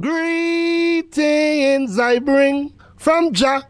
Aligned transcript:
Greetings 0.00 1.18
I 1.98 2.18
bring 2.18 2.72
from 2.96 3.32
Jah 3.34 3.62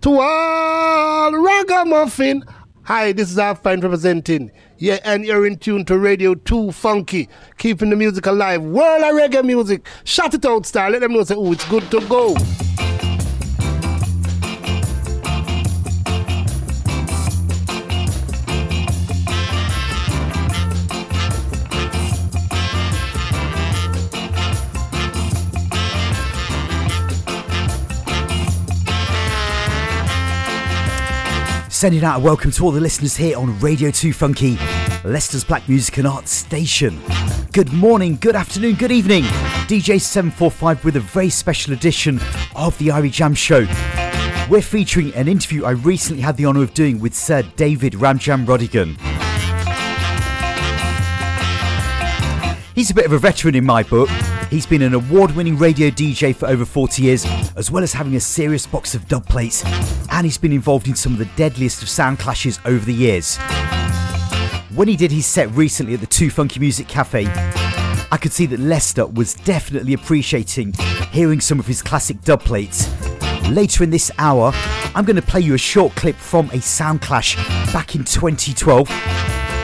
to 0.00 0.18
all 0.18 1.32
ragamuffin. 1.32 2.42
Hi, 2.82 3.12
this 3.12 3.30
is 3.30 3.38
Alpine 3.38 3.78
representing. 3.80 4.50
Yeah, 4.78 4.98
and 5.04 5.24
you're 5.24 5.46
in 5.46 5.58
tune 5.58 5.84
to 5.84 5.96
Radio 5.96 6.34
2 6.34 6.72
Funky, 6.72 7.28
keeping 7.56 7.90
the 7.90 7.96
music 7.96 8.26
alive. 8.26 8.62
World 8.62 9.04
of 9.04 9.14
reggae 9.14 9.44
music. 9.44 9.86
Shout 10.02 10.34
it 10.34 10.44
out, 10.44 10.66
star. 10.66 10.90
Let 10.90 11.02
them 11.02 11.12
know, 11.12 11.22
say, 11.22 11.36
oh, 11.36 11.52
it's 11.52 11.68
good 11.68 11.88
to 11.92 12.00
go. 12.08 12.34
Sending 31.80 32.04
out 32.04 32.20
a 32.20 32.22
welcome 32.22 32.50
to 32.50 32.62
all 32.62 32.72
the 32.72 32.78
listeners 32.78 33.16
here 33.16 33.38
on 33.38 33.58
Radio 33.58 33.90
2 33.90 34.12
Funky, 34.12 34.58
Leicester's 35.02 35.44
Black 35.44 35.66
Music 35.66 35.96
and 35.96 36.06
Arts 36.06 36.30
station. 36.30 37.00
Good 37.52 37.72
morning, 37.72 38.18
good 38.20 38.36
afternoon, 38.36 38.74
good 38.74 38.92
evening. 38.92 39.22
DJ 39.64 39.98
745 39.98 40.84
with 40.84 40.96
a 40.96 41.00
very 41.00 41.30
special 41.30 41.72
edition 41.72 42.20
of 42.54 42.76
the 42.76 42.88
Irie 42.88 43.10
Jam 43.10 43.32
Show. 43.32 43.66
We're 44.50 44.60
featuring 44.60 45.14
an 45.14 45.26
interview 45.26 45.64
I 45.64 45.70
recently 45.70 46.20
had 46.20 46.36
the 46.36 46.44
honour 46.44 46.62
of 46.62 46.74
doing 46.74 47.00
with 47.00 47.14
Sir 47.14 47.44
David 47.56 47.94
Ram 47.94 48.18
Jam 48.18 48.44
Rodigan. 48.44 49.00
He's 52.74 52.90
a 52.90 52.94
bit 52.94 53.06
of 53.06 53.12
a 53.12 53.18
veteran 53.18 53.54
in 53.54 53.64
my 53.64 53.84
book. 53.84 54.10
He's 54.50 54.66
been 54.66 54.82
an 54.82 54.94
award 54.94 55.30
winning 55.36 55.56
radio 55.56 55.90
DJ 55.90 56.34
for 56.34 56.48
over 56.48 56.64
40 56.64 57.02
years, 57.02 57.24
as 57.54 57.70
well 57.70 57.84
as 57.84 57.92
having 57.92 58.16
a 58.16 58.20
serious 58.20 58.66
box 58.66 58.96
of 58.96 59.06
dub 59.06 59.24
plates, 59.26 59.64
and 60.10 60.26
he's 60.26 60.38
been 60.38 60.52
involved 60.52 60.88
in 60.88 60.96
some 60.96 61.12
of 61.12 61.20
the 61.20 61.28
deadliest 61.36 61.82
of 61.82 61.88
sound 61.88 62.18
clashes 62.18 62.58
over 62.64 62.84
the 62.84 62.92
years. 62.92 63.38
When 64.74 64.88
he 64.88 64.96
did 64.96 65.12
his 65.12 65.24
set 65.24 65.48
recently 65.52 65.94
at 65.94 66.00
the 66.00 66.06
Two 66.06 66.30
Funky 66.30 66.58
Music 66.58 66.88
Cafe, 66.88 67.26
I 67.28 68.18
could 68.20 68.32
see 68.32 68.46
that 68.46 68.58
Leicester 68.58 69.06
was 69.06 69.34
definitely 69.34 69.92
appreciating 69.94 70.74
hearing 71.12 71.40
some 71.40 71.60
of 71.60 71.66
his 71.68 71.80
classic 71.80 72.20
dub 72.22 72.40
plates. 72.40 72.88
Later 73.48 73.84
in 73.84 73.90
this 73.90 74.10
hour, 74.18 74.50
I'm 74.96 75.04
going 75.04 75.14
to 75.14 75.22
play 75.22 75.42
you 75.42 75.54
a 75.54 75.58
short 75.58 75.94
clip 75.94 76.16
from 76.16 76.50
a 76.50 76.60
sound 76.60 77.02
clash 77.02 77.36
back 77.72 77.94
in 77.94 78.02
2012, 78.02 78.88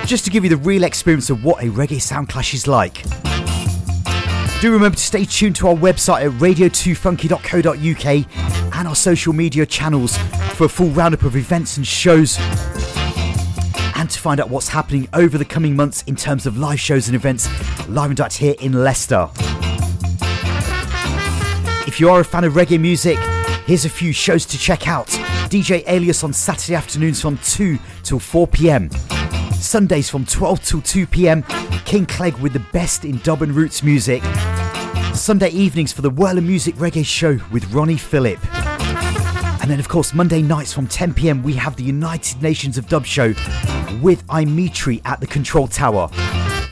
just 0.07 0.25
to 0.27 0.31
give 0.31 0.45
you 0.45 0.51
the 0.51 0.57
real 0.59 0.85
experience 0.85 1.29
of 1.29 1.43
what 1.43 1.65
a 1.65 1.67
reggae 1.71 2.01
sound 2.01 2.29
clash 2.29 2.55
is 2.55 2.69
like. 2.69 3.03
Do 4.61 4.73
remember 4.73 4.97
to 4.97 5.03
stay 5.03 5.25
tuned 5.27 5.55
to 5.57 5.69
our 5.69 5.75
website 5.75 6.25
at 6.25 6.33
radio2funky.co.uk 6.41 8.77
and 8.79 8.89
our 8.89 8.95
social 8.95 9.35
media 9.35 9.67
channels 9.67 10.17
for 10.55 10.65
a 10.65 10.69
full 10.69 10.89
roundup 10.89 11.25
of 11.25 11.37
events 11.37 11.77
and 11.77 11.87
shows 11.87 12.39
and 13.97 14.09
to 14.09 14.19
find 14.19 14.41
out 14.41 14.49
what's 14.49 14.69
happening 14.69 15.09
over 15.13 15.37
the 15.37 15.45
coming 15.45 15.77
months 15.77 16.05
in 16.05 16.17
terms 16.17 16.47
of 16.47 16.57
live 16.57 16.81
shows 16.81 17.07
and 17.07 17.15
events 17.15 17.51
live 17.87 18.09
and 18.09 18.17
direct 18.17 18.39
here 18.39 18.55
in 18.61 18.83
Leicester. 18.83 19.29
If 21.87 22.01
you 22.01 22.09
are 22.09 22.21
a 22.21 22.25
fan 22.25 22.45
of 22.45 22.55
reggae 22.55 22.81
music, 22.81 23.19
here's 23.67 23.85
a 23.85 23.91
few 23.91 24.15
shows 24.15 24.47
to 24.47 24.57
check 24.57 24.89
out. 24.89 25.09
DJ 25.49 25.85
Alias 25.87 26.25
on 26.25 26.33
Saturday 26.33 26.77
afternoons 26.77 27.21
from 27.21 27.37
2 27.39 27.79
till 28.03 28.19
4 28.19 28.47
pm. 28.47 28.89
Sundays 29.61 30.09
from 30.09 30.25
12 30.25 30.63
till 30.65 30.81
2 30.83 31.07
pm, 31.07 31.43
King 31.85 32.07
Clegg 32.07 32.37
with 32.39 32.53
the 32.53 32.65
best 32.73 33.05
in 33.05 33.19
dub 33.19 33.43
and 33.43 33.53
roots 33.53 33.83
music. 33.83 34.23
Sunday 35.15 35.51
evenings 35.51 35.93
for 35.93 36.03
the 36.03 36.11
Whirl 36.11 36.39
of 36.39 36.45
Music 36.45 36.75
Reggae 36.77 37.05
Show 37.05 37.39
with 37.51 37.73
Ronnie 37.73 37.97
Phillip. 37.97 38.39
And 39.61 39.71
then, 39.71 39.81
of 39.81 39.89
course, 39.89 40.15
Monday 40.15 40.43
nights 40.43 40.73
from 40.73 40.87
10 40.87 41.15
pm, 41.15 41.43
we 41.43 41.55
have 41.55 41.75
the 41.77 41.83
United 41.83 42.41
Nations 42.41 42.79
of 42.79 42.87
Dub 42.89 43.05
Show 43.05 43.35
with 44.01 44.23
Imitri 44.31 45.01
at 45.05 45.21
the 45.21 45.27
Control 45.27 45.67
Tower. 45.67 46.09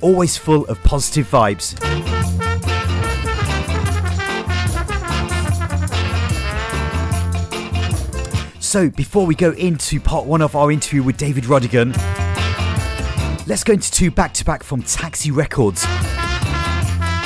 Always 0.00 0.37
full 0.37 0.66
of 0.66 0.81
positive 0.84 1.28
vibes. 1.28 1.81
So, 8.62 8.91
before 8.91 9.25
we 9.26 9.34
go 9.34 9.53
into 9.53 10.00
part 10.00 10.26
one 10.26 10.42
of 10.42 10.54
our 10.54 10.70
interview 10.70 11.03
with 11.03 11.16
David 11.16 11.44
Rodigan, 11.44 11.94
let's 13.47 13.65
go 13.65 13.72
into 13.75 13.91
two 13.91 14.10
back 14.10 14.32
to 14.34 14.44
back 14.44 14.62
from 14.62 14.82
Taxi 14.82 15.31
Records. 15.31 15.82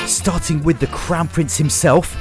Starting 0.05 0.63
with 0.63 0.79
the 0.79 0.87
Crown 0.87 1.27
Prince 1.27 1.57
himself, 1.57 2.15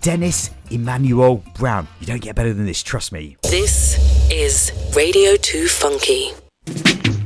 Dennis 0.00 0.50
Emmanuel 0.70 1.42
Brown. 1.54 1.86
You 2.00 2.06
don't 2.06 2.22
get 2.22 2.34
better 2.34 2.52
than 2.52 2.66
this, 2.66 2.82
trust 2.82 3.12
me. 3.12 3.36
This 3.42 4.30
is 4.30 4.72
Radio 4.96 5.36
2 5.36 5.68
Funky. 5.68 7.17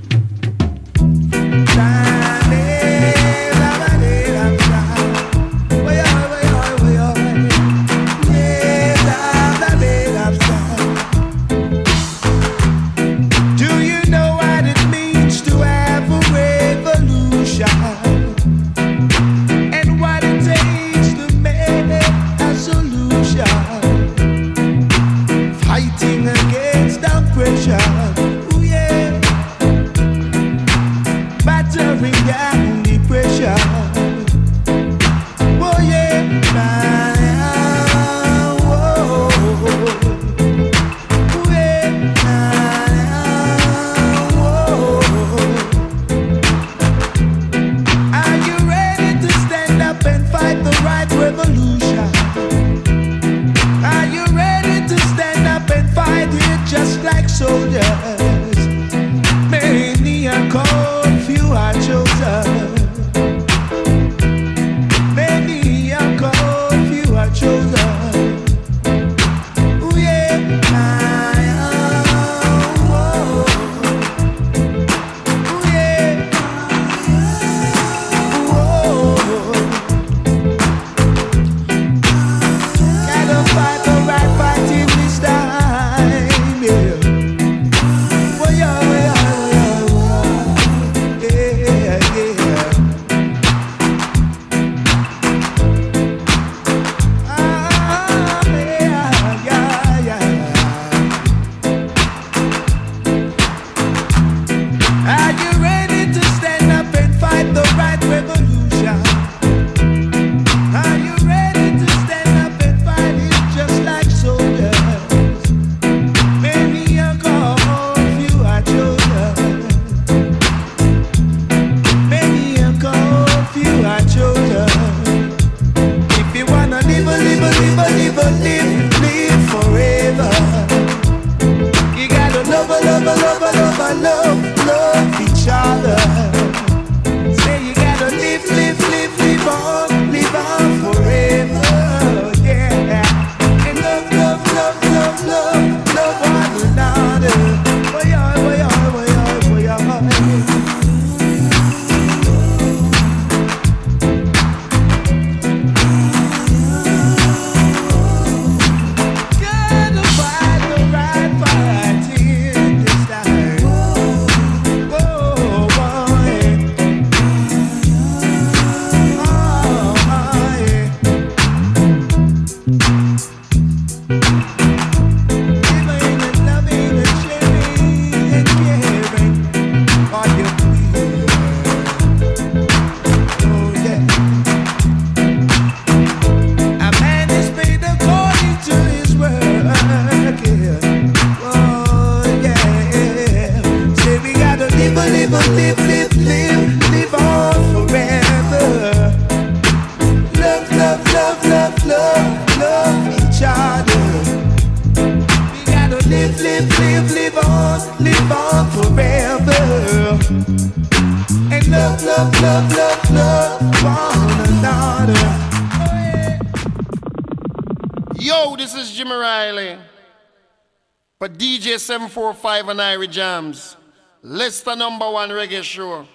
DJ 221.73 221.79
745 221.79 222.69
and 222.69 222.81
Irie 222.81 223.11
Jams. 223.11 223.79
Leicester 224.21 224.77
number 224.77 225.11
one 225.11 225.31
reggae 225.31 225.63
show. 225.63 226.07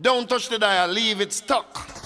Don't 0.00 0.26
touch 0.26 0.48
the 0.48 0.58
dial, 0.58 0.88
leave 0.88 1.20
it 1.20 1.30
stuck. 1.30 2.03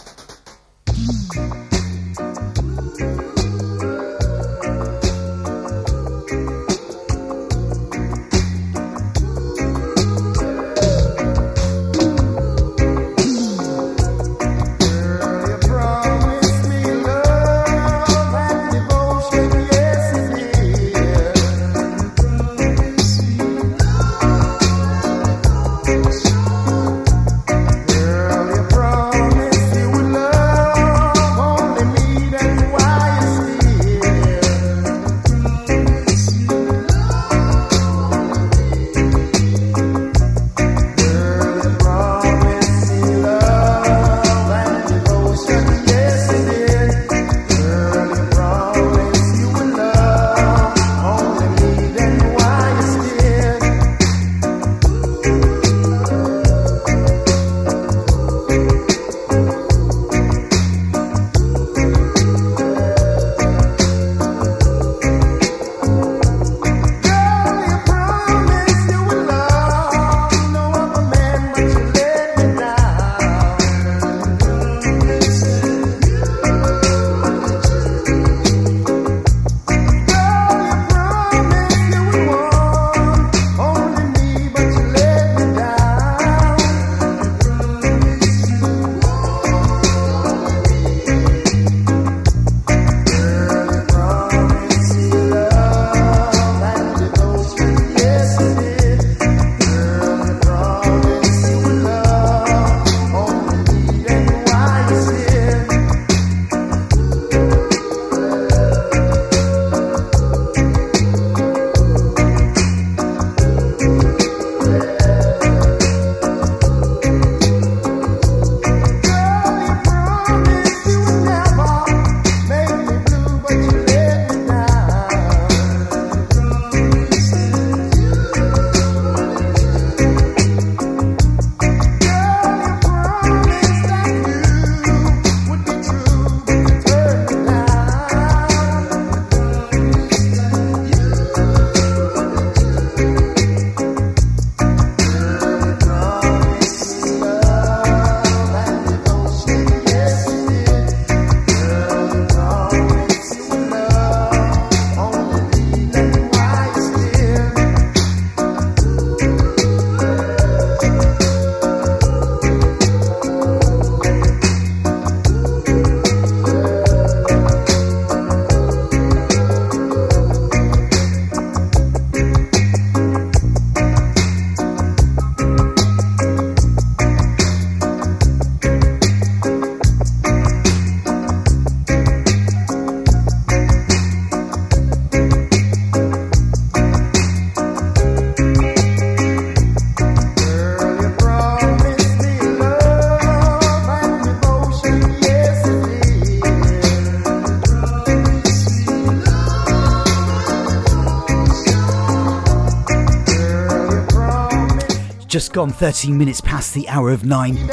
Just 205.48 205.54
gone 205.54 205.70
13 205.70 206.18
minutes 206.18 206.42
past 206.42 206.74
the 206.74 206.86
hour 206.90 207.10
of 207.10 207.24
9. 207.24 207.70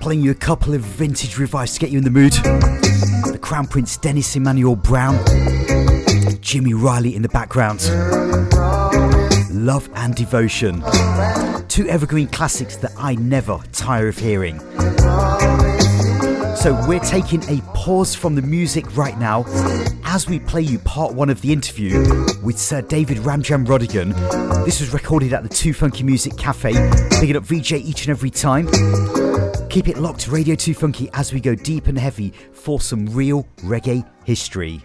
Playing 0.00 0.20
you 0.20 0.32
a 0.32 0.34
couple 0.34 0.74
of 0.74 0.80
vintage 0.80 1.38
revives 1.38 1.74
to 1.74 1.78
get 1.78 1.90
you 1.90 1.98
in 1.98 2.02
the 2.02 2.10
mood. 2.10 2.32
The 2.32 3.38
Crown 3.40 3.68
Prince 3.68 3.96
Dennis 3.96 4.34
Emmanuel 4.34 4.74
Brown, 4.74 5.16
Jimmy 6.40 6.74
Riley 6.74 7.14
in 7.14 7.22
the 7.22 7.28
background. 7.28 7.88
Love 9.54 9.88
and 9.94 10.16
Devotion. 10.16 10.82
Two 11.68 11.86
evergreen 11.86 12.26
classics 12.26 12.74
that 12.78 12.90
I 12.98 13.14
never 13.14 13.60
tire 13.70 14.08
of 14.08 14.18
hearing. 14.18 14.58
So 16.56 16.84
we're 16.88 16.98
taking 16.98 17.44
a 17.48 17.62
pause 17.74 18.16
from 18.16 18.34
the 18.34 18.42
music 18.42 18.96
right 18.96 19.16
now 19.20 19.44
as 20.10 20.26
we 20.26 20.40
play 20.40 20.62
you 20.62 20.78
part 20.78 21.12
one 21.12 21.28
of 21.28 21.42
the 21.42 21.52
interview 21.52 22.00
with 22.42 22.58
Sir 22.58 22.80
David 22.80 23.18
Ram 23.18 23.42
Jam 23.42 23.66
Rodigan. 23.66 24.14
This 24.64 24.80
was 24.80 24.94
recorded 24.94 25.34
at 25.34 25.42
the 25.42 25.50
Two 25.50 25.74
Funky 25.74 26.02
Music 26.02 26.34
Cafe. 26.38 26.72
Picking 27.20 27.36
up 27.36 27.42
VJ 27.42 27.72
each 27.74 28.06
and 28.06 28.10
every 28.10 28.30
time. 28.30 28.66
Keep 29.68 29.88
it 29.88 29.98
locked, 29.98 30.26
Radio 30.28 30.54
2 30.54 30.72
Funky, 30.72 31.10
as 31.12 31.34
we 31.34 31.40
go 31.40 31.54
deep 31.54 31.88
and 31.88 31.98
heavy 31.98 32.32
for 32.52 32.80
some 32.80 33.04
real 33.06 33.46
reggae 33.58 34.02
history. 34.24 34.80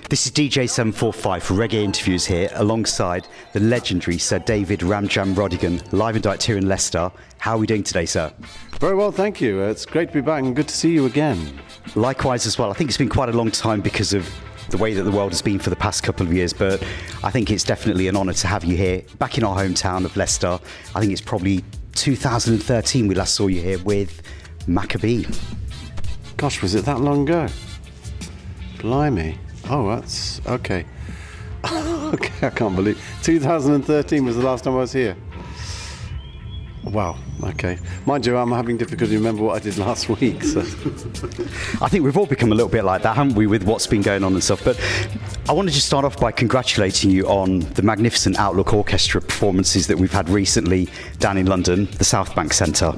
This 0.09 0.25
is 0.25 0.31
DJ 0.31 0.69
745 0.69 1.43
for 1.43 1.53
Reggae 1.55 1.83
Interviews 1.83 2.25
here 2.25 2.49
alongside 2.53 3.27
the 3.51 3.59
legendary 3.59 4.17
Sir 4.17 4.39
David 4.39 4.81
Ram 4.81 5.05
Jam 5.05 5.35
Rodigan, 5.35 5.83
live 5.91 6.15
and 6.15 6.23
direct 6.23 6.43
here 6.43 6.55
in 6.55 6.65
Leicester. 6.65 7.11
How 7.39 7.55
are 7.55 7.57
we 7.57 7.67
doing 7.67 7.83
today, 7.83 8.05
sir? 8.05 8.31
Very 8.79 8.95
well, 8.95 9.11
thank 9.11 9.41
you. 9.41 9.59
Uh, 9.59 9.65
it's 9.65 9.85
great 9.85 10.07
to 10.07 10.13
be 10.13 10.21
back 10.21 10.45
and 10.45 10.55
good 10.55 10.69
to 10.69 10.73
see 10.73 10.93
you 10.93 11.07
again. 11.07 11.59
Likewise, 11.95 12.45
as 12.45 12.57
well. 12.57 12.71
I 12.71 12.73
think 12.73 12.89
it's 12.89 12.97
been 12.97 13.09
quite 13.09 13.27
a 13.27 13.33
long 13.33 13.51
time 13.51 13.81
because 13.81 14.13
of 14.13 14.33
the 14.69 14.77
way 14.77 14.93
that 14.93 15.03
the 15.03 15.11
world 15.11 15.33
has 15.33 15.41
been 15.41 15.59
for 15.59 15.69
the 15.69 15.75
past 15.75 16.03
couple 16.03 16.25
of 16.25 16.31
years, 16.31 16.53
but 16.53 16.81
I 17.21 17.29
think 17.29 17.51
it's 17.51 17.65
definitely 17.65 18.07
an 18.07 18.15
honour 18.15 18.31
to 18.31 18.47
have 18.47 18.63
you 18.63 18.77
here 18.77 19.03
back 19.19 19.37
in 19.37 19.43
our 19.43 19.57
hometown 19.57 20.05
of 20.05 20.15
Leicester. 20.15 20.57
I 20.95 21.01
think 21.01 21.11
it's 21.11 21.19
probably 21.19 21.65
2013 21.95 23.09
we 23.09 23.15
last 23.15 23.33
saw 23.33 23.47
you 23.47 23.59
here 23.59 23.79
with 23.79 24.21
Macka 24.69 25.01
B. 25.01 25.27
Gosh, 26.37 26.61
was 26.61 26.75
it 26.75 26.85
that 26.85 27.01
long 27.01 27.23
ago? 27.23 27.47
Blimey. 28.79 29.37
Oh, 29.69 29.95
that's 29.95 30.41
okay. 30.45 30.85
okay, 31.71 32.47
I 32.47 32.49
can't 32.51 32.75
believe 32.75 33.01
2013 33.23 34.25
was 34.25 34.37
the 34.37 34.43
last 34.43 34.63
time 34.63 34.73
I 34.73 34.77
was 34.77 34.93
here. 34.93 35.17
Wow. 36.91 37.17
Okay. 37.43 37.77
Mind 38.05 38.25
you, 38.25 38.37
I'm 38.37 38.51
having 38.51 38.77
difficulty 38.77 39.15
remember 39.15 39.43
what 39.43 39.55
I 39.55 39.59
did 39.59 39.77
last 39.77 40.09
week. 40.21 40.43
So. 40.43 40.61
I 41.81 41.89
think 41.89 42.03
we've 42.03 42.17
all 42.17 42.25
become 42.25 42.51
a 42.51 42.55
little 42.55 42.71
bit 42.71 42.83
like 42.83 43.01
that, 43.03 43.15
haven't 43.15 43.35
we, 43.35 43.47
with 43.47 43.63
what's 43.63 43.87
been 43.87 44.01
going 44.01 44.23
on 44.23 44.33
and 44.33 44.43
stuff. 44.43 44.63
But 44.63 44.79
I 45.49 45.53
wanted 45.53 45.73
to 45.73 45.81
start 45.81 46.05
off 46.05 46.19
by 46.19 46.31
congratulating 46.31 47.11
you 47.11 47.27
on 47.27 47.59
the 47.59 47.81
magnificent 47.81 48.39
Outlook 48.39 48.73
Orchestra 48.73 49.21
performances 49.21 49.87
that 49.87 49.97
we've 49.97 50.11
had 50.11 50.29
recently 50.29 50.87
down 51.19 51.37
in 51.37 51.45
London, 51.45 51.85
the 51.97 52.05
South 52.05 52.33
Bank 52.35 52.53
Centre. 52.53 52.93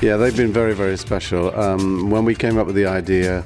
Yeah, 0.00 0.16
they've 0.16 0.36
been 0.36 0.52
very, 0.52 0.74
very 0.74 0.98
special. 0.98 1.58
Um, 1.58 2.10
when 2.10 2.24
we 2.24 2.34
came 2.34 2.58
up 2.58 2.66
with 2.66 2.76
the 2.76 2.86
idea, 2.86 3.44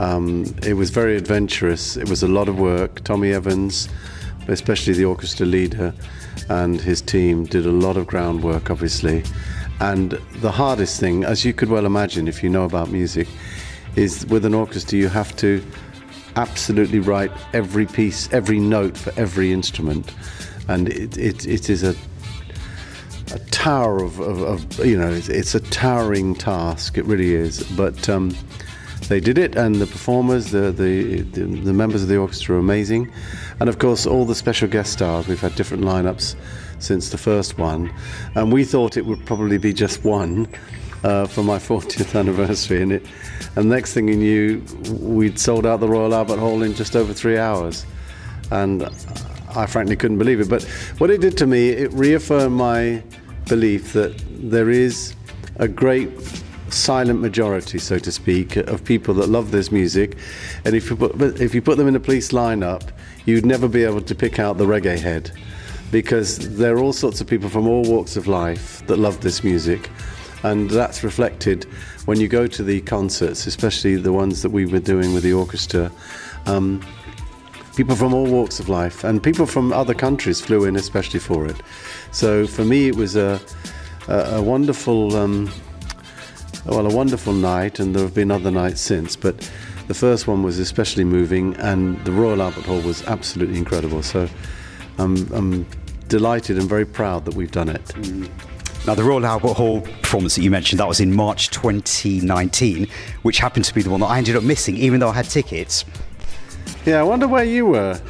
um, 0.00 0.46
it 0.62 0.74
was 0.74 0.88
very 0.88 1.14
adventurous. 1.14 1.98
It 1.98 2.08
was 2.08 2.22
a 2.22 2.28
lot 2.28 2.48
of 2.48 2.58
work. 2.58 3.04
Tommy 3.04 3.32
Evans, 3.32 3.86
especially 4.48 4.94
the 4.94 5.04
orchestra 5.04 5.44
leader, 5.44 5.92
and 6.48 6.80
his 6.80 7.02
team 7.02 7.44
did 7.44 7.66
a 7.66 7.70
lot 7.70 7.98
of 7.98 8.06
groundwork, 8.06 8.70
obviously. 8.70 9.22
And 9.78 10.12
the 10.36 10.50
hardest 10.50 10.98
thing, 10.98 11.24
as 11.24 11.44
you 11.44 11.52
could 11.52 11.68
well 11.68 11.84
imagine 11.84 12.28
if 12.28 12.42
you 12.42 12.48
know 12.48 12.64
about 12.64 12.90
music, 12.90 13.28
is 13.94 14.24
with 14.26 14.46
an 14.46 14.54
orchestra 14.54 14.96
you 14.96 15.08
have 15.08 15.36
to 15.36 15.62
absolutely 16.36 16.98
write 16.98 17.30
every 17.52 17.84
piece, 17.84 18.32
every 18.32 18.58
note 18.58 18.96
for 18.96 19.12
every 19.20 19.52
instrument. 19.52 20.14
And 20.66 20.88
it, 20.88 21.18
it, 21.18 21.46
it 21.46 21.68
is 21.68 21.82
a 21.82 21.94
a 23.32 23.38
tower 23.50 24.02
of, 24.02 24.18
of, 24.18 24.42
of 24.42 24.84
you 24.84 24.98
know, 24.98 25.08
it's, 25.08 25.28
it's, 25.28 25.54
a 25.54 25.60
towering 25.60 26.34
task. 26.34 26.98
It 26.98 27.04
really 27.04 27.34
is. 27.34 27.62
But 27.76 28.08
um, 28.08 28.34
they 29.10 29.18
did 29.18 29.38
it, 29.38 29.56
and 29.56 29.74
the 29.74 29.88
performers, 29.88 30.52
the, 30.52 30.70
the, 30.70 31.22
the, 31.22 31.40
the 31.42 31.72
members 31.72 32.00
of 32.00 32.08
the 32.08 32.16
orchestra 32.16 32.54
are 32.54 32.60
amazing. 32.60 33.12
And 33.58 33.68
of 33.68 33.80
course, 33.80 34.06
all 34.06 34.24
the 34.24 34.36
special 34.36 34.68
guest 34.68 34.92
stars. 34.92 35.26
We've 35.26 35.40
had 35.40 35.56
different 35.56 35.82
lineups 35.82 36.36
since 36.78 37.10
the 37.10 37.18
first 37.18 37.58
one, 37.58 37.92
and 38.36 38.52
we 38.52 38.62
thought 38.62 38.96
it 38.96 39.04
would 39.04 39.26
probably 39.26 39.58
be 39.58 39.72
just 39.72 40.04
one 40.04 40.46
uh, 41.02 41.26
for 41.26 41.42
my 41.42 41.58
40th 41.70 42.16
anniversary. 42.16 42.82
And 42.82 42.92
it, 42.92 43.06
and 43.56 43.68
next 43.68 43.94
thing 43.94 44.06
you 44.06 44.16
knew, 44.16 44.62
we'd 45.00 45.40
sold 45.40 45.66
out 45.66 45.80
the 45.80 45.88
Royal 45.88 46.14
Albert 46.14 46.38
Hall 46.38 46.62
in 46.62 46.72
just 46.74 46.94
over 46.94 47.12
three 47.12 47.36
hours, 47.36 47.84
and 48.52 48.84
I 49.56 49.66
frankly 49.66 49.96
couldn't 49.96 50.18
believe 50.18 50.38
it. 50.38 50.48
But 50.48 50.62
what 50.98 51.10
it 51.10 51.20
did 51.20 51.36
to 51.38 51.48
me, 51.48 51.70
it 51.70 51.92
reaffirmed 51.94 52.54
my 52.54 53.02
belief 53.48 53.92
that 53.94 54.22
there 54.28 54.70
is 54.70 55.16
a 55.56 55.66
great 55.66 56.10
silent 56.70 57.20
majority, 57.20 57.78
so 57.78 57.98
to 57.98 58.12
speak, 58.12 58.56
of 58.56 58.84
people 58.84 59.14
that 59.14 59.28
love 59.28 59.50
this 59.50 59.70
music. 59.70 60.16
And 60.64 60.74
if 60.74 60.90
you 60.90 60.96
put, 60.96 61.20
if 61.40 61.54
you 61.54 61.62
put 61.62 61.78
them 61.78 61.88
in 61.88 61.96
a 61.96 62.00
police 62.00 62.30
lineup, 62.30 62.90
you'd 63.24 63.46
never 63.46 63.68
be 63.68 63.84
able 63.84 64.02
to 64.02 64.14
pick 64.14 64.38
out 64.38 64.58
the 64.58 64.66
reggae 64.66 64.98
head 64.98 65.30
because 65.90 66.56
there 66.56 66.76
are 66.76 66.78
all 66.78 66.92
sorts 66.92 67.20
of 67.20 67.26
people 67.26 67.48
from 67.48 67.66
all 67.66 67.82
walks 67.82 68.16
of 68.16 68.26
life 68.26 68.86
that 68.86 68.96
love 68.96 69.20
this 69.20 69.42
music. 69.42 69.90
And 70.42 70.70
that's 70.70 71.04
reflected 71.04 71.64
when 72.06 72.20
you 72.20 72.28
go 72.28 72.46
to 72.46 72.62
the 72.62 72.80
concerts, 72.82 73.46
especially 73.46 73.96
the 73.96 74.12
ones 74.12 74.42
that 74.42 74.50
we 74.50 74.64
were 74.64 74.80
doing 74.80 75.12
with 75.12 75.22
the 75.22 75.32
orchestra. 75.32 75.92
Um, 76.46 76.80
people 77.76 77.94
from 77.94 78.14
all 78.14 78.26
walks 78.26 78.58
of 78.60 78.68
life 78.68 79.04
and 79.04 79.22
people 79.22 79.46
from 79.46 79.72
other 79.72 79.94
countries 79.94 80.40
flew 80.40 80.64
in 80.64 80.76
especially 80.76 81.20
for 81.20 81.46
it. 81.46 81.56
So 82.12 82.46
for 82.46 82.64
me, 82.64 82.88
it 82.88 82.96
was 82.96 83.16
a, 83.16 83.40
a, 84.08 84.36
a 84.36 84.42
wonderful. 84.42 85.16
Um, 85.16 85.52
well, 86.66 86.86
a 86.86 86.94
wonderful 86.94 87.32
night, 87.32 87.78
and 87.80 87.94
there 87.94 88.02
have 88.02 88.14
been 88.14 88.30
other 88.30 88.50
nights 88.50 88.80
since, 88.80 89.16
but 89.16 89.50
the 89.88 89.94
first 89.94 90.26
one 90.26 90.42
was 90.42 90.58
especially 90.58 91.04
moving, 91.04 91.56
and 91.56 92.02
the 92.04 92.12
Royal 92.12 92.42
Albert 92.42 92.64
Hall 92.64 92.80
was 92.80 93.02
absolutely 93.06 93.58
incredible. 93.58 94.02
So 94.02 94.28
I'm, 94.98 95.32
I'm 95.32 95.66
delighted 96.08 96.58
and 96.58 96.68
very 96.68 96.84
proud 96.84 97.24
that 97.24 97.34
we've 97.34 97.50
done 97.50 97.68
it. 97.68 97.84
Mm. 97.84 98.28
Now, 98.86 98.94
the 98.94 99.04
Royal 99.04 99.26
Albert 99.26 99.54
Hall 99.54 99.80
performance 99.80 100.36
that 100.36 100.42
you 100.42 100.50
mentioned, 100.50 100.80
that 100.80 100.88
was 100.88 101.00
in 101.00 101.14
March 101.14 101.50
2019, 101.50 102.86
which 103.22 103.38
happened 103.38 103.64
to 103.66 103.74
be 103.74 103.82
the 103.82 103.90
one 103.90 104.00
that 104.00 104.06
I 104.06 104.18
ended 104.18 104.36
up 104.36 104.42
missing, 104.42 104.76
even 104.76 105.00
though 105.00 105.10
I 105.10 105.14
had 105.14 105.26
tickets. 105.26 105.84
Yeah, 106.86 107.00
I 107.00 107.02
wonder 107.02 107.28
where 107.28 107.44
you 107.44 107.66
were. 107.66 108.00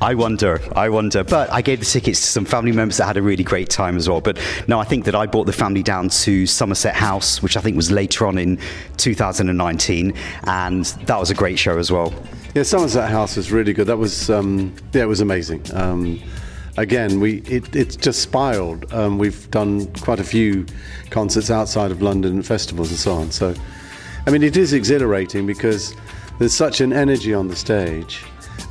I 0.00 0.14
wonder, 0.14 0.60
I 0.76 0.88
wonder. 0.88 1.24
But 1.24 1.52
I 1.52 1.62
gave 1.62 1.80
the 1.80 1.86
tickets 1.86 2.20
to 2.20 2.26
some 2.26 2.44
family 2.44 2.72
members 2.72 2.96
that 2.98 3.06
had 3.06 3.16
a 3.16 3.22
really 3.22 3.44
great 3.44 3.68
time 3.68 3.96
as 3.96 4.08
well. 4.08 4.20
But 4.20 4.38
no, 4.68 4.78
I 4.78 4.84
think 4.84 5.04
that 5.04 5.14
I 5.14 5.26
brought 5.26 5.46
the 5.46 5.52
family 5.52 5.82
down 5.82 6.08
to 6.08 6.46
Somerset 6.46 6.94
House, 6.94 7.42
which 7.42 7.56
I 7.56 7.60
think 7.60 7.76
was 7.76 7.90
later 7.90 8.26
on 8.26 8.38
in 8.38 8.58
2019, 8.96 10.14
and 10.44 10.84
that 10.84 11.18
was 11.18 11.30
a 11.30 11.34
great 11.34 11.58
show 11.58 11.78
as 11.78 11.90
well. 11.90 12.14
Yeah, 12.54 12.64
Somerset 12.64 13.10
House 13.10 13.36
was 13.36 13.52
really 13.52 13.72
good. 13.72 13.86
That 13.86 13.98
was, 13.98 14.28
um, 14.30 14.74
yeah, 14.92 15.02
it 15.02 15.08
was 15.08 15.20
amazing. 15.20 15.62
Um, 15.72 16.20
again, 16.76 17.20
we 17.20 17.38
it, 17.42 17.74
it's 17.76 17.96
just 17.96 18.20
spiraled. 18.22 18.92
Um, 18.92 19.18
we've 19.18 19.50
done 19.50 19.92
quite 19.94 20.18
a 20.18 20.24
few 20.24 20.66
concerts 21.10 21.50
outside 21.50 21.90
of 21.90 22.02
London, 22.02 22.42
festivals 22.42 22.90
and 22.90 22.98
so 22.98 23.12
on. 23.12 23.30
So, 23.30 23.54
I 24.26 24.30
mean, 24.30 24.42
it 24.42 24.56
is 24.56 24.72
exhilarating 24.72 25.46
because 25.46 25.94
there's 26.38 26.54
such 26.54 26.80
an 26.80 26.92
energy 26.92 27.34
on 27.34 27.48
the 27.48 27.56
stage 27.56 28.24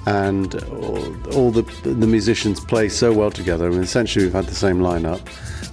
and 0.09 0.55
all 1.35 1.51
the 1.51 1.61
the 1.83 2.07
musicians 2.07 2.59
play 2.59 2.89
so 2.89 3.13
well 3.13 3.29
together. 3.29 3.67
I 3.67 3.69
mean, 3.69 3.81
essentially, 3.81 4.25
we've 4.25 4.33
had 4.33 4.47
the 4.47 4.55
same 4.55 4.79
lineup, 4.79 5.21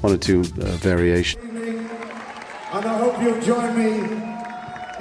one 0.03 0.13
or 0.13 0.19
two 0.19 0.41
uh, 0.41 0.77
variations. 0.91 1.43
And 1.43 2.85
I 2.85 2.99
hope 2.99 3.23
you'll 3.23 3.41
join 3.41 3.71
me 3.79 3.93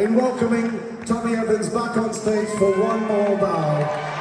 in 0.04 0.15
welcoming 0.15 1.04
Tommy 1.06 1.36
Evans 1.36 1.70
back 1.70 1.98
on 1.98 2.13
stage 2.13 2.48
for 2.58 2.72
one 2.80 3.01
more 3.08 3.38
bow. 3.38 4.14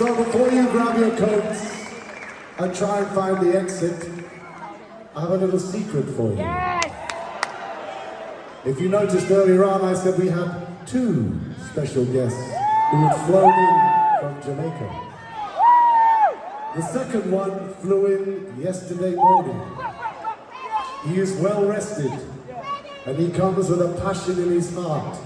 So 0.00 0.16
before 0.16 0.50
you 0.50 0.66
grab 0.70 0.98
your 0.98 1.14
coats 1.14 1.76
and 2.56 2.74
try 2.74 3.00
and 3.00 3.06
find 3.08 3.38
the 3.38 3.54
exit, 3.54 4.08
I 5.14 5.20
have 5.20 5.32
a 5.32 5.36
little 5.36 5.58
secret 5.58 6.06
for 6.16 6.30
you. 6.30 6.38
Yes! 6.38 6.90
If 8.64 8.80
you 8.80 8.88
noticed 8.88 9.30
earlier 9.30 9.62
on, 9.62 9.84
I 9.84 9.92
said 9.92 10.18
we 10.18 10.28
had 10.28 10.86
two 10.86 11.38
special 11.70 12.06
guests 12.06 12.40
who 12.90 12.96
had 12.96 13.26
flown 13.26 13.52
in 13.52 14.20
from 14.20 14.42
Jamaica. 14.42 14.88
The 16.76 16.82
second 16.94 17.30
one 17.30 17.74
flew 17.74 18.06
in 18.06 18.58
yesterday 18.58 19.14
morning. 19.14 19.60
He 21.08 21.18
is 21.18 21.34
well 21.34 21.66
rested 21.66 22.10
and 23.04 23.18
he 23.18 23.28
comes 23.32 23.68
with 23.68 23.82
a 23.82 24.00
passion 24.00 24.42
in 24.42 24.50
his 24.50 24.74
heart 24.74 25.18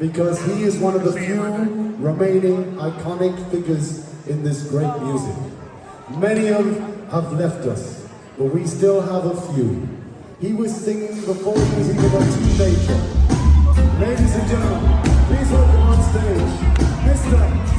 because 0.00 0.44
he 0.44 0.64
is 0.64 0.76
one 0.76 0.96
of 0.96 1.04
the 1.04 1.12
few 1.12 1.40
remaining 2.00 2.74
iconic 2.78 3.48
figures 3.52 4.07
in 4.28 4.42
this 4.42 4.68
great 4.68 4.92
music. 5.02 5.34
Many 6.18 6.48
of 6.48 6.64
have 7.10 7.32
left 7.32 7.66
us, 7.66 8.06
but 8.36 8.46
we 8.46 8.66
still 8.66 9.00
have 9.00 9.24
a 9.24 9.52
few. 9.52 9.88
He 10.40 10.52
was 10.52 10.74
singing 10.74 11.14
before 11.24 11.54
he 11.54 11.76
was 11.76 11.90
even 11.90 12.04
a 12.04 12.20
teenager. 12.36 13.00
Ladies 13.98 14.34
and 14.36 14.48
gentlemen, 14.48 15.02
please 15.26 15.50
welcome 15.50 15.80
on 15.80 16.02
stage, 16.10 16.54
Mr. 17.08 17.77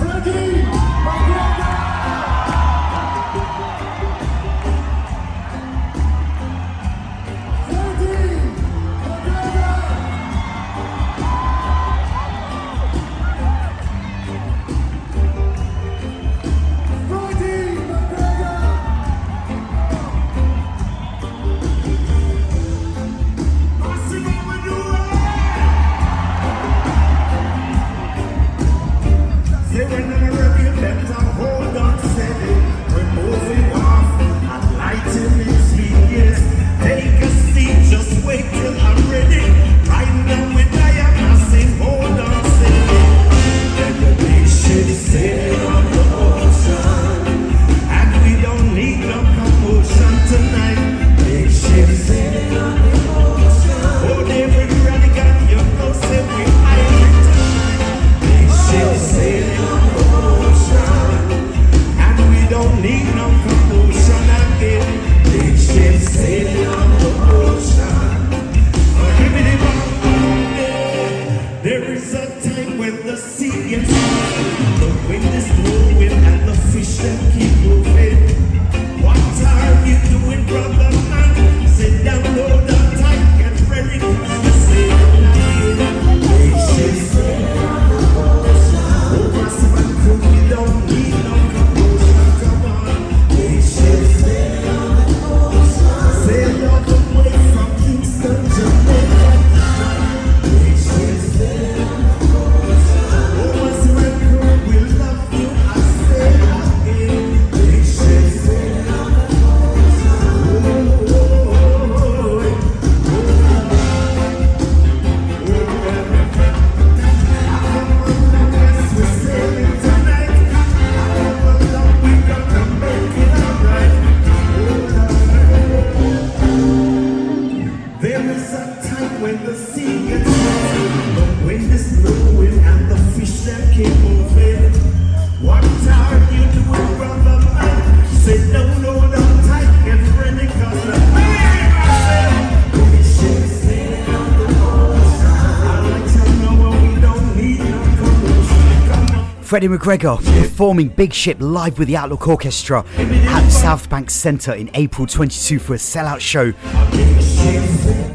Freddie 149.59 149.77
McGregor 149.77 150.41
performing 150.41 150.87
Big 150.87 151.11
Ship 151.11 151.35
live 151.41 151.79
with 151.79 151.89
the 151.89 151.97
Outlook 151.97 152.29
Orchestra 152.29 152.85
at 152.95 153.41
the 153.43 153.49
South 153.49 153.89
Bank 153.89 154.09
Centre 154.09 154.53
in 154.53 154.71
April 154.73 155.05
22 155.05 155.59
for 155.59 155.73
a 155.73 155.75
sellout 155.75 156.21
show. 156.21 156.53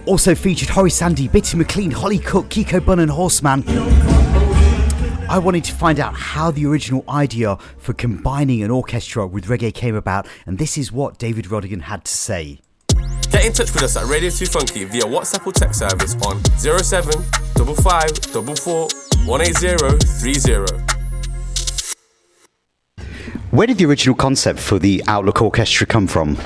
Also 0.07 0.35
featured 0.35 0.71
Horry 0.71 0.89
Sandy, 0.89 1.29
Bitty 1.29 1.59
McLean, 1.59 1.91
Hollie 1.91 2.19
Cook, 2.19 2.49
Kiko 2.49 2.83
Bun, 2.83 2.99
and 2.99 3.11
Horseman. 3.11 3.63
I 5.29 5.39
wanted 5.39 5.65
to 5.65 5.75
find 5.75 6.01
out 6.01 6.15
how 6.15 6.51
the 6.51 6.65
original 6.65 7.05
idea 7.11 7.59
for 7.77 7.93
combining 7.93 8.63
an 8.63 8.71
orchestra 8.71 9.27
with 9.27 9.45
reggae 9.45 9.75
came 9.75 9.97
about, 9.97 10.27
and 10.47 10.57
this 10.57 10.79
is 10.79 10.93
what 10.93 11.19
David 11.19 11.45
Rodigan 11.45 11.83
had 11.83 12.07
to 12.07 12.11
say. 12.11 12.63
Get 13.31 13.45
in 13.45 13.53
touch 13.53 13.75
with 13.75 13.83
us 13.83 13.99
at 13.99 14.07
Radio 14.07 14.31
2 14.31 14.47
Funky 14.47 14.85
via 14.85 15.03
WhatsApp 15.03 15.47
or 15.47 15.53
text 15.53 15.81
service 15.81 16.15
on 16.25 16.43
07 16.57 17.13
Where 23.55 23.69
did 23.69 23.79
the 23.79 23.85
original 23.85 24.17
concept 24.17 24.59
for 24.59 24.81
the 24.81 25.01
Outlook 25.07 25.41
Orchestra 25.41 25.87
come 25.87 26.09
from? 26.09 26.37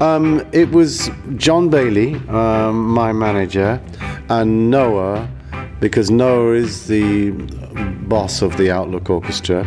Um, 0.00 0.46
it 0.52 0.70
was 0.70 1.08
John 1.36 1.70
Bailey, 1.70 2.16
um, 2.28 2.90
my 2.90 3.10
manager, 3.10 3.80
and 4.28 4.70
Noah, 4.70 5.26
because 5.80 6.10
Noah 6.10 6.56
is 6.56 6.86
the 6.86 7.30
boss 8.02 8.42
of 8.42 8.58
the 8.58 8.70
Outlook 8.70 9.08
Orchestra, 9.08 9.66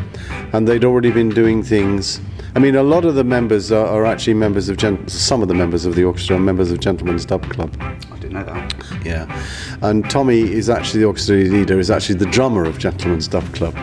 and 0.54 0.68
they'd 0.68 0.86
already 0.86 1.10
been 1.10 1.30
doing 1.30 1.64
things. 1.64 2.22
I 2.56 2.60
mean, 2.60 2.76
a 2.76 2.84
lot 2.84 3.04
of 3.04 3.16
the 3.16 3.24
members 3.24 3.72
are, 3.72 3.88
are 3.88 4.06
actually 4.06 4.36
members 4.36 4.70
of 4.70 4.78
gent- 4.78 5.10
some 5.10 5.42
of 5.42 5.48
the 5.48 5.56
members 5.56 5.86
of 5.86 5.96
the 5.96 6.04
orchestra 6.04 6.36
are 6.36 6.40
members 6.40 6.70
of 6.70 6.80
Gentlemen's 6.80 7.26
Dub 7.26 7.42
Club. 7.50 7.76
I 7.82 8.20
didn't 8.20 8.34
know 8.34 8.44
that. 8.44 8.76
Yeah, 9.04 9.44
and 9.82 10.08
Tommy 10.08 10.42
is 10.42 10.70
actually 10.70 11.00
the 11.00 11.08
orchestra 11.08 11.36
leader. 11.36 11.80
Is 11.80 11.90
actually 11.90 12.20
the 12.20 12.28
drummer 12.28 12.64
of 12.64 12.78
Gentlemen's 12.78 13.28
Dub 13.28 13.44
Club. 13.56 13.76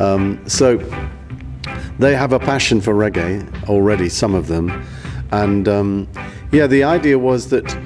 Um, 0.00 0.46
so 0.46 0.76
they 2.00 2.16
have 2.16 2.32
a 2.32 2.38
passion 2.38 2.80
for 2.80 2.94
reggae 2.94 3.68
already. 3.68 4.08
Some 4.08 4.34
of 4.34 4.46
them, 4.46 4.84
and 5.30 5.68
um, 5.68 6.08
yeah, 6.52 6.66
the 6.66 6.82
idea 6.82 7.18
was 7.18 7.48
that 7.50 7.76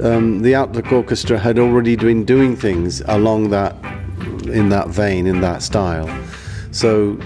um, 0.00 0.42
the 0.42 0.54
Outlook 0.54 0.92
Orchestra 0.92 1.38
had 1.38 1.58
already 1.58 1.96
been 1.96 2.24
doing 2.24 2.56
things 2.56 3.00
along 3.06 3.50
that 3.50 3.74
in 4.46 4.68
that 4.68 4.88
vein, 4.88 5.26
in 5.26 5.40
that 5.40 5.62
style. 5.62 6.08
So 6.70 7.18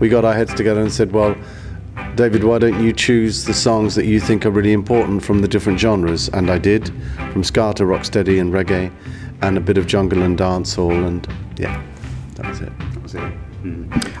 we 0.00 0.08
got 0.08 0.24
our 0.24 0.34
heads 0.34 0.54
together 0.54 0.80
and 0.80 0.92
said, 0.92 1.12
well. 1.12 1.36
David, 2.14 2.44
why 2.44 2.58
don't 2.58 2.82
you 2.82 2.92
choose 2.94 3.44
the 3.44 3.52
songs 3.52 3.94
that 3.94 4.06
you 4.06 4.20
think 4.20 4.46
are 4.46 4.50
really 4.50 4.72
important 4.72 5.22
from 5.22 5.40
the 5.40 5.48
different 5.48 5.78
genres? 5.78 6.28
And 6.30 6.50
I 6.50 6.56
did, 6.58 6.90
from 7.32 7.44
ska 7.44 7.74
to 7.76 7.84
rocksteady 7.84 8.40
and 8.40 8.52
reggae, 8.52 8.90
and 9.42 9.58
a 9.58 9.60
bit 9.60 9.76
of 9.76 9.86
jungle 9.86 10.22
and 10.22 10.38
dancehall, 10.38 11.06
and 11.06 11.26
yeah, 11.58 11.82
that 12.36 12.46
was 12.46 12.60
it. 12.60 12.72
That 12.78 13.02
was 13.02 13.14
it. 13.14 13.45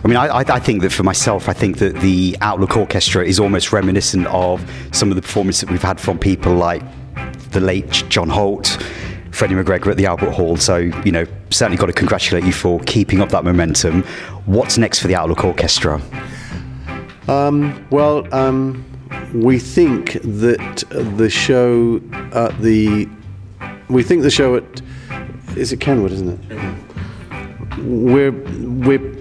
I 0.04 0.08
mean, 0.08 0.16
I, 0.16 0.44
I 0.48 0.58
think 0.58 0.82
that 0.82 0.92
for 0.92 1.02
myself, 1.02 1.48
I 1.48 1.52
think 1.52 1.78
that 1.78 1.96
the 1.96 2.36
Outlook 2.40 2.76
Orchestra 2.76 3.24
is 3.24 3.40
almost 3.40 3.72
reminiscent 3.72 4.26
of 4.28 4.68
some 4.92 5.10
of 5.10 5.16
the 5.16 5.22
performances 5.22 5.62
that 5.62 5.70
we've 5.70 5.82
had 5.82 6.00
from 6.00 6.18
people 6.18 6.54
like 6.54 6.82
the 7.50 7.60
late 7.60 8.04
John 8.08 8.28
Holt, 8.28 8.78
Freddie 9.30 9.54
McGregor 9.54 9.90
at 9.90 9.96
the 9.96 10.06
Albert 10.06 10.32
Hall. 10.32 10.56
So, 10.56 10.76
you 10.76 11.12
know, 11.12 11.26
certainly 11.50 11.76
got 11.76 11.86
to 11.86 11.92
congratulate 11.92 12.44
you 12.44 12.52
for 12.52 12.80
keeping 12.80 13.20
up 13.20 13.30
that 13.30 13.44
momentum. 13.44 14.02
What's 14.46 14.78
next 14.78 15.00
for 15.00 15.08
the 15.08 15.14
Outlook 15.14 15.44
Orchestra? 15.44 16.00
Um, 17.28 17.86
well, 17.90 18.32
um, 18.34 18.84
we 19.34 19.58
think 19.58 20.12
that 20.22 20.84
the 20.90 21.28
show 21.30 22.00
at 22.32 22.58
the 22.60 23.08
we 23.88 24.02
think 24.02 24.22
the 24.22 24.30
show 24.30 24.56
at 24.56 24.82
is 25.56 25.72
it 25.72 25.80
Kenwood, 25.80 26.12
isn't 26.12 26.50
it? 26.50 27.78
We're 27.78 28.32
we're 28.32 29.15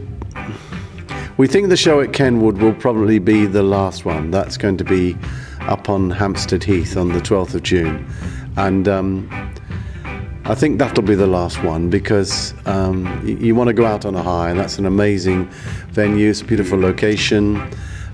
we 1.38 1.48
think 1.48 1.70
the 1.70 1.78
show 1.78 2.00
at 2.00 2.14
Kenwood 2.14 2.60
will 2.60 2.74
probably 2.74 3.20
be 3.20 3.46
the 3.46 3.64
last 3.64 4.06
one. 4.06 4.32
That's 4.32 4.58
going 4.58 4.78
to 4.78 4.84
be 4.84 5.18
up 5.62 5.90
on 5.90 6.10
Hampstead 6.10 6.64
Heath 6.64 6.96
on 6.96 7.10
the 7.10 7.20
12th 7.20 7.56
of 7.56 7.64
June, 7.64 8.08
and 8.56 8.88
um, 8.88 9.30
I 10.46 10.56
think 10.56 10.80
that'll 10.80 11.04
be 11.04 11.16
the 11.16 11.28
last 11.28 11.64
one 11.64 11.90
because 11.90 12.54
um, 12.66 13.22
you, 13.28 13.36
you 13.38 13.56
want 13.56 13.68
to 13.68 13.74
go 13.74 13.86
out 13.86 14.06
on 14.06 14.16
a 14.16 14.24
high, 14.24 14.50
and 14.50 14.60
that's 14.60 14.78
an 14.78 14.86
amazing 14.86 15.50
venue. 15.90 16.30
It's 16.30 16.42
a 16.42 16.46
beautiful 16.46 16.80
location. 16.80 17.70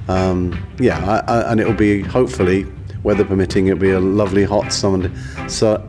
Um, 0.08 0.58
yeah, 0.80 1.24
I, 1.28 1.32
I, 1.32 1.52
and 1.52 1.60
it'll 1.60 1.74
be 1.74 2.02
hopefully, 2.02 2.66
weather 3.04 3.26
permitting, 3.26 3.68
it'll 3.68 3.80
be 3.80 3.92
a 3.92 4.00
lovely 4.00 4.46
hot 4.46 4.74
summer. 4.74 5.12
So 5.48 5.88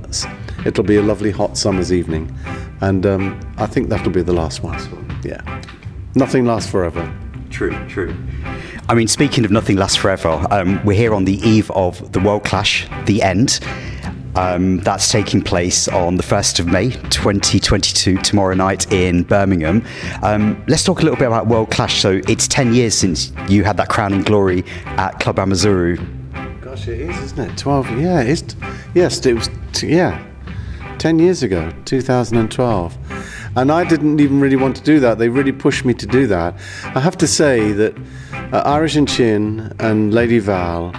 it'll 0.66 0.84
be 0.84 0.96
a 0.96 1.02
lovely 1.02 1.30
hot 1.30 1.56
summer's 1.56 1.92
evening, 1.92 2.36
and 2.80 3.06
um, 3.06 3.40
I 3.56 3.66
think 3.66 3.88
that'll 3.88 4.12
be 4.12 4.22
the 4.22 4.34
last 4.34 4.62
one. 4.62 4.76
Yeah, 5.24 5.40
nothing 6.14 6.44
lasts 6.44 6.70
forever. 6.70 7.12
True, 7.50 7.72
true. 7.88 8.14
I 8.88 8.94
mean, 8.94 9.08
speaking 9.08 9.44
of 9.44 9.50
nothing 9.50 9.76
lasts 9.76 9.96
forever, 9.96 10.46
um, 10.50 10.82
we're 10.84 10.96
here 10.96 11.14
on 11.14 11.24
the 11.24 11.34
eve 11.46 11.70
of 11.72 12.12
the 12.12 12.20
World 12.20 12.44
Clash, 12.44 12.88
the 13.04 13.22
end. 13.22 13.60
Um, 14.34 14.78
that's 14.78 15.10
taking 15.12 15.42
place 15.42 15.88
on 15.88 16.16
the 16.16 16.22
1st 16.22 16.60
of 16.60 16.66
May 16.66 16.88
2022, 16.90 18.16
tomorrow 18.18 18.54
night 18.54 18.90
in 18.90 19.24
Birmingham. 19.24 19.84
Um, 20.22 20.64
let's 20.68 20.82
talk 20.84 21.00
a 21.00 21.02
little 21.02 21.18
bit 21.18 21.26
about 21.26 21.48
World 21.48 21.70
Clash. 21.70 22.00
So, 22.00 22.22
it's 22.26 22.48
10 22.48 22.72
years 22.72 22.94
since 22.94 23.30
you 23.48 23.62
had 23.64 23.76
that 23.76 23.90
crowning 23.90 24.22
glory 24.22 24.64
at 24.84 25.20
Club 25.20 25.36
Amazura. 25.36 25.98
Gosh, 26.62 26.88
it 26.88 27.02
is, 27.02 27.18
isn't 27.18 27.50
it? 27.50 27.58
12, 27.58 27.98
yeah, 27.98 28.20
it's, 28.22 28.56
yes, 28.94 29.24
it 29.26 29.34
was, 29.34 29.50
t- 29.74 29.88
yeah, 29.94 30.24
10 30.98 31.18
years 31.18 31.42
ago, 31.42 31.70
2012. 31.84 32.96
And 33.54 33.70
I 33.70 33.84
didn't 33.84 34.18
even 34.20 34.40
really 34.40 34.56
want 34.56 34.76
to 34.76 34.82
do 34.82 34.98
that. 35.00 35.18
They 35.18 35.28
really 35.28 35.52
pushed 35.52 35.84
me 35.84 35.94
to 35.94 36.06
do 36.06 36.26
that. 36.26 36.54
I 36.94 37.00
have 37.00 37.18
to 37.18 37.26
say 37.26 37.72
that 37.72 37.94
uh, 38.52 38.62
Irish 38.64 38.96
and 38.96 39.08
Chin 39.08 39.74
and 39.78 40.14
Lady 40.14 40.38
Val 40.38 40.92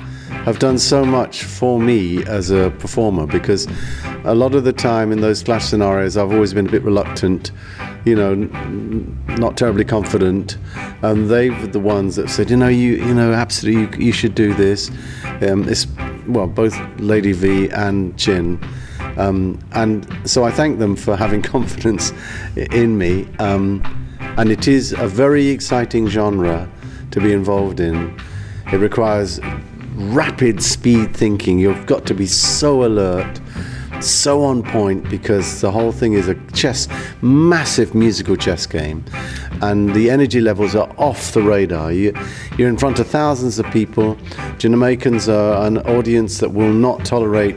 have 0.46 0.60
done 0.60 0.78
so 0.78 1.06
much 1.06 1.44
for 1.44 1.80
me 1.80 2.24
as 2.26 2.52
a 2.52 2.70
performer 2.80 3.26
because 3.26 3.68
a 4.26 4.36
lot 4.36 4.54
of 4.56 4.66
the 4.66 4.74
time 4.74 5.12
in 5.12 5.22
those 5.22 5.42
clash 5.42 5.66
scenarios, 5.66 6.18
I've 6.18 6.32
always 6.32 6.54
been 6.54 6.68
a 6.68 6.72
bit 6.72 6.84
reluctant, 6.84 7.52
you 8.06 8.16
know, 8.16 8.36
not 9.38 9.58
terribly 9.58 9.86
confident, 9.86 10.58
and 11.02 11.30
they 11.30 11.50
were 11.50 11.68
the 11.68 11.80
ones 11.80 12.18
that 12.18 12.30
said, 12.30 12.50
you 12.50 12.58
know, 12.58 12.68
you 12.68 12.96
you 12.96 13.14
know, 13.14 13.34
absolutely, 13.34 13.98
you, 14.00 14.08
you 14.08 14.12
should 14.12 14.36
do 14.36 14.54
this. 14.54 14.92
Um, 15.42 15.68
it's 15.70 15.88
well, 16.28 16.48
both 16.48 16.78
Lady 17.00 17.32
V 17.32 17.70
and 17.70 18.18
Chin. 18.18 18.60
Um, 19.18 19.60
and 19.74 20.08
so 20.30 20.44
I 20.44 20.52
thank 20.52 20.80
them 20.80 20.96
for 20.96 21.16
having 21.16 21.42
confidence 21.56 22.12
in 22.56 22.98
me. 22.98 23.28
Um, 23.40 23.82
and 24.38 24.52
it 24.52 24.68
is 24.68 24.94
a 24.94 25.08
very 25.08 25.48
exciting 25.48 26.08
genre 26.08 26.70
to 27.12 27.22
be 27.22 27.32
involved 27.32 27.80
in. 27.80 28.20
It 28.72 28.78
requires 28.78 29.40
rapid 29.96 30.64
speed 30.64 31.16
thinking. 31.16 31.60
You've 31.60 31.86
got 31.86 32.06
to 32.08 32.14
be 32.14 32.26
so 32.26 32.84
alert, 32.84 33.40
so 34.02 34.44
on 34.44 34.64
point 34.64 35.08
because 35.10 35.62
the 35.62 35.72
whole 35.72 35.92
thing 35.92 36.14
is 36.14 36.28
a 36.28 36.36
chess, 36.52 36.88
massive 37.22 37.94
musical 37.94 38.36
chess 38.36 38.66
game, 38.66 39.06
and 39.62 39.94
the 39.94 40.10
energy 40.10 40.42
levels 40.42 40.76
are 40.76 40.92
off 40.98 41.34
the 41.34 41.42
radar. 41.42 41.92
You, 41.92 42.14
you're 42.58 42.70
in 42.70 42.78
front 42.78 43.00
of 43.00 43.08
thousands 43.08 43.60
of 43.60 43.70
people. 43.72 44.18
Jamaicans 44.58 45.30
are 45.30 45.66
an 45.68 45.78
audience 45.80 46.40
that 46.40 46.52
will 46.52 46.74
not 46.74 47.06
tolerate 47.06 47.56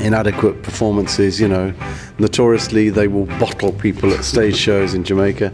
inadequate 0.00 0.62
performances. 0.62 1.40
You 1.40 1.48
know, 1.48 1.74
notoriously 2.18 2.90
they 2.90 3.08
will 3.08 3.26
bottle 3.38 3.72
people 3.72 4.12
at 4.12 4.24
stage 4.24 4.56
shows 4.56 4.94
in 4.94 5.04
Jamaica. 5.04 5.52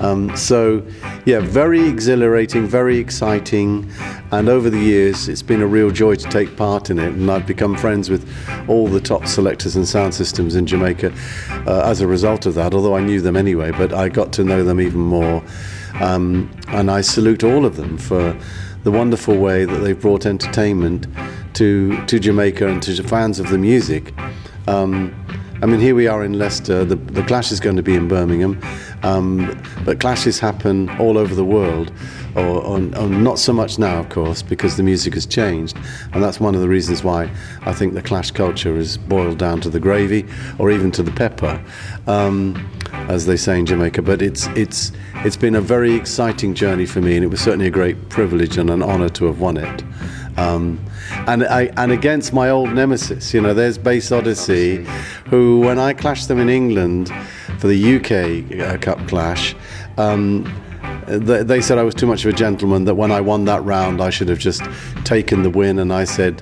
Um, 0.00 0.36
so, 0.36 0.86
yeah, 1.24 1.40
very 1.40 1.88
exhilarating, 1.88 2.66
very 2.66 2.98
exciting, 2.98 3.90
and 4.30 4.48
over 4.48 4.70
the 4.70 4.78
years 4.78 5.28
it's 5.28 5.42
been 5.42 5.62
a 5.62 5.66
real 5.66 5.90
joy 5.90 6.14
to 6.14 6.28
take 6.28 6.56
part 6.56 6.90
in 6.90 6.98
it. 6.98 7.12
And 7.12 7.30
I've 7.30 7.46
become 7.46 7.76
friends 7.76 8.08
with 8.08 8.28
all 8.68 8.86
the 8.86 9.00
top 9.00 9.26
selectors 9.26 9.76
and 9.76 9.86
sound 9.86 10.14
systems 10.14 10.54
in 10.54 10.66
Jamaica 10.66 11.12
uh, 11.66 11.82
as 11.84 12.00
a 12.00 12.06
result 12.06 12.46
of 12.46 12.54
that. 12.54 12.74
Although 12.74 12.96
I 12.96 13.00
knew 13.00 13.20
them 13.20 13.36
anyway, 13.36 13.72
but 13.72 13.92
I 13.92 14.08
got 14.08 14.32
to 14.34 14.44
know 14.44 14.62
them 14.64 14.80
even 14.80 15.00
more. 15.00 15.42
Um, 16.00 16.50
and 16.68 16.90
I 16.90 17.00
salute 17.00 17.42
all 17.42 17.64
of 17.64 17.76
them 17.76 17.98
for 17.98 18.38
the 18.84 18.90
wonderful 18.90 19.36
way 19.36 19.64
that 19.64 19.78
they've 19.78 20.00
brought 20.00 20.24
entertainment 20.24 21.06
to 21.58 22.06
to 22.06 22.20
Jamaica 22.20 22.68
and 22.68 22.82
to 22.84 23.02
fans 23.02 23.40
of 23.40 23.48
the 23.50 23.58
music. 23.58 24.14
Um, 24.68 25.12
I 25.60 25.66
mean, 25.66 25.80
here 25.80 25.96
we 25.96 26.06
are 26.06 26.22
in 26.22 26.34
Leicester. 26.34 26.84
The, 26.84 26.94
the 26.94 27.24
Clash 27.24 27.50
is 27.50 27.58
going 27.58 27.74
to 27.74 27.82
be 27.82 27.96
in 27.96 28.06
Birmingham, 28.06 28.60
um, 29.02 29.60
but 29.84 29.98
clashes 29.98 30.38
happen 30.38 30.88
all 31.00 31.18
over 31.18 31.34
the 31.34 31.44
world, 31.44 31.90
or, 32.36 32.44
or, 32.44 32.76
or 32.76 33.08
not 33.08 33.40
so 33.40 33.52
much 33.52 33.76
now, 33.76 33.98
of 33.98 34.08
course, 34.08 34.40
because 34.40 34.76
the 34.76 34.84
music 34.84 35.14
has 35.14 35.26
changed, 35.26 35.76
and 36.12 36.22
that's 36.22 36.38
one 36.38 36.54
of 36.54 36.60
the 36.60 36.68
reasons 36.68 37.02
why 37.02 37.28
I 37.62 37.72
think 37.72 37.94
the 37.94 38.02
Clash 38.02 38.30
culture 38.30 38.76
is 38.76 38.96
boiled 38.96 39.38
down 39.38 39.60
to 39.62 39.68
the 39.68 39.80
gravy, 39.80 40.26
or 40.60 40.70
even 40.70 40.92
to 40.92 41.02
the 41.02 41.10
pepper, 41.10 41.60
um, 42.06 42.54
as 43.08 43.26
they 43.26 43.36
say 43.36 43.58
in 43.58 43.66
Jamaica. 43.66 44.02
But 44.02 44.22
it's 44.22 44.46
it's 44.48 44.92
it's 45.24 45.36
been 45.36 45.56
a 45.56 45.60
very 45.60 45.92
exciting 45.92 46.54
journey 46.54 46.86
for 46.86 47.00
me, 47.00 47.16
and 47.16 47.24
it 47.24 47.28
was 47.28 47.40
certainly 47.40 47.66
a 47.66 47.70
great 47.70 48.10
privilege 48.10 48.58
and 48.58 48.70
an 48.70 48.80
honour 48.80 49.08
to 49.08 49.24
have 49.24 49.40
won 49.40 49.56
it. 49.56 49.82
Um, 50.38 50.78
and 51.26 51.44
I, 51.44 51.64
and 51.76 51.90
against 51.90 52.32
my 52.32 52.48
old 52.48 52.72
nemesis, 52.72 53.34
you 53.34 53.40
know, 53.40 53.54
there's 53.54 53.76
Bass 53.76 54.12
Odyssey, 54.12 54.86
who 55.26 55.60
when 55.60 55.80
I 55.80 55.92
clashed 55.92 56.28
them 56.28 56.38
in 56.38 56.48
England 56.48 57.10
for 57.58 57.66
the 57.66 57.96
UK 57.96 58.60
uh, 58.60 58.78
Cup 58.78 59.06
clash, 59.08 59.56
um, 59.96 60.44
they, 61.08 61.42
they 61.42 61.60
said 61.60 61.76
I 61.76 61.82
was 61.82 61.94
too 61.94 62.06
much 62.06 62.24
of 62.24 62.32
a 62.32 62.36
gentleman. 62.36 62.84
That 62.84 62.94
when 62.94 63.10
I 63.10 63.20
won 63.20 63.46
that 63.46 63.64
round, 63.64 64.00
I 64.00 64.10
should 64.10 64.28
have 64.28 64.38
just 64.38 64.62
taken 65.04 65.42
the 65.42 65.50
win. 65.50 65.80
And 65.80 65.92
I 65.92 66.04
said, 66.04 66.40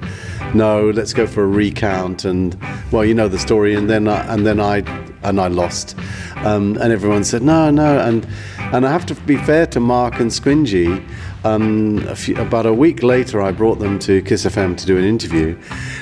no, 0.54 0.90
let's 0.90 1.14
go 1.14 1.26
for 1.26 1.44
a 1.44 1.48
recount. 1.48 2.26
And 2.26 2.54
well, 2.92 3.04
you 3.04 3.14
know 3.14 3.28
the 3.28 3.38
story. 3.38 3.74
And 3.74 3.88
then 3.88 4.08
I, 4.08 4.32
and 4.32 4.46
then 4.46 4.60
I 4.60 4.78
and 5.22 5.40
I 5.40 5.48
lost. 5.48 5.96
Um, 6.36 6.76
and 6.80 6.92
everyone 6.92 7.24
said 7.24 7.42
no, 7.42 7.70
no. 7.70 7.98
And 7.98 8.26
and 8.58 8.86
I 8.86 8.90
have 8.90 9.06
to 9.06 9.14
be 9.14 9.36
fair 9.36 9.66
to 9.68 9.80
Mark 9.80 10.20
and 10.20 10.30
Squingy. 10.30 11.04
Um, 11.46 11.98
a 12.08 12.16
few, 12.16 12.36
about 12.38 12.66
a 12.66 12.74
week 12.74 13.04
later, 13.04 13.40
I 13.40 13.52
brought 13.52 13.78
them 13.78 14.00
to 14.00 14.20
Kiss 14.22 14.44
FM 14.44 14.76
to 14.78 14.84
do 14.84 14.98
an 14.98 15.04
interview, 15.04 15.56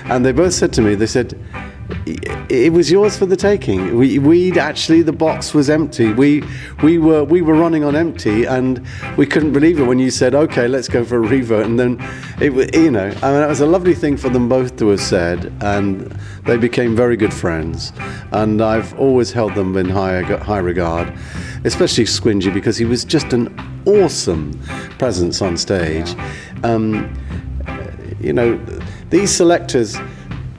and 0.06 0.24
they 0.24 0.32
both 0.32 0.54
said 0.54 0.72
to 0.72 0.80
me, 0.80 0.94
they 0.94 1.06
said, 1.06 1.38
it 2.06 2.72
was 2.72 2.90
yours 2.90 3.16
for 3.16 3.26
the 3.26 3.36
taking. 3.36 3.96
We 3.96 4.18
we 4.18 4.58
actually 4.58 5.02
the 5.02 5.12
box 5.12 5.54
was 5.54 5.70
empty. 5.70 6.12
We 6.12 6.42
we 6.82 6.98
were 6.98 7.24
we 7.24 7.40
were 7.40 7.54
running 7.54 7.84
on 7.84 7.96
empty, 7.96 8.44
and 8.44 8.84
we 9.16 9.26
couldn't 9.26 9.52
believe 9.52 9.78
it 9.78 9.84
when 9.84 9.98
you 9.98 10.10
said, 10.10 10.34
"Okay, 10.34 10.68
let's 10.68 10.88
go 10.88 11.04
for 11.04 11.16
a 11.16 11.20
revote." 11.20 11.64
And 11.64 11.78
then 11.78 11.98
it 12.40 12.52
was 12.52 12.68
you 12.74 12.90
know 12.90 13.12
I 13.22 13.32
mean 13.32 13.42
it 13.42 13.48
was 13.48 13.60
a 13.60 13.66
lovely 13.66 13.94
thing 13.94 14.16
for 14.16 14.28
them 14.28 14.48
both 14.48 14.76
to 14.78 14.88
have 14.88 15.00
said, 15.00 15.52
and 15.62 16.14
they 16.44 16.56
became 16.56 16.94
very 16.94 17.16
good 17.16 17.32
friends. 17.32 17.92
And 18.32 18.60
I've 18.60 18.98
always 18.98 19.32
held 19.32 19.54
them 19.54 19.76
in 19.76 19.88
high 19.88 20.22
high 20.22 20.58
regard, 20.58 21.12
especially 21.64 22.04
Squingy 22.04 22.52
because 22.52 22.76
he 22.76 22.84
was 22.84 23.04
just 23.04 23.32
an 23.32 23.48
awesome 23.86 24.58
presence 24.98 25.40
on 25.40 25.56
stage. 25.56 26.14
Um, 26.62 27.14
you 28.20 28.32
know, 28.32 28.58
these 29.10 29.30
selectors 29.30 29.96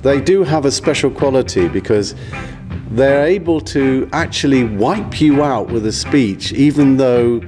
they 0.06 0.22
do 0.22 0.44
have 0.44 0.66
a 0.66 0.72
special 0.72 1.10
quality 1.10 1.68
because 1.68 2.14
they're 2.92 3.26
able 3.26 3.60
to 3.60 4.08
actually 4.14 4.64
wipe 4.64 5.20
you 5.20 5.44
out 5.44 5.68
with 5.70 5.84
a 5.88 5.92
speech, 5.92 6.54
even 6.54 6.98
though 6.98 7.42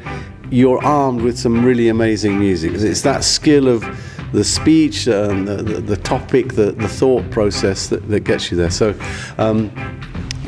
you're 0.50 0.84
armed 0.84 1.22
with 1.22 1.38
some 1.38 1.64
really 1.64 1.88
amazing 1.88 2.40
music. 2.40 2.72
It's 2.74 3.04
that 3.04 3.24
skill 3.24 3.68
of 3.68 3.86
the 4.34 4.44
speech, 4.44 5.06
and 5.06 5.48
the, 5.48 5.58
the, 5.58 5.82
the 5.82 5.98
topic, 5.98 6.54
the, 6.54 6.72
the 6.72 6.88
thought 6.88 7.30
process 7.30 7.88
that, 7.90 8.10
that 8.10 8.22
gets 8.22 8.50
you 8.50 8.58
there. 8.58 8.72
So 8.72 9.00
um, 9.38 9.72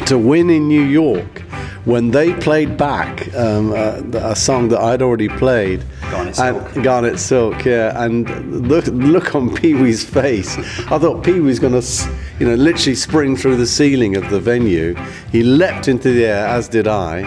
to 0.08 0.18
win 0.18 0.50
in 0.50 0.68
New 0.68 0.84
York, 0.84 1.42
when 1.86 2.10
they 2.10 2.34
played 2.34 2.76
back 2.76 3.32
um, 3.36 3.72
uh, 3.72 4.02
a 4.16 4.36
song 4.36 4.70
that 4.70 4.80
I'd 4.80 5.04
already 5.04 5.30
played, 5.30 5.84
Garnet 6.12 6.40
uh, 6.40 6.54
Silk. 6.54 6.76
and 6.76 6.84
Garnet 6.84 7.20
Silk, 7.20 7.66
yeah, 7.66 8.04
and 8.04 8.68
look 8.68 8.86
look 8.88 9.36
on 9.36 9.54
Pee 9.58 9.74
Wee's 9.74 10.04
face. 10.04 10.58
I 10.92 10.98
thought 10.98 11.24
Pee 11.24 11.40
Wee's 11.40 11.60
going 11.60 11.80
to, 11.80 12.18
you 12.40 12.48
know, 12.48 12.56
literally 12.56 12.96
spring 12.96 13.36
through 13.36 13.58
the 13.58 13.68
ceiling 13.68 14.16
of 14.16 14.30
the 14.30 14.40
venue. 14.40 14.96
He 15.32 15.44
leapt 15.44 15.88
into 15.88 16.12
the 16.12 16.26
air, 16.26 16.48
as 16.48 16.68
did 16.68 16.88
I, 16.88 17.20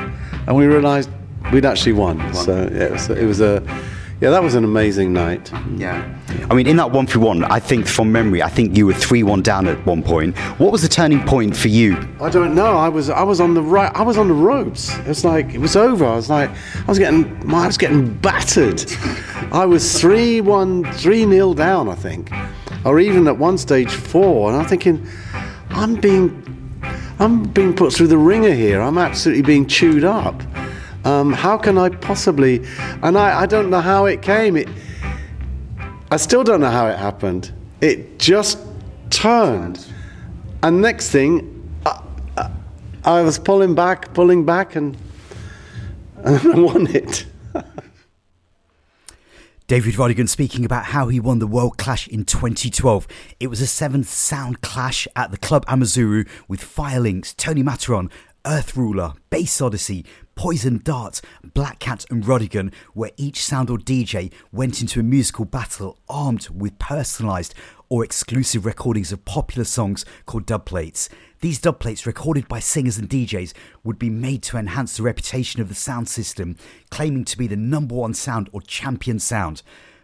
and 0.47 0.57
we 0.57 0.66
realised 0.66 1.11
we'd 1.53 1.64
actually 1.64 1.92
won. 1.92 2.35
So 2.35 2.68
yeah, 2.73 2.90
was, 2.90 3.11
it 3.11 3.27
was 3.27 3.40
a, 3.40 3.62
yeah, 4.22 4.30
that 4.30 4.40
was 4.40 4.54
an 4.54 4.62
amazing 4.62 5.12
night. 5.12 5.50
Yeah. 5.76 6.16
I 6.48 6.54
mean, 6.54 6.68
in 6.68 6.76
that 6.76 6.92
one 6.92 7.08
for 7.08 7.18
one, 7.18 7.42
I 7.42 7.58
think 7.58 7.88
from 7.88 8.12
memory, 8.12 8.40
I 8.40 8.48
think 8.48 8.76
you 8.76 8.87
were 8.87 8.94
3 8.94 9.24
1 9.24 9.42
down 9.42 9.66
at 9.66 9.85
one 9.85 10.00
point. 10.00 10.38
What 10.61 10.70
was 10.70 10.80
the 10.80 10.88
turning 10.88 11.26
point 11.26 11.56
for 11.56 11.66
you? 11.66 11.96
I 12.20 12.30
don't 12.30 12.54
know. 12.54 12.76
I 12.76 12.88
was 12.88 13.11
I 13.11 13.24
was 13.24 13.40
on 13.40 13.54
the 13.54 13.62
right. 13.62 13.90
I 13.96 14.02
was 14.02 14.18
on 14.18 14.28
the 14.28 14.35
ropes. 14.35 14.96
It's 15.06 15.24
like 15.24 15.52
it 15.54 15.58
was 15.58 15.74
over. 15.74 16.06
I 16.06 16.14
was 16.14 16.30
like 16.30 16.50
I 16.50 16.85
was 16.85 17.00
getting 17.00 17.24
I 17.52 17.66
was 17.66 17.76
getting 17.76 18.16
battered. 18.18 18.85
I 19.50 19.66
was 19.66 20.00
three 20.00 20.40
one 20.40 20.85
three 20.92 21.26
nil 21.26 21.52
down. 21.52 21.88
I 21.88 21.96
think, 21.96 22.30
or 22.85 23.00
even 23.00 23.26
at 23.26 23.37
one 23.37 23.58
stage 23.58 23.90
four. 23.90 24.52
And 24.52 24.62
I'm 24.62 24.68
thinking, 24.68 25.04
I'm 25.70 25.96
being 25.96 26.30
I'm 27.18 27.42
being 27.42 27.74
put 27.74 27.92
through 27.92 28.06
the 28.06 28.18
wringer 28.18 28.54
here. 28.54 28.80
I'm 28.80 28.98
absolutely 28.98 29.42
being 29.42 29.66
chewed 29.66 30.04
up. 30.04 30.40
Um, 31.05 31.33
how 31.33 31.59
can 31.59 31.79
I 31.79 31.88
possibly? 31.88 32.65
And 33.03 33.19
I, 33.19 33.43
I 33.43 33.47
don't 33.47 33.71
know 33.71 33.81
how 33.81 34.07
it 34.07 34.23
came. 34.23 34.57
It 34.57 34.69
I 36.12 36.19
still 36.19 36.45
don't 36.45 36.61
know 36.61 36.71
how 36.71 36.88
it 36.88 36.99
happened. 36.99 37.51
It 37.81 38.19
just 38.19 38.59
turned. 39.09 39.83
And 40.62 40.83
next 40.83 41.09
thing, 41.09 41.67
I, 41.87 42.03
I, 42.37 42.51
I 43.03 43.23
was 43.23 43.38
pulling 43.38 43.75
back, 43.75 44.12
pulling 44.12 44.45
back, 44.45 44.77
and, 44.77 44.95
and 46.19 46.38
I 46.55 46.59
won 46.59 46.87
it. 46.88 47.25
David 49.69 49.95
Rodigan 49.95 50.29
speaking 50.29 50.67
about 50.67 50.85
how 50.85 51.09
he 51.09 51.19
won 51.19 51.38
the 51.38 51.47
World 51.47 51.79
Clash 51.79 52.07
in 52.09 52.27
2012. 52.27 53.09
It 53.41 53.47
was 53.47 53.62
a 53.62 53.67
seventh 53.67 54.11
sound 54.11 54.61
clash 54.61 55.09
at 55.17 55.31
the 55.31 55.38
Club 55.38 55.65
Amazura 55.65 56.29
with 56.47 56.61
Firelinks, 56.61 57.35
Tony 57.35 57.62
Matterhorn, 57.62 58.11
Earth 58.44 58.76
Ruler, 58.76 59.12
Bass 59.31 59.61
Odyssey, 59.61 60.05
Poison 60.35 60.81
Dart, 60.83 61.20
Black 61.55 61.78
Cat, 61.78 62.05
and 62.11 62.24
Rodigan, 62.24 62.72
where 62.92 63.12
each 63.16 63.44
sound 63.44 63.70
or 63.70 63.78
DJ 63.78 64.33
went 64.50 64.81
into 64.81 64.98
a 64.98 65.05
musical 65.05 65.44
battle 65.44 65.98
armed 66.09 66.48
with 66.48 66.78
personalised 66.78 67.52
or 67.88 68.02
exclusive 68.02 68.66
recordings 68.66 69.12
of 69.12 69.24
popular 69.24 69.64
songs 69.64 70.05
called 70.26 70.46
dubplates. 70.46 71.09
These 71.40 71.61
dubplates, 71.61 72.07
recorded 72.07 72.48
by 72.48 72.59
singers 72.59 72.98
and 72.98 73.09
DJs, 73.09 73.52
would 73.85 73.98
be 73.98 74.11
made 74.11 74.42
to 74.44 74.57
enhance 74.57 74.96
the 74.96 75.05
reputation 75.05 75.61
of 75.61 75.68
the 75.68 75.74
sound 75.74 76.09
system, 76.09 76.57
claiming 76.90 77.24
to 77.26 77.38
be 77.38 77.46
the 77.46 77.57
number 77.57 77.94
one 77.94 78.14
sound 78.14 78.48
or 78.52 78.62
champion 78.62 79.20
sound. 79.20 79.62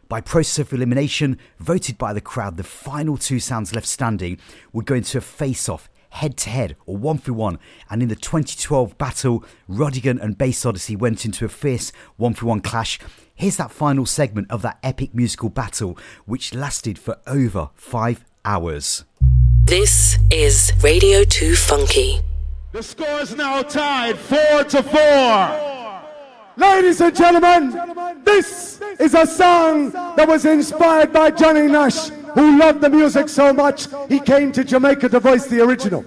By 0.09 0.21
process 0.21 0.61
of 0.61 0.73
elimination, 0.73 1.39
voted 1.59 1.99
by 1.99 2.13
the 2.13 2.21
crowd, 2.21 2.57
the 2.57 2.65
final 2.65 3.17
two 3.17 3.41
sounds 3.41 3.75
left 3.75 3.87
standing 3.87 4.39
would 4.73 4.87
go 4.87 4.95
into 4.95 5.19
a 5.19 5.23
face 5.23 5.69
off 5.69 5.91
head 6.11 6.37
to 6.39 6.51
head 6.51 6.77
or 6.87 6.97
one 6.97 7.19
for 7.19 7.33
one. 7.33 7.59
And 7.91 8.03
in 8.03 8.09
the 8.09 8.17
2012 8.17 8.99
battle, 8.99 9.45
Rodigan 9.69 10.21
and 10.21 10.37
Bass 10.37 10.65
Odyssey 10.65 10.97
went 10.97 11.25
into 11.25 11.45
a 11.45 11.49
fierce 11.49 11.93
one 12.17 12.35
for 12.35 12.47
one 12.47 12.61
clash. 12.61 12.99
Here's 13.35 13.57
that 13.57 13.71
final 13.71 14.07
segment 14.07 14.51
of 14.51 14.63
that 14.63 14.79
epic 14.83 15.15
musical 15.15 15.49
battle, 15.49 15.97
which 16.27 16.55
lasted 16.55 16.99
for 16.99 17.19
over 17.27 17.71
five 17.75 18.25
hours. 18.45 19.05
This 19.65 20.19
is 20.31 20.73
Radio 20.83 21.25
2 21.25 21.55
Funky. 21.55 22.21
The 22.73 22.83
score 22.83 23.21
is 23.21 23.35
now 23.37 23.63
tied 23.63 24.19
four 24.19 24.65
to 24.65 24.83
four. 24.83 25.79
Ladies 26.57 27.01
and 27.01 27.15
gentlemen, 27.15 28.25
this 28.25 28.81
is 28.99 29.15
a 29.15 29.27
song 29.27 29.91
that 29.91 30.27
was 30.27 30.45
inspired 30.45 31.13
by 31.13 31.31
Johnny 31.31 31.69
Nash, 31.69 32.11
who 32.39 32.57
loved 32.57 32.81
the 32.81 32.89
music 32.89 33.29
so 33.29 33.53
much 33.53 33.89
he 34.09 34.21
came 34.21 34.53
to 34.53 34.63
Jamaica 34.63 35.09
to 35.09 35.19
voice 35.19 35.47
the 35.47 35.61
original. 35.61 36.03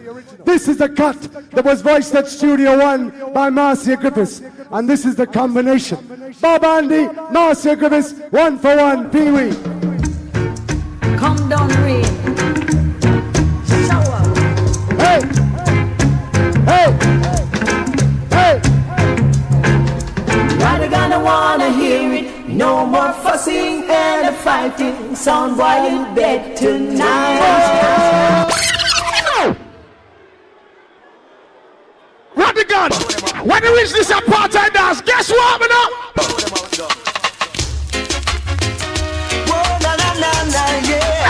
This 0.46 0.70
is 0.70 0.78
the 0.78 0.88
cut 0.88 1.20
that 1.52 1.66
was 1.66 1.82
voiced 1.82 2.16
at 2.16 2.28
Studio 2.28 2.80
One 2.80 3.34
by 3.34 3.50
Marcia 3.50 3.98
Griffiths, 3.98 4.42
and 4.72 4.90
this 4.90 5.06
is 5.06 5.16
the 5.16 5.28
combination. 5.28 6.00
Bob 6.40 6.64
Andy, 6.64 7.08
Marcia 7.32 7.76
Griffiths, 7.76 8.14
one 8.32 8.58
for 8.58 8.76
one, 8.78 9.10
Pee 9.10 9.30
Wee. 9.30 9.52
Come 11.18 11.50
down 11.50 11.68
rain. 11.84 12.81
No 22.62 22.86
more 22.86 23.12
fussing 23.24 23.90
and 23.90 24.36
fighting. 24.36 25.16
Sound 25.16 25.58
boy 25.58 25.82
in 25.90 26.14
bed 26.14 26.56
tonight. 26.56 27.40
Run 32.36 32.54
the 32.54 32.64
gun! 32.66 32.92
When 33.48 33.64
you 33.64 33.76
reach 33.76 33.94
this 33.94 34.12
apartheid 34.12 34.74
dance, 34.74 35.02
guess 35.02 35.32
what, 35.32 35.60
man? 35.60 35.70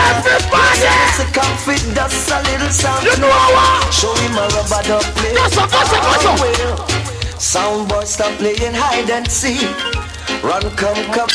Everybody! 0.03 0.83
A 1.15 1.25
comfort, 1.31 1.79
just 1.95 2.29
a 2.29 2.41
little 2.43 2.69
something. 2.71 3.07
You 3.07 3.15
know 3.21 3.29
what? 3.55 3.93
Show 3.93 4.13
him 4.15 4.35
a 4.35 4.49
rubber 4.51 4.83
duck 4.85 5.07
play. 5.15 5.33
Go 5.33 5.47
so, 5.47 5.63
go 5.65 5.79
so, 5.87 5.97
go 6.03 6.13
so. 6.19 7.39
Sound 7.39 7.87
boy, 7.87 8.03
stop 8.03 8.37
playing 8.37 8.73
hide 8.73 9.09
and 9.09 9.31
seek. 9.31 10.10
Run, 10.43 10.61
come, 10.75 11.05
come. 11.13 11.29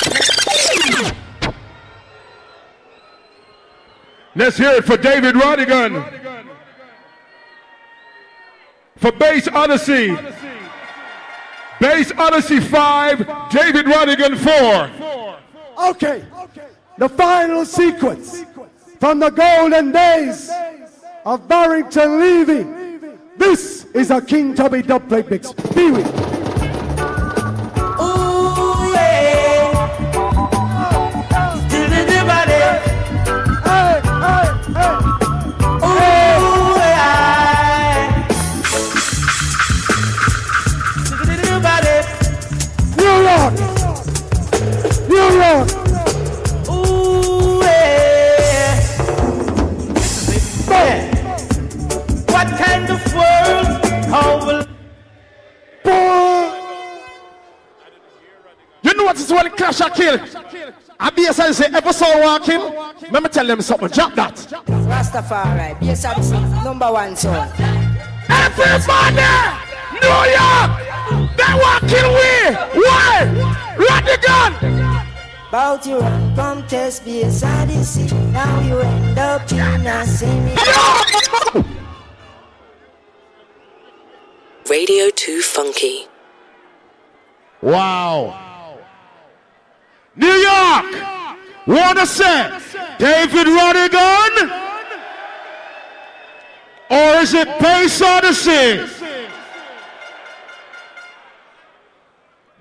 Let's 4.34 4.56
hear 4.58 4.72
it 4.72 4.84
for 4.84 4.96
David 4.96 5.36
Rodigan. 5.36 6.52
For 8.96 9.12
Bass 9.12 9.48
Odyssey. 9.48 10.16
Bass 11.80 12.12
Odyssey 12.18 12.60
5, 12.60 13.18
David 13.50 13.86
Rodigan 13.86 14.36
4. 14.36 15.90
Okay. 15.90 16.24
The 16.98 17.08
final 17.08 17.64
sequence 17.64 18.44
from 18.98 19.20
the 19.20 19.30
golden 19.30 19.92
days 19.92 20.50
of 21.24 21.46
Barrington 21.46 22.18
Levy. 22.18 23.08
This 23.36 23.84
is 23.94 24.10
a 24.10 24.20
King 24.20 24.54
Tubby 24.54 24.82
dubplate 24.82 25.30
mix. 25.30 25.52
Pee 25.52 25.90
Wee. 25.92 26.35
I 59.68 61.10
be 61.10 61.26
as 61.26 61.40
I 61.40 61.50
say, 61.50 61.66
episode 61.66 62.20
walking. 62.22 62.60
Let 63.10 63.22
me 63.22 63.28
tell 63.28 63.46
them 63.46 63.60
something. 63.60 63.88
Drop 63.88 64.14
that. 64.14 64.34
Rastafari, 64.66 65.76
yes, 65.80 66.02
that's 66.02 66.30
number 66.64 66.90
one 66.92 67.16
song. 67.16 67.48
Everybody, 68.28 69.26
New 70.00 70.22
York, 70.38 70.70
they 71.36 71.52
walking 71.58 72.08
way. 72.14 72.54
Why? 72.74 73.26
Radigan. 73.76 74.52
Bout 75.50 75.86
you 75.86 75.98
come 76.34 76.66
test 76.66 77.06
me 77.06 77.22
inside. 77.22 77.68
Now 78.32 78.60
you 78.60 78.78
end 78.78 79.18
up 79.18 79.50
in 79.52 79.86
a 79.86 80.06
semi. 80.06 80.54
Radio 84.68 85.10
2 85.10 85.40
Funky. 85.42 86.06
Wow. 87.62 88.45
New 90.16 90.26
York, 90.26 90.86
wanna 91.66 92.06
David 92.98 93.46
Rodigan? 93.46 94.62
Or 96.88 97.20
is 97.20 97.34
it 97.34 97.46
Bass 97.58 98.00
Odyssey? 98.00 98.86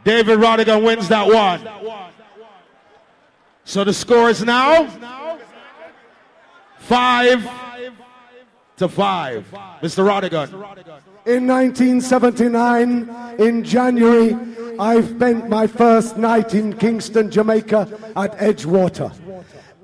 David 0.03 0.39
Rodigan 0.39 0.83
wins 0.83 1.07
that 1.09 1.27
one. 1.27 1.67
So 3.63 3.83
the 3.83 3.93
score 3.93 4.29
is 4.29 4.43
now 4.43 4.87
five 6.77 7.49
to 8.77 8.87
five. 8.87 9.45
Mr. 9.81 10.03
Rodigan. 10.05 11.14
In 11.25 11.47
1979, 11.47 13.09
in 13.39 13.63
January, 13.63 14.37
I 14.77 15.01
spent 15.01 15.49
my 15.49 15.65
first 15.65 16.17
night 16.17 16.53
in 16.53 16.73
Kingston, 16.73 17.31
Jamaica 17.31 17.89
at 18.15 18.37
Edgewater. 18.37 19.11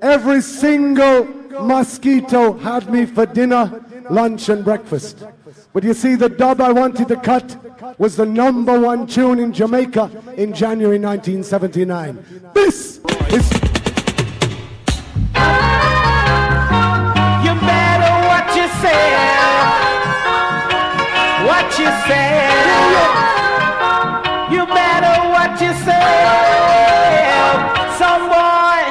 Every 0.00 0.40
single 0.40 1.24
mosquito 1.60 2.52
had 2.58 2.92
me 2.92 3.06
for 3.06 3.26
dinner, 3.26 3.84
lunch, 4.08 4.50
and 4.50 4.64
breakfast. 4.64 5.24
But 5.72 5.82
you 5.82 5.94
see, 5.94 6.14
the 6.14 6.28
dub 6.28 6.60
I 6.60 6.70
wanted 6.70 7.08
to 7.08 7.16
cut 7.16 7.56
was 7.98 8.14
the 8.14 8.26
number 8.26 8.78
one 8.78 9.08
tune 9.08 9.40
in 9.40 9.52
Jamaica 9.52 10.10
in 10.36 10.52
January 10.52 11.00
1979. 11.00 12.52
This 12.54 13.00
is. 13.30 13.71
You 21.82 21.88
say. 22.06 22.46
You 24.54 24.62
better 24.66 25.16
what 25.34 25.50
you 25.60 25.72
say. 25.82 26.06
Some 27.98 28.28
boy, 28.30 28.82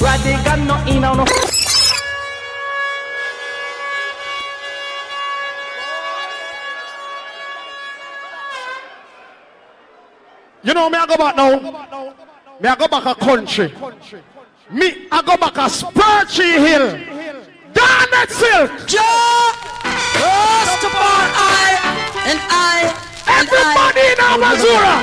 Radigan 0.00 0.60
no 0.66 0.76
in 0.90 1.04
on. 1.04 1.26
You 10.64 10.72
know 10.72 10.88
me, 10.88 10.96
I 10.96 11.06
go 11.06 11.16
back 11.18 11.36
now. 11.36 11.60
Me, 12.60 12.68
I 12.68 12.76
go 12.76 12.88
back 12.88 13.04
a 13.04 13.14
country. 13.14 13.74
Me, 14.70 15.06
I 15.12 15.20
go 15.20 15.36
back 15.36 15.58
a 15.58 15.68
Spur 15.68 16.24
Tree 16.30 16.52
Hill. 16.52 16.98
Garnet 17.74 18.30
Silk. 18.30 19.91
First 20.16 20.84
of 20.88 20.92
all, 20.94 21.26
I 21.36 21.68
and 22.30 22.38
I. 22.48 22.78
and 23.34 23.48
Everybody 23.48 24.02
in 24.12 24.18
I- 24.20 24.34
Amazura. 24.36 24.94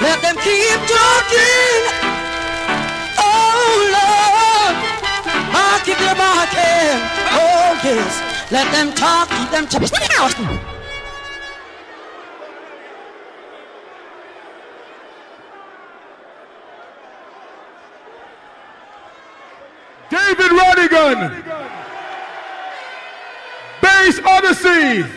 Let 0.00 0.18
them 0.24 0.36
keep 0.46 0.80
talking. 0.98 1.78
Oh 3.18 3.70
Lord, 3.96 4.74
mark 5.54 5.84
it, 5.92 5.98
they're 6.02 6.18
marking. 6.18 6.96
Oh 7.38 7.78
yes, 7.84 8.12
let 8.50 8.66
them 8.72 8.92
talk, 8.94 9.28
keep 9.30 9.50
them 9.50 9.66
talking. 9.68 10.58
David 20.10 20.50
Rodigan. 20.52 21.44
Bass 23.80 24.18
Odyssey. 24.64 25.08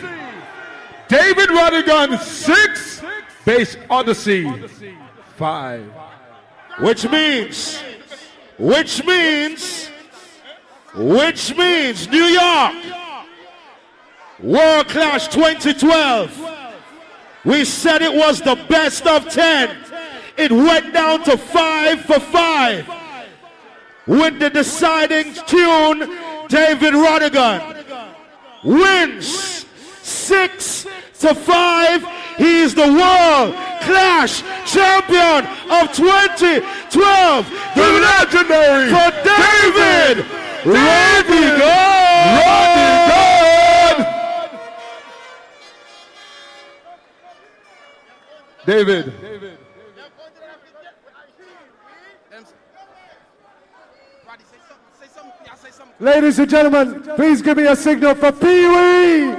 David 1.08 1.48
Rodigan, 1.50 2.18
six. 2.20 3.02
Bass 3.44 3.76
Odyssey, 3.88 4.50
five. 5.36 5.84
Which 6.80 7.08
means, 7.08 7.80
which 8.58 9.04
means, 9.04 9.88
which 10.94 11.56
means 11.56 12.08
New 12.08 12.24
York. 12.24 12.74
World 14.40 14.88
Clash 14.88 15.28
2012. 15.28 16.42
We 17.44 17.64
said 17.64 18.02
it 18.02 18.12
was 18.12 18.40
the 18.40 18.56
best 18.68 19.06
of 19.06 19.28
10. 19.28 19.76
It 20.36 20.50
went 20.50 20.92
down 20.92 21.22
to 21.24 21.38
five 21.38 22.00
for 22.00 22.18
five 22.18 22.86
with 24.06 24.38
the 24.38 24.50
deciding 24.50 25.32
tune, 25.46 26.00
David 26.48 26.94
Rodigan 26.94 27.75
wins 28.64 29.66
six 30.02 30.86
to 31.20 31.34
five. 31.34 32.04
He 32.36 32.60
is 32.60 32.74
the 32.74 32.82
world 32.82 33.54
clash 33.82 34.42
champion 34.66 35.46
of 35.70 35.92
2012. 35.92 37.50
The 37.74 37.88
legendary 38.10 38.90
for 38.90 39.10
David 39.24 40.24
Rodigan. 40.64 41.58
Rodigan. 42.36 42.86
David. 48.66 49.55
Ladies 55.98 56.38
and 56.38 56.50
gentlemen, 56.50 57.02
please 57.16 57.40
give 57.40 57.56
me 57.56 57.66
a 57.66 57.74
signal 57.74 58.14
for 58.14 58.30
Pee 58.30 58.68
Wee. 58.68 59.34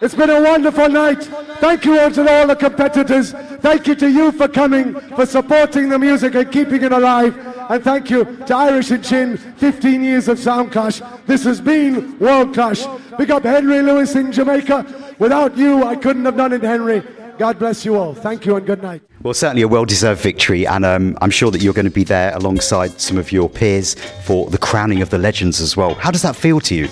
It's 0.00 0.14
been 0.14 0.30
a 0.30 0.40
wonderful 0.40 0.88
night. 0.88 1.24
Thank 1.60 1.84
you 1.84 2.00
all 2.00 2.10
to 2.10 2.30
all 2.30 2.46
the 2.46 2.56
competitors. 2.56 3.32
Thank 3.32 3.86
you 3.86 3.94
to 3.96 4.10
you 4.10 4.32
for 4.32 4.48
coming, 4.48 4.94
for 5.10 5.26
supporting 5.26 5.90
the 5.90 5.98
music 5.98 6.34
and 6.36 6.50
keeping 6.50 6.82
it 6.82 6.92
alive. 6.92 7.36
And 7.68 7.84
thank 7.84 8.08
you 8.08 8.24
to 8.46 8.56
Irish 8.56 8.90
and 8.92 9.04
Chin, 9.04 9.36
15 9.36 10.02
years 10.02 10.28
of 10.28 10.38
Sound 10.38 10.72
Clash. 10.72 11.02
This 11.26 11.44
has 11.44 11.60
been 11.60 12.18
World 12.18 12.54
Clash. 12.54 12.86
Big 13.18 13.30
up 13.30 13.42
Henry 13.42 13.82
Lewis 13.82 14.14
in 14.14 14.32
Jamaica. 14.32 15.14
Without 15.18 15.54
you, 15.58 15.84
I 15.84 15.96
couldn't 15.96 16.24
have 16.24 16.36
done 16.36 16.54
it, 16.54 16.62
Henry. 16.62 17.02
God 17.38 17.58
bless 17.58 17.84
you 17.84 17.96
all. 17.96 18.14
Thank 18.14 18.46
you 18.46 18.54
and 18.54 18.64
good 18.64 18.80
night. 18.80 19.02
Well, 19.22 19.34
certainly 19.34 19.62
a 19.62 19.68
well 19.68 19.84
deserved 19.84 20.20
victory, 20.20 20.66
and 20.66 20.84
um, 20.84 21.18
I'm 21.20 21.30
sure 21.30 21.50
that 21.50 21.62
you're 21.62 21.74
going 21.74 21.84
to 21.86 21.90
be 21.90 22.04
there 22.04 22.32
alongside 22.36 23.00
some 23.00 23.18
of 23.18 23.32
your 23.32 23.48
peers 23.48 23.94
for 24.24 24.48
the 24.50 24.58
crowning 24.58 25.02
of 25.02 25.10
the 25.10 25.18
legends 25.18 25.60
as 25.60 25.76
well. 25.76 25.94
How 25.94 26.12
does 26.12 26.22
that 26.22 26.36
feel 26.36 26.60
to 26.60 26.74
you? 26.74 26.88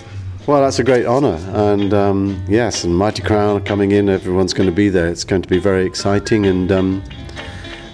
Well, 0.46 0.62
that's 0.62 0.80
a 0.80 0.84
great 0.84 1.06
honour, 1.06 1.38
and 1.52 1.94
um, 1.94 2.44
yes, 2.48 2.82
and 2.82 2.96
Mighty 2.96 3.22
Crown 3.22 3.62
coming 3.62 3.92
in, 3.92 4.08
everyone's 4.08 4.52
going 4.52 4.68
to 4.68 4.74
be 4.74 4.88
there. 4.88 5.06
It's 5.06 5.22
going 5.22 5.42
to 5.42 5.48
be 5.48 5.58
very 5.58 5.86
exciting 5.86 6.46
and 6.46 6.72
um, 6.72 7.04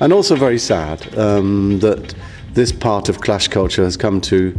and 0.01 0.13
also 0.13 0.35
very 0.35 0.59
sad 0.59 1.19
um, 1.19 1.81
that 1.81 2.15
this 2.55 2.73
part 2.73 3.11
of 3.11 3.21
clash 3.21 3.49
culture 3.49 3.85
has 3.85 3.99
come 3.99 4.21
to 4.23 4.59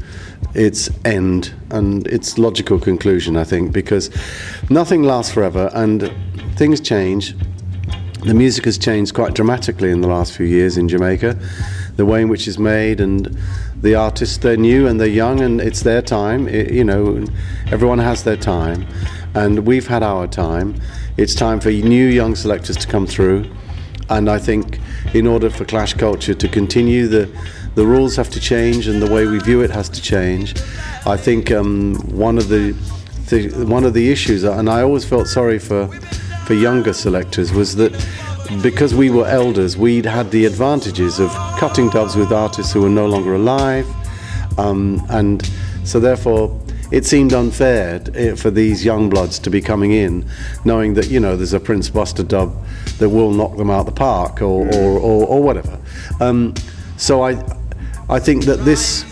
its 0.53 0.89
end 1.05 1.53
and 1.71 2.05
its 2.07 2.37
logical 2.37 2.79
conclusion. 2.79 3.35
I 3.35 3.43
think 3.43 3.71
because 3.71 4.11
nothing 4.69 5.01
lasts 5.01 5.33
forever, 5.33 5.71
and 5.73 6.13
things 6.55 6.79
change. 6.79 7.33
The 8.23 8.33
music 8.33 8.65
has 8.65 8.77
changed 8.77 9.13
quite 9.13 9.33
dramatically 9.33 9.91
in 9.91 10.01
the 10.01 10.07
last 10.09 10.33
few 10.33 10.45
years 10.45 10.77
in 10.77 10.89
Jamaica. 10.89 11.37
The 11.95 12.05
way 12.05 12.21
in 12.21 12.27
which 12.27 12.47
it's 12.49 12.57
made 12.59 12.99
and 12.99 13.37
the 13.81 13.95
artists, 13.95 14.37
they're 14.37 14.57
new 14.57 14.87
and 14.87 14.99
they're 14.99 15.07
young 15.07 15.39
and 15.39 15.61
it's 15.61 15.83
their 15.83 16.01
time. 16.01 16.47
I- 16.47 16.67
you 16.69 16.83
know, 16.83 17.23
everyone 17.71 17.99
has 17.99 18.23
their 18.23 18.35
time. 18.35 18.85
And 19.35 19.65
we've 19.65 19.87
had 19.87 20.03
our 20.03 20.27
time. 20.27 20.75
It's 21.15 21.33
time 21.33 21.61
for 21.61 21.69
new 21.71 22.07
young 22.07 22.35
selectors 22.35 22.75
to 22.77 22.87
come 22.87 23.07
through. 23.07 23.45
And 24.09 24.29
I 24.29 24.37
think 24.37 24.79
in 25.13 25.25
order 25.25 25.49
for 25.49 25.63
clash 25.63 25.93
culture 25.93 26.33
to 26.33 26.47
continue, 26.49 27.07
the, 27.07 27.29
the 27.75 27.85
rules 27.85 28.17
have 28.17 28.29
to 28.31 28.39
change 28.41 28.87
and 28.87 29.01
the 29.01 29.11
way 29.11 29.27
we 29.27 29.39
view 29.39 29.61
it 29.61 29.71
has 29.71 29.87
to 29.89 30.01
change. 30.01 30.55
I 31.05 31.15
think 31.15 31.51
um, 31.51 31.95
one 32.11 32.37
of 32.37 32.49
the, 32.49 32.71
the 33.29 33.65
one 33.65 33.85
of 33.85 33.93
the 33.93 34.11
issues, 34.11 34.43
and 34.43 34.69
I 34.69 34.81
always 34.81 35.05
felt 35.05 35.27
sorry 35.27 35.59
for 35.59 35.89
for 36.49 36.55
younger 36.55 36.93
selectors 36.93 37.53
was 37.53 37.75
that 37.75 37.91
because 38.63 38.95
we 38.95 39.11
were 39.11 39.27
elders, 39.27 39.77
we'd 39.77 40.03
had 40.03 40.31
the 40.31 40.45
advantages 40.45 41.19
of 41.19 41.29
cutting 41.59 41.89
dubs 41.89 42.15
with 42.15 42.31
artists 42.31 42.73
who 42.73 42.81
were 42.81 42.89
no 42.89 43.05
longer 43.05 43.35
alive, 43.35 43.87
um, 44.57 44.99
and 45.11 45.47
so 45.83 45.99
therefore 45.99 46.59
it 46.91 47.05
seemed 47.05 47.33
unfair 47.33 48.01
eh, 48.15 48.33
for 48.33 48.49
these 48.49 48.83
young 48.83 49.11
bloods 49.11 49.37
to 49.37 49.51
be 49.51 49.61
coming 49.61 49.91
in, 49.91 50.27
knowing 50.65 50.95
that 50.95 51.11
you 51.11 51.19
know 51.19 51.37
there's 51.37 51.53
a 51.53 51.59
Prince 51.59 51.87
Buster 51.87 52.23
dub 52.23 52.51
that 52.97 53.09
will 53.09 53.31
knock 53.31 53.55
them 53.55 53.69
out 53.69 53.85
the 53.85 53.91
park 53.91 54.41
or, 54.41 54.67
or, 54.73 54.99
or, 54.99 55.27
or 55.27 55.43
whatever. 55.43 55.79
Um, 56.19 56.55
so 56.97 57.21
I, 57.21 57.37
I 58.09 58.17
think 58.17 58.45
that 58.45 58.65
this 58.65 59.05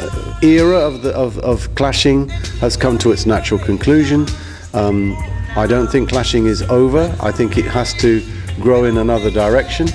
uh, 0.00 0.40
era 0.42 0.78
of, 0.78 1.02
the, 1.02 1.14
of, 1.14 1.38
of 1.38 1.72
clashing 1.76 2.28
has 2.58 2.76
come 2.76 2.98
to 2.98 3.12
its 3.12 3.24
natural 3.24 3.60
conclusion. 3.60 4.26
Um, 4.74 5.16
I 5.54 5.66
don't 5.66 5.86
think 5.86 6.08
clashing 6.08 6.46
is 6.46 6.62
over. 6.62 7.14
I 7.20 7.30
think 7.30 7.58
it 7.58 7.66
has 7.66 7.92
to 7.94 8.26
grow 8.58 8.84
in 8.84 8.96
another 8.96 9.30
direction. 9.30 9.86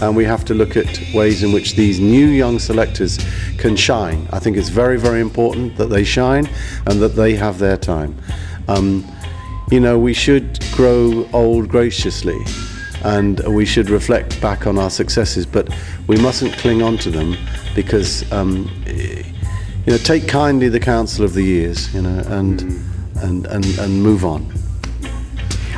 And 0.00 0.16
we 0.16 0.24
have 0.24 0.42
to 0.46 0.54
look 0.54 0.74
at 0.74 0.86
ways 1.12 1.42
in 1.42 1.52
which 1.52 1.74
these 1.74 2.00
new 2.00 2.26
young 2.26 2.58
selectors 2.58 3.18
can 3.58 3.76
shine. 3.76 4.26
I 4.32 4.38
think 4.38 4.56
it's 4.56 4.70
very, 4.70 4.98
very 4.98 5.20
important 5.20 5.76
that 5.76 5.90
they 5.90 6.02
shine 6.02 6.48
and 6.86 6.98
that 7.00 7.10
they 7.14 7.34
have 7.34 7.58
their 7.58 7.76
time. 7.76 8.16
Um, 8.68 9.06
you 9.70 9.80
know, 9.80 9.98
we 9.98 10.14
should 10.14 10.64
grow 10.72 11.28
old 11.34 11.68
graciously 11.68 12.42
and 13.04 13.38
we 13.54 13.66
should 13.66 13.90
reflect 13.90 14.40
back 14.40 14.66
on 14.66 14.78
our 14.78 14.90
successes, 14.90 15.44
but 15.44 15.68
we 16.06 16.16
mustn't 16.16 16.54
cling 16.54 16.80
on 16.80 16.96
to 16.96 17.10
them 17.10 17.36
because, 17.74 18.30
um, 18.32 18.70
you 18.86 19.92
know, 19.92 19.98
take 19.98 20.26
kindly 20.26 20.70
the 20.70 20.80
counsel 20.80 21.22
of 21.22 21.34
the 21.34 21.42
years, 21.42 21.94
you 21.94 22.00
know, 22.00 22.22
and, 22.28 22.62
and, 23.16 23.46
and, 23.46 23.66
and 23.78 24.02
move 24.02 24.24
on. 24.24 24.61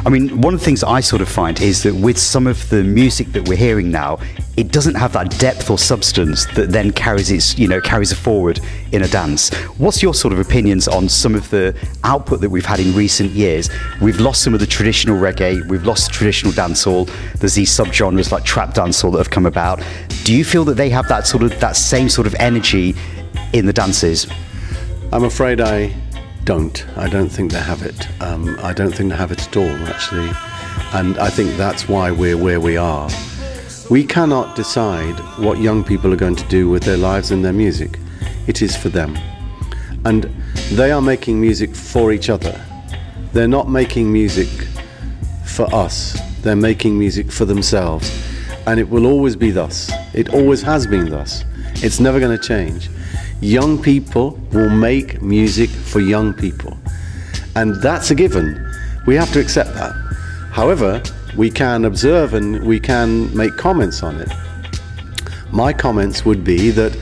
I 0.06 0.10
mean, 0.10 0.42
one 0.42 0.52
of 0.52 0.60
the 0.60 0.64
things 0.64 0.84
I 0.84 1.00
sort 1.00 1.22
of 1.22 1.30
find 1.30 1.58
is 1.62 1.82
that 1.84 1.94
with 1.94 2.18
some 2.18 2.46
of 2.46 2.68
the 2.68 2.84
music 2.84 3.32
that 3.32 3.48
we're 3.48 3.56
hearing 3.56 3.90
now, 3.90 4.18
it 4.54 4.70
doesn't 4.70 4.96
have 4.96 5.14
that 5.14 5.30
depth 5.38 5.70
or 5.70 5.78
substance 5.78 6.44
that 6.56 6.68
then 6.68 6.90
carries 6.90 7.30
its, 7.30 7.58
you 7.58 7.66
know, 7.66 7.80
carries 7.80 8.12
it 8.12 8.16
forward 8.16 8.60
in 8.92 9.02
a 9.02 9.08
dance. 9.08 9.54
What's 9.78 10.02
your 10.02 10.12
sort 10.12 10.34
of 10.34 10.40
opinions 10.40 10.88
on 10.88 11.08
some 11.08 11.34
of 11.34 11.48
the 11.48 11.74
output 12.04 12.42
that 12.42 12.50
we've 12.50 12.66
had 12.66 12.80
in 12.80 12.94
recent 12.94 13.30
years? 13.30 13.70
We've 14.02 14.20
lost 14.20 14.42
some 14.42 14.52
of 14.52 14.60
the 14.60 14.66
traditional 14.66 15.18
reggae, 15.18 15.66
we've 15.70 15.86
lost 15.86 16.08
the 16.08 16.12
traditional 16.12 16.52
dancehall. 16.52 17.10
There's 17.38 17.54
these 17.54 17.70
subgenres 17.70 18.30
like 18.30 18.44
trap 18.44 18.74
dancehall 18.74 19.12
that 19.12 19.18
have 19.18 19.30
come 19.30 19.46
about. 19.46 19.82
Do 20.24 20.34
you 20.34 20.44
feel 20.44 20.66
that 20.66 20.74
they 20.74 20.90
have 20.90 21.08
that 21.08 21.26
sort 21.26 21.44
of 21.44 21.58
that 21.60 21.76
same 21.76 22.10
sort 22.10 22.26
of 22.26 22.34
energy 22.34 22.94
in 23.54 23.64
the 23.64 23.72
dances? 23.72 24.26
I'm 25.12 25.24
afraid 25.24 25.62
I 25.62 25.94
don't. 26.44 26.86
I 26.96 27.08
don't 27.08 27.30
think 27.30 27.52
they 27.52 27.60
have 27.60 27.82
it. 27.82 28.08
Um, 28.22 28.56
I 28.62 28.72
don't 28.72 28.94
think 28.94 29.10
they 29.10 29.16
have 29.16 29.32
it 29.32 29.46
at 29.46 29.56
all, 29.56 29.76
actually. 29.88 30.30
And 30.92 31.18
I 31.18 31.30
think 31.30 31.56
that's 31.56 31.88
why 31.88 32.10
we're 32.10 32.36
where 32.36 32.60
we 32.60 32.76
are. 32.76 33.08
We 33.90 34.04
cannot 34.04 34.54
decide 34.54 35.18
what 35.38 35.58
young 35.58 35.84
people 35.84 36.12
are 36.12 36.16
going 36.16 36.36
to 36.36 36.48
do 36.48 36.68
with 36.68 36.82
their 36.82 36.96
lives 36.96 37.30
and 37.30 37.44
their 37.44 37.52
music. 37.52 37.98
It 38.46 38.62
is 38.62 38.76
for 38.76 38.88
them. 38.88 39.16
And 40.04 40.24
they 40.72 40.92
are 40.92 41.02
making 41.02 41.40
music 41.40 41.74
for 41.74 42.12
each 42.12 42.28
other. 42.28 42.60
They're 43.32 43.48
not 43.48 43.68
making 43.68 44.12
music 44.12 44.48
for 45.44 45.72
us, 45.74 46.18
they're 46.42 46.56
making 46.56 46.98
music 46.98 47.30
for 47.30 47.44
themselves. 47.44 48.10
And 48.66 48.80
it 48.80 48.88
will 48.88 49.06
always 49.06 49.36
be 49.36 49.50
thus. 49.50 49.90
It 50.14 50.32
always 50.32 50.62
has 50.62 50.86
been 50.86 51.10
thus. 51.10 51.44
It's 51.76 52.00
never 52.00 52.18
going 52.18 52.36
to 52.36 52.42
change. 52.42 52.88
Young 53.44 53.82
people 53.82 54.40
will 54.52 54.70
make 54.70 55.20
music 55.20 55.68
for 55.68 56.00
young 56.00 56.32
people. 56.32 56.78
And 57.54 57.74
that's 57.82 58.10
a 58.10 58.14
given. 58.14 58.58
We 59.06 59.16
have 59.16 59.30
to 59.34 59.38
accept 59.38 59.74
that. 59.74 59.92
However, 60.50 61.02
we 61.36 61.50
can 61.50 61.84
observe 61.84 62.32
and 62.32 62.64
we 62.64 62.80
can 62.80 63.36
make 63.36 63.54
comments 63.58 64.02
on 64.02 64.18
it. 64.18 64.32
My 65.52 65.74
comments 65.74 66.24
would 66.24 66.42
be 66.42 66.70
that 66.70 66.96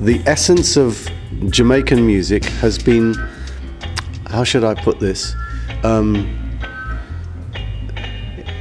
the 0.00 0.22
essence 0.26 0.76
of 0.76 1.10
Jamaican 1.50 2.06
music 2.06 2.44
has 2.62 2.78
been, 2.78 3.14
how 4.28 4.44
should 4.44 4.62
I 4.62 4.74
put 4.74 5.00
this? 5.00 5.34
Um, 5.82 6.38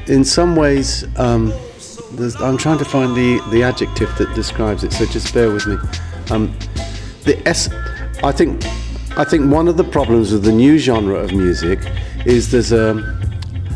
in 0.07 0.23
some 0.23 0.55
ways, 0.55 1.05
um, 1.19 1.53
I'm 2.39 2.57
trying 2.57 2.79
to 2.79 2.85
find 2.85 3.15
the, 3.15 3.39
the 3.51 3.61
adjective 3.61 4.17
that 4.17 4.33
describes 4.33 4.83
it, 4.83 4.93
so 4.93 5.05
just 5.05 5.31
bear 5.31 5.51
with 5.51 5.67
me. 5.67 5.77
Um, 6.31 6.57
the 7.27 7.37
es- 7.47 7.69
I 8.23 8.31
think 8.31 8.65
I 9.17 9.23
think 9.23 9.51
one 9.51 9.67
of 9.67 9.77
the 9.77 9.83
problems 9.83 10.31
with 10.31 10.43
the 10.43 10.51
new 10.51 10.77
genre 10.79 11.15
of 11.17 11.31
music 11.33 11.79
is 12.25 12.49
there's 12.51 12.71
a 12.71 12.91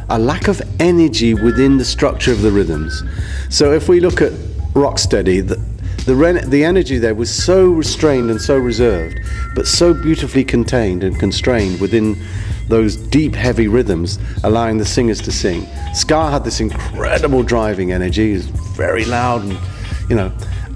a 0.10 0.18
lack 0.18 0.48
of 0.48 0.62
energy 0.80 1.34
within 1.34 1.78
the 1.78 1.86
structure 1.86 2.32
of 2.32 2.42
the 2.42 2.52
rhythms. 2.52 3.04
So 3.50 3.74
if 3.74 3.88
we 3.88 4.00
look 4.00 4.22
at 4.22 4.32
Rocksteady, 4.74 5.48
the 5.48 5.58
the, 6.06 6.16
re- 6.16 6.44
the 6.44 6.64
energy 6.66 6.98
there 6.98 7.14
was 7.14 7.32
so 7.32 7.70
restrained 7.70 8.32
and 8.32 8.42
so 8.42 8.58
reserved, 8.58 9.20
but 9.54 9.68
so 9.68 9.94
beautifully 9.94 10.44
contained 10.44 11.04
and 11.04 11.20
constrained 11.20 11.80
within 11.80 12.18
those 12.70 12.96
deep, 12.96 13.36
heavy 13.36 13.68
rhythms, 13.68 14.18
allowing 14.44 14.80
the 14.80 14.86
singers 14.86 15.22
to 15.22 15.32
sing. 15.32 15.68
Ska 15.94 16.32
had 16.32 16.44
this 16.44 16.60
incredible 16.60 17.44
driving 17.44 17.92
energy, 17.92 18.38
very 18.76 19.06
loud, 19.06 19.44
and 19.44 19.58
you 20.10 20.16
know. 20.16 20.32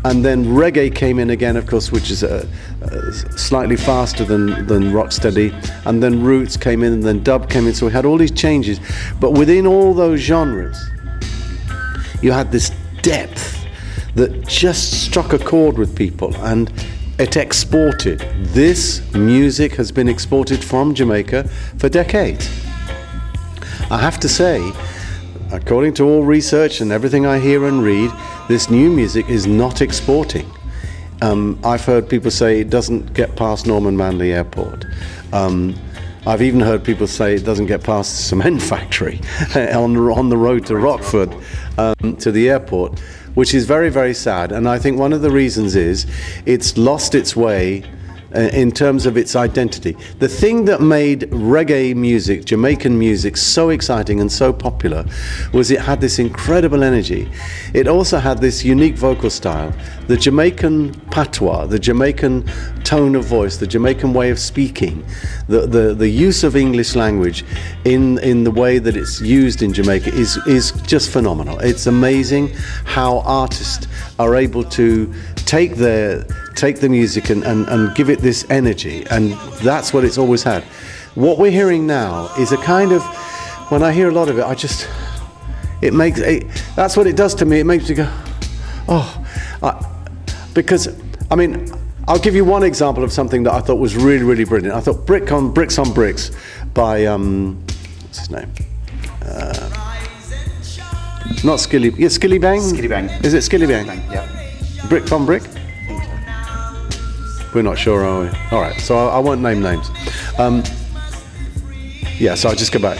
And 0.06 0.24
then 0.24 0.46
reggae 0.46 0.94
came 0.94 1.18
in 1.18 1.32
again, 1.32 1.58
of 1.58 1.66
course, 1.66 1.92
which 1.92 2.12
is 2.12 2.22
a, 2.22 2.48
a 2.82 3.12
slightly 3.12 3.76
faster 3.76 4.24
than, 4.24 4.68
than 4.68 4.92
rocksteady. 4.92 5.52
And 5.88 6.04
then 6.04 6.22
roots 6.22 6.58
came 6.58 6.84
in, 6.84 6.94
and 6.94 7.04
then 7.04 7.24
dub 7.24 7.50
came 7.50 7.66
in. 7.66 7.74
So 7.74 7.88
we 7.88 7.92
had 7.92 8.06
all 8.06 8.20
these 8.20 8.30
changes. 8.30 8.80
But 9.20 9.32
within 9.32 9.66
all 9.66 9.96
those 9.96 10.20
genres, 10.20 10.78
you 12.22 12.32
had 12.32 12.52
this 12.52 12.72
depth 13.02 13.66
that 14.14 14.48
just 14.48 15.06
struck 15.06 15.34
a 15.34 15.40
chord 15.40 15.80
with 15.80 15.96
people 15.96 16.36
and 16.36 16.72
it 17.18 17.36
exported. 17.36 18.20
This 18.54 19.02
music 19.16 19.74
has 19.74 19.92
been 19.92 20.08
exported 20.08 20.64
from 20.64 20.94
Jamaica 20.94 21.48
for 21.78 21.90
decades. 21.90 22.48
I 23.90 23.98
have 23.98 24.20
to 24.20 24.30
say, 24.30 24.72
according 25.52 25.96
to 25.96 26.04
all 26.04 26.24
research 26.24 26.80
and 26.80 26.92
everything 26.92 27.26
I 27.26 27.40
hear 27.40 27.66
and 27.66 27.82
read, 27.82 28.12
this 28.48 28.70
new 28.70 28.92
music 28.92 29.28
is 29.28 29.48
not 29.48 29.82
exporting. 29.82 30.50
Um, 31.22 31.60
I've 31.64 31.84
heard 31.84 32.08
people 32.08 32.30
say 32.30 32.60
it 32.60 32.70
doesn't 32.70 33.14
get 33.14 33.36
past 33.36 33.66
Norman 33.66 33.98
Manley 33.98 34.34
Airport. 34.34 34.86
Um, 35.34 35.76
I've 36.28 36.42
even 36.42 36.60
heard 36.60 36.84
people 36.84 37.08
say 37.08 37.36
it 37.36 37.44
doesn't 37.44 37.66
get 37.66 37.84
past 37.84 38.16
the 38.16 38.24
cement 38.24 38.62
factory 38.72 39.20
on, 39.56 39.98
on 39.98 40.30
the 40.30 40.38
road 40.38 40.66
to 40.68 40.74
Rockfort 40.74 41.34
um, 41.78 42.18
to 42.18 42.32
the 42.32 42.50
airport, 42.50 43.00
which 43.34 43.54
is 43.54 43.66
very, 43.66 43.90
very 43.90 44.14
sad. 44.14 44.52
And 44.52 44.68
I 44.68 44.78
think 44.78 45.00
one 45.00 45.14
of 45.14 45.22
the 45.22 45.32
reasons 45.32 45.76
is 45.76 46.06
it's 46.46 46.78
lost 46.78 47.16
its 47.16 47.36
way 47.36 47.84
Uh, 48.36 48.50
in 48.52 48.70
terms 48.70 49.06
of 49.06 49.16
its 49.16 49.34
identity. 49.34 49.96
The 50.20 50.28
thing 50.28 50.66
that 50.66 50.82
made 50.82 51.22
reggae 51.32 51.96
music, 51.96 52.44
Jamaican 52.44 53.00
music, 53.00 53.38
so 53.38 53.70
exciting 53.70 54.20
and 54.20 54.30
so 54.30 54.52
popular 54.52 55.06
was 55.54 55.72
it 55.72 55.80
had 55.80 56.02
this 56.02 56.20
incredible 56.20 56.84
energy. 56.84 57.30
It 57.74 57.88
also 57.88 58.18
had 58.18 58.40
this 58.40 58.66
unique 58.66 58.96
vocal 58.96 59.30
style. 59.30 59.74
The 60.08 60.18
Jamaican 60.18 60.96
patois, 61.12 61.68
the 61.68 61.80
Jamaican 61.80 62.52
tone 62.84 63.16
of 63.16 63.24
voice, 63.24 63.56
the 63.56 63.68
Jamaican 63.68 64.12
way 64.14 64.32
of 64.32 64.40
speaking, 64.40 65.06
the, 65.48 65.62
the, 65.66 65.94
the 65.94 66.10
use 66.10 66.44
of 66.44 66.58
English 66.58 66.94
language 66.94 67.46
in, 67.86 68.18
in 68.20 68.44
the 68.44 68.52
way 68.52 68.80
that 68.80 68.98
it's 68.98 69.22
used 69.22 69.62
in 69.62 69.72
Jamaica 69.72 70.14
is, 70.14 70.36
is 70.46 70.74
just 70.82 71.10
phenomenal. 71.10 71.58
It's 71.60 71.88
amazing 71.88 72.50
how 72.84 73.20
artists 73.20 73.88
are 74.20 74.36
able 74.36 74.66
to 74.72 75.14
take 75.46 75.76
their 75.76 76.24
take 76.56 76.80
the 76.80 76.90
music 76.90 77.30
and, 77.30 77.44
and, 77.44 77.68
and 77.68 77.96
give 77.96 78.10
it 78.10 78.20
this 78.20 78.46
energy 78.50 79.06
and 79.12 79.34
that's 79.64 79.94
what 79.94 80.04
it's 80.04 80.18
always 80.18 80.44
had. 80.44 80.64
What 81.16 81.38
we're 81.38 81.52
hearing 81.52 81.86
now 81.88 82.34
is 82.38 82.52
a 82.52 82.58
kind 82.58 82.92
of 82.92 83.04
when 83.70 83.82
i 83.84 83.92
hear 83.92 84.10
a 84.10 84.12
lot 84.12 84.30
of 84.30 84.38
it 84.38 84.44
i 84.44 84.54
just 84.54 84.88
it 85.82 85.94
makes 85.94 86.20
it, 86.20 86.46
that's 86.76 86.96
what 86.96 87.06
it 87.08 87.16
does 87.16 87.36
to 87.36 87.46
me. 87.46 87.60
It 87.60 87.66
makes 87.66 87.90
me 87.90 87.96
go 87.96 88.12
oh 88.88 89.26
I, 89.62 89.86
because 90.54 90.88
i 91.32 91.36
mean 91.36 91.72
i'll 92.08 92.20
give 92.20 92.36
you 92.36 92.46
one 92.46 92.64
example 92.64 93.04
of 93.04 93.12
something 93.12 93.44
that 93.44 93.54
i 93.54 93.60
thought 93.60 93.76
was 93.76 93.96
really 93.96 94.24
really 94.24 94.46
brilliant. 94.46 94.76
I 94.76 94.80
thought 94.80 95.06
brick 95.06 95.32
on 95.32 95.52
bricks 95.54 95.78
on 95.80 95.94
bricks 95.94 96.32
by 96.74 97.06
um 97.06 97.60
what's 98.04 98.20
his 98.20 98.32
name? 98.32 98.52
Uh, 99.22 99.70
not 101.44 101.60
skilly 101.60 101.90
yeah 101.98 102.08
Skillibeng? 102.08 102.62
Skilly 102.62 102.88
Bang. 102.88 103.10
is 103.24 103.34
it 103.34 103.44
Skillibeng 103.44 103.88
Yeah. 104.12 104.35
Brick 104.90 105.08
from 105.08 105.26
brick? 105.26 105.44
We're 107.54 107.62
not 107.62 107.78
sure, 107.78 108.04
are 108.04 108.22
we? 108.22 108.28
All 108.52 108.62
right, 108.62 108.80
so 108.80 108.98
I, 108.98 109.16
I 109.16 109.20
won't 109.20 109.42
name 109.42 109.62
names. 109.62 109.90
Um, 110.38 110.64
yeah, 112.18 112.36
so 112.36 112.50
I'll 112.50 112.56
just 112.56 112.72
go 112.72 112.80
back. 112.80 113.00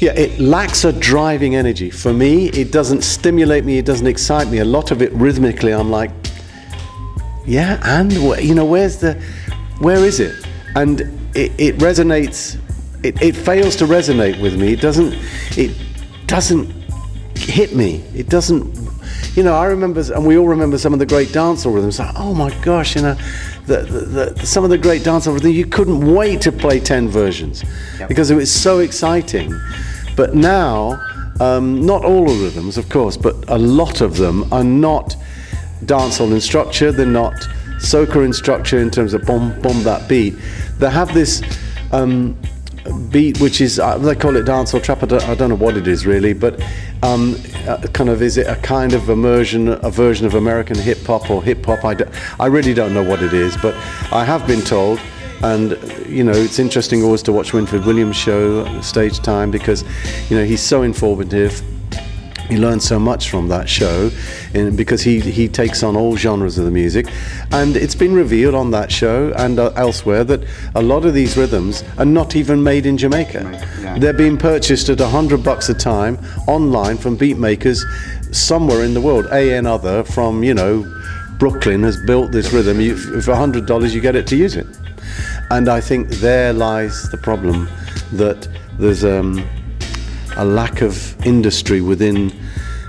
Yeah, 0.00 0.12
it 0.12 0.38
lacks 0.38 0.84
a 0.84 0.92
driving 0.92 1.54
energy. 1.54 1.90
For 1.90 2.12
me, 2.12 2.48
it 2.48 2.70
doesn't 2.70 3.02
stimulate 3.02 3.64
me, 3.64 3.78
it 3.78 3.86
doesn't 3.86 4.06
excite 4.06 4.48
me. 4.48 4.58
A 4.58 4.64
lot 4.64 4.90
of 4.90 5.00
it 5.02 5.12
rhythmically, 5.12 5.72
I'm 5.72 5.90
like, 5.90 6.10
yeah, 7.46 7.80
and 7.82 8.12
you 8.12 8.54
know, 8.54 8.64
where's 8.64 8.98
the, 8.98 9.14
where 9.78 10.04
is 10.04 10.20
it? 10.20 10.34
And 10.74 11.00
it, 11.34 11.52
it 11.58 11.76
resonates. 11.78 12.58
It, 13.02 13.20
it 13.22 13.36
fails 13.36 13.76
to 13.76 13.84
resonate 13.84 14.40
with 14.42 14.58
me. 14.58 14.72
It 14.72 14.80
doesn't. 14.80 15.14
It 15.56 15.76
doesn't 16.26 16.70
hit 17.36 17.74
me. 17.74 18.02
It 18.14 18.28
doesn't. 18.28 18.85
You 19.36 19.42
know, 19.42 19.54
I 19.54 19.66
remember, 19.66 20.00
and 20.14 20.26
we 20.26 20.38
all 20.38 20.48
remember 20.48 20.78
some 20.78 20.92
of 20.92 20.98
the 20.98 21.06
great 21.06 21.28
dancehall 21.28 21.74
rhythms. 21.74 21.98
Like, 21.98 22.14
oh 22.16 22.34
my 22.34 22.50
gosh, 22.62 22.96
you 22.96 23.02
know, 23.02 23.16
the, 23.66 23.82
the, 23.82 24.00
the, 24.34 24.46
some 24.46 24.64
of 24.64 24.70
the 24.70 24.78
great 24.78 25.02
dancehall 25.02 25.34
rhythms. 25.34 25.54
You 25.54 25.66
couldn't 25.66 26.14
wait 26.14 26.40
to 26.42 26.52
play 26.52 26.80
ten 26.80 27.08
versions 27.08 27.62
because 28.08 28.30
it 28.30 28.34
was 28.34 28.50
so 28.50 28.80
exciting. 28.80 29.52
But 30.16 30.34
now 30.34 30.98
Um, 31.38 31.84
not 31.84 32.02
all 32.02 32.24
the 32.24 32.44
rhythms, 32.44 32.78
of 32.78 32.88
course, 32.88 33.18
but 33.18 33.34
a 33.48 33.58
lot 33.58 34.00
of 34.00 34.16
them 34.16 34.50
are 34.50 34.64
not 34.64 35.16
dancehall 35.84 36.32
in 36.32 36.40
structure. 36.40 36.90
They're 36.90 37.04
not 37.04 37.34
soca 37.78 38.24
in 38.24 38.32
structure 38.32 38.80
in 38.80 38.90
terms 38.90 39.12
of 39.12 39.20
bomb 39.26 39.52
bomb 39.60 39.82
that 39.82 40.08
beat. 40.08 40.34
They 40.78 40.90
have 40.90 41.12
this 41.12 41.42
um, 41.92 42.34
beat 43.10 43.40
which 43.40 43.60
is 43.60 43.78
uh, 43.78 43.98
they 43.98 44.14
call 44.14 44.36
it 44.36 44.44
dance 44.44 44.74
or 44.74 44.80
trap. 44.80 45.02
I 45.02 45.06
don't, 45.06 45.28
I 45.28 45.34
don't 45.34 45.48
know 45.48 45.56
what 45.56 45.76
it 45.76 45.86
is 45.86 46.06
really, 46.06 46.32
but 46.32 46.60
um, 47.02 47.36
uh, 47.66 47.78
kind 47.92 48.10
of 48.10 48.22
is 48.22 48.36
it 48.36 48.46
a 48.46 48.56
kind 48.56 48.92
of 48.92 49.08
immersion, 49.08 49.68
a 49.68 49.90
version 49.90 50.26
of 50.26 50.34
American 50.34 50.78
hip 50.78 50.98
hop 51.04 51.30
or 51.30 51.42
hip 51.42 51.64
hop? 51.64 51.84
I, 51.84 51.96
I 52.38 52.46
really 52.46 52.74
don't 52.74 52.94
know 52.94 53.02
what 53.02 53.22
it 53.22 53.32
is, 53.32 53.56
but 53.56 53.74
I 54.12 54.24
have 54.24 54.46
been 54.46 54.62
told. 54.62 55.00
And 55.42 55.78
you 56.08 56.24
know, 56.24 56.32
it's 56.32 56.58
interesting 56.58 57.02
always 57.02 57.22
to 57.24 57.32
watch 57.32 57.52
Winford 57.52 57.84
Williams' 57.84 58.16
show, 58.16 58.80
Stage 58.80 59.20
Time, 59.20 59.50
because 59.50 59.84
you 60.30 60.36
know 60.36 60.44
he's 60.44 60.62
so 60.62 60.82
informative 60.82 61.62
you 62.50 62.58
learned 62.58 62.82
so 62.82 62.98
much 62.98 63.30
from 63.30 63.48
that 63.48 63.68
show 63.68 64.10
in, 64.54 64.76
because 64.76 65.02
he, 65.02 65.20
he 65.20 65.48
takes 65.48 65.82
on 65.82 65.96
all 65.96 66.16
genres 66.16 66.58
of 66.58 66.64
the 66.64 66.70
music. 66.70 67.06
And 67.52 67.76
it's 67.76 67.94
been 67.94 68.14
revealed 68.14 68.54
on 68.54 68.70
that 68.72 68.90
show 68.90 69.32
and 69.36 69.58
uh, 69.58 69.72
elsewhere 69.76 70.24
that 70.24 70.44
a 70.74 70.82
lot 70.82 71.04
of 71.04 71.14
these 71.14 71.36
rhythms 71.36 71.84
are 71.98 72.04
not 72.04 72.36
even 72.36 72.62
made 72.62 72.86
in 72.86 72.96
Jamaica. 72.96 73.42
Yeah. 73.80 73.98
they're 73.98 74.12
being 74.12 74.36
purchased 74.36 74.88
at 74.88 75.00
100 75.00 75.42
bucks 75.42 75.68
a 75.68 75.74
time 75.74 76.18
online 76.46 76.96
from 76.96 77.16
beat 77.16 77.38
makers 77.38 77.84
somewhere 78.32 78.84
in 78.84 78.94
the 78.94 79.00
world. 79.00 79.26
A 79.32 79.56
and 79.56 79.66
other 79.66 80.04
from 80.04 80.42
you 80.42 80.54
know 80.54 80.84
Brooklyn 81.38 81.82
has 81.82 81.96
built 82.04 82.32
this 82.32 82.52
rhythm. 82.52 82.80
You, 82.80 82.96
for 82.96 83.32
$100 83.32 83.94
you 83.94 84.00
get 84.00 84.16
it 84.16 84.26
to 84.28 84.36
use 84.36 84.56
it. 84.56 84.66
And 85.50 85.68
I 85.68 85.80
think 85.80 86.08
there 86.08 86.52
lies 86.52 87.08
the 87.10 87.18
problem 87.18 87.68
that 88.12 88.48
there's 88.78 89.04
um, 89.04 89.46
a 90.36 90.44
lack 90.44 90.82
of 90.82 91.16
industry 91.26 91.80
within 91.80 92.32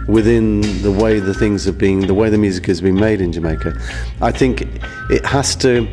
within 0.08 0.62
the 0.84 0.91
way 0.91 1.20
the 1.20 1.34
things 1.34 1.68
are 1.68 1.74
being 1.74 2.08
the 2.08 2.14
way 2.14 2.30
the 2.30 2.38
music 2.38 2.70
is 2.70 2.80
being 2.82 2.95
made 2.95 3.20
in 3.20 3.32
Jamaica. 3.32 3.78
I 4.22 4.32
think 4.32 4.62
it 5.10 5.26
has 5.26 5.56
to 5.58 5.88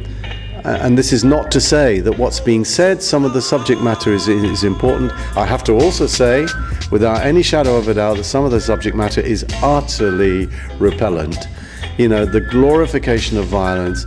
and 0.64 0.96
this 0.96 1.12
is 1.12 1.24
not 1.24 1.50
to 1.50 1.60
say 1.60 2.00
that 2.00 2.16
what's 2.18 2.40
being 2.40 2.64
said, 2.64 3.02
some 3.02 3.26
of 3.26 3.34
the 3.34 3.42
subject 3.42 3.82
matter 3.82 4.14
is, 4.14 4.28
is 4.28 4.64
important. 4.64 5.12
I 5.36 5.44
have 5.44 5.62
to 5.64 5.74
also 5.74 6.06
say, 6.06 6.46
without 6.90 7.20
any 7.20 7.42
shadow 7.42 7.76
of 7.76 7.88
a 7.88 7.94
doubt, 7.94 8.16
that 8.16 8.24
some 8.24 8.46
of 8.46 8.50
the 8.50 8.60
subject 8.62 8.96
matter 8.96 9.20
is 9.20 9.44
utterly 9.62 10.48
repellent. 10.78 11.36
You 11.98 12.08
know, 12.08 12.24
the 12.24 12.40
glorification 12.40 13.36
of 13.36 13.44
violence, 13.44 14.06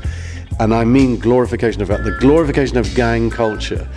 and 0.60 0.74
I 0.74 0.84
mean 0.84 1.20
glorification 1.20 1.84
of 1.84 1.89
the 1.89 2.18
glorification 2.20 2.78
of 2.78 2.93
gang 2.95 3.30
culture. 3.30 3.88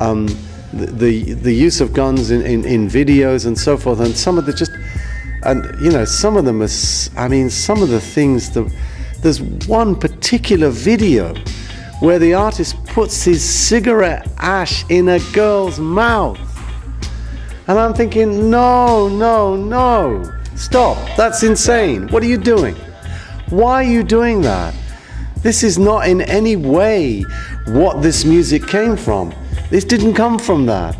Um, 0.00 0.26
the, 0.72 1.34
the 1.34 1.52
use 1.52 1.80
of 1.80 1.92
guns 1.92 2.30
in, 2.30 2.42
in, 2.42 2.64
in 2.64 2.88
videos 2.88 3.46
and 3.46 3.58
so 3.58 3.76
forth, 3.76 4.00
and 4.00 4.14
some 4.16 4.38
of 4.38 4.46
the 4.46 4.52
just, 4.52 4.72
and 5.44 5.64
you 5.80 5.90
know, 5.90 6.04
some 6.04 6.36
of 6.36 6.44
them 6.44 6.62
are. 6.62 6.68
I 7.16 7.28
mean, 7.28 7.50
some 7.50 7.82
of 7.82 7.88
the 7.88 8.00
things. 8.00 8.50
The, 8.50 8.72
there's 9.20 9.40
one 9.40 9.96
particular 9.96 10.70
video 10.70 11.34
where 12.00 12.18
the 12.18 12.34
artist 12.34 12.76
puts 12.86 13.24
his 13.24 13.44
cigarette 13.44 14.30
ash 14.38 14.88
in 14.90 15.08
a 15.08 15.18
girl's 15.32 15.80
mouth, 15.80 16.38
and 17.66 17.78
I'm 17.78 17.94
thinking, 17.94 18.50
no, 18.50 19.08
no, 19.08 19.56
no, 19.56 20.30
stop! 20.54 20.98
That's 21.16 21.42
insane. 21.42 22.08
What 22.08 22.22
are 22.22 22.26
you 22.26 22.38
doing? 22.38 22.76
Why 23.50 23.84
are 23.84 23.90
you 23.90 24.02
doing 24.02 24.42
that? 24.42 24.74
This 25.42 25.62
is 25.62 25.78
not 25.78 26.08
in 26.08 26.20
any 26.20 26.56
way 26.56 27.22
what 27.66 28.02
this 28.02 28.24
music 28.24 28.66
came 28.66 28.96
from. 28.96 29.32
This 29.70 29.84
didn't 29.84 30.14
come 30.14 30.38
from 30.38 30.66
that. 30.66 30.96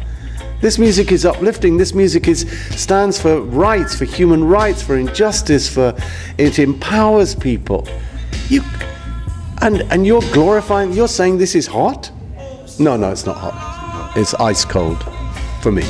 This 0.61 0.79
music 0.79 1.13
is 1.13 1.25
uplifting. 1.25 1.77
This 1.77 1.95
music 1.95 2.27
is 2.27 2.51
stands 2.71 3.21
for 3.21 3.41
rights, 3.41 3.97
for 3.97 4.05
human 4.05 4.43
rights, 4.43 4.83
for 4.83 4.97
injustice, 4.97 5.69
for 5.73 5.95
it 6.37 6.59
empowers 6.59 7.35
people. 7.35 7.87
You 8.49 8.63
and 9.63 9.83
and 9.93 10.07
you're 10.07 10.23
glorifying. 10.33 10.93
You're 10.93 11.09
saying 11.09 11.39
this 11.39 11.55
is 11.55 11.67
hot? 11.67 12.11
No, 12.81 12.97
no, 12.97 13.11
it's 13.11 13.27
not 13.27 13.37
hot. 13.37 14.13
It's 14.17 14.35
ice 14.35 14.65
cold 14.65 15.03
for 15.61 15.71
me. 15.71 15.85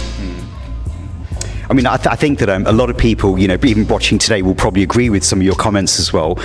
I 1.70 1.74
mean, 1.74 1.86
I, 1.86 1.98
th- 1.98 2.06
I 2.06 2.16
think 2.16 2.38
that 2.38 2.48
um, 2.48 2.66
a 2.66 2.72
lot 2.72 2.88
of 2.88 2.96
people, 2.96 3.38
you 3.38 3.46
know, 3.46 3.58
even 3.62 3.86
watching 3.88 4.16
today, 4.16 4.40
will 4.40 4.54
probably 4.54 4.82
agree 4.82 5.10
with 5.10 5.22
some 5.22 5.38
of 5.38 5.44
your 5.44 5.54
comments 5.54 5.98
as 6.00 6.14
well. 6.14 6.38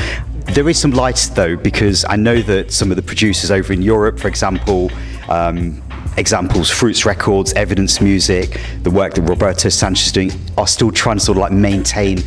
There 0.48 0.68
is 0.68 0.78
some 0.78 0.92
light, 0.92 1.32
though, 1.34 1.56
because 1.56 2.04
I 2.10 2.18
know 2.18 2.42
that 2.42 2.74
some 2.74 2.92
of 2.92 2.98
the 2.98 3.04
producers 3.04 3.50
over 3.50 3.72
in 3.72 3.82
Europe, 3.82 4.20
for 4.20 4.28
example, 4.28 4.92
um, 5.30 5.82
examples, 6.18 6.70
Fruits 6.70 7.06
Records, 7.06 7.54
Evidence 7.54 8.02
Music, 8.02 8.60
the 8.84 8.92
work 8.92 9.14
that 9.16 9.22
Roberto 9.24 9.70
Sanchez 9.70 10.08
is 10.08 10.12
doing, 10.12 10.32
are 10.58 10.68
still 10.68 10.92
trying 10.92 11.18
to 11.18 11.24
sort 11.24 11.38
of 11.38 11.42
like 11.42 11.52
maintain 11.52 12.24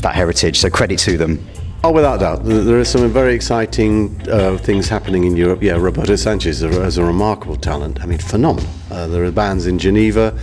that 0.00 0.14
heritage. 0.14 0.58
So 0.58 0.70
credit 0.70 0.98
to 1.00 1.16
them. 1.16 1.44
Oh, 1.84 1.92
without 1.92 2.18
doubt. 2.18 2.44
There 2.44 2.80
are 2.80 2.84
some 2.84 3.08
very 3.08 3.34
exciting 3.34 4.20
uh, 4.28 4.58
things 4.58 4.88
happening 4.88 5.22
in 5.22 5.36
Europe. 5.36 5.62
Yeah, 5.62 5.76
Roberto 5.76 6.16
Sanchez 6.16 6.60
is 6.60 6.98
a 6.98 7.04
remarkable 7.04 7.54
talent. 7.54 8.00
I 8.02 8.06
mean, 8.06 8.18
phenomenal. 8.18 8.68
Uh, 8.90 9.06
there 9.06 9.24
are 9.24 9.30
bands 9.30 9.68
in 9.68 9.78
Geneva 9.78 10.36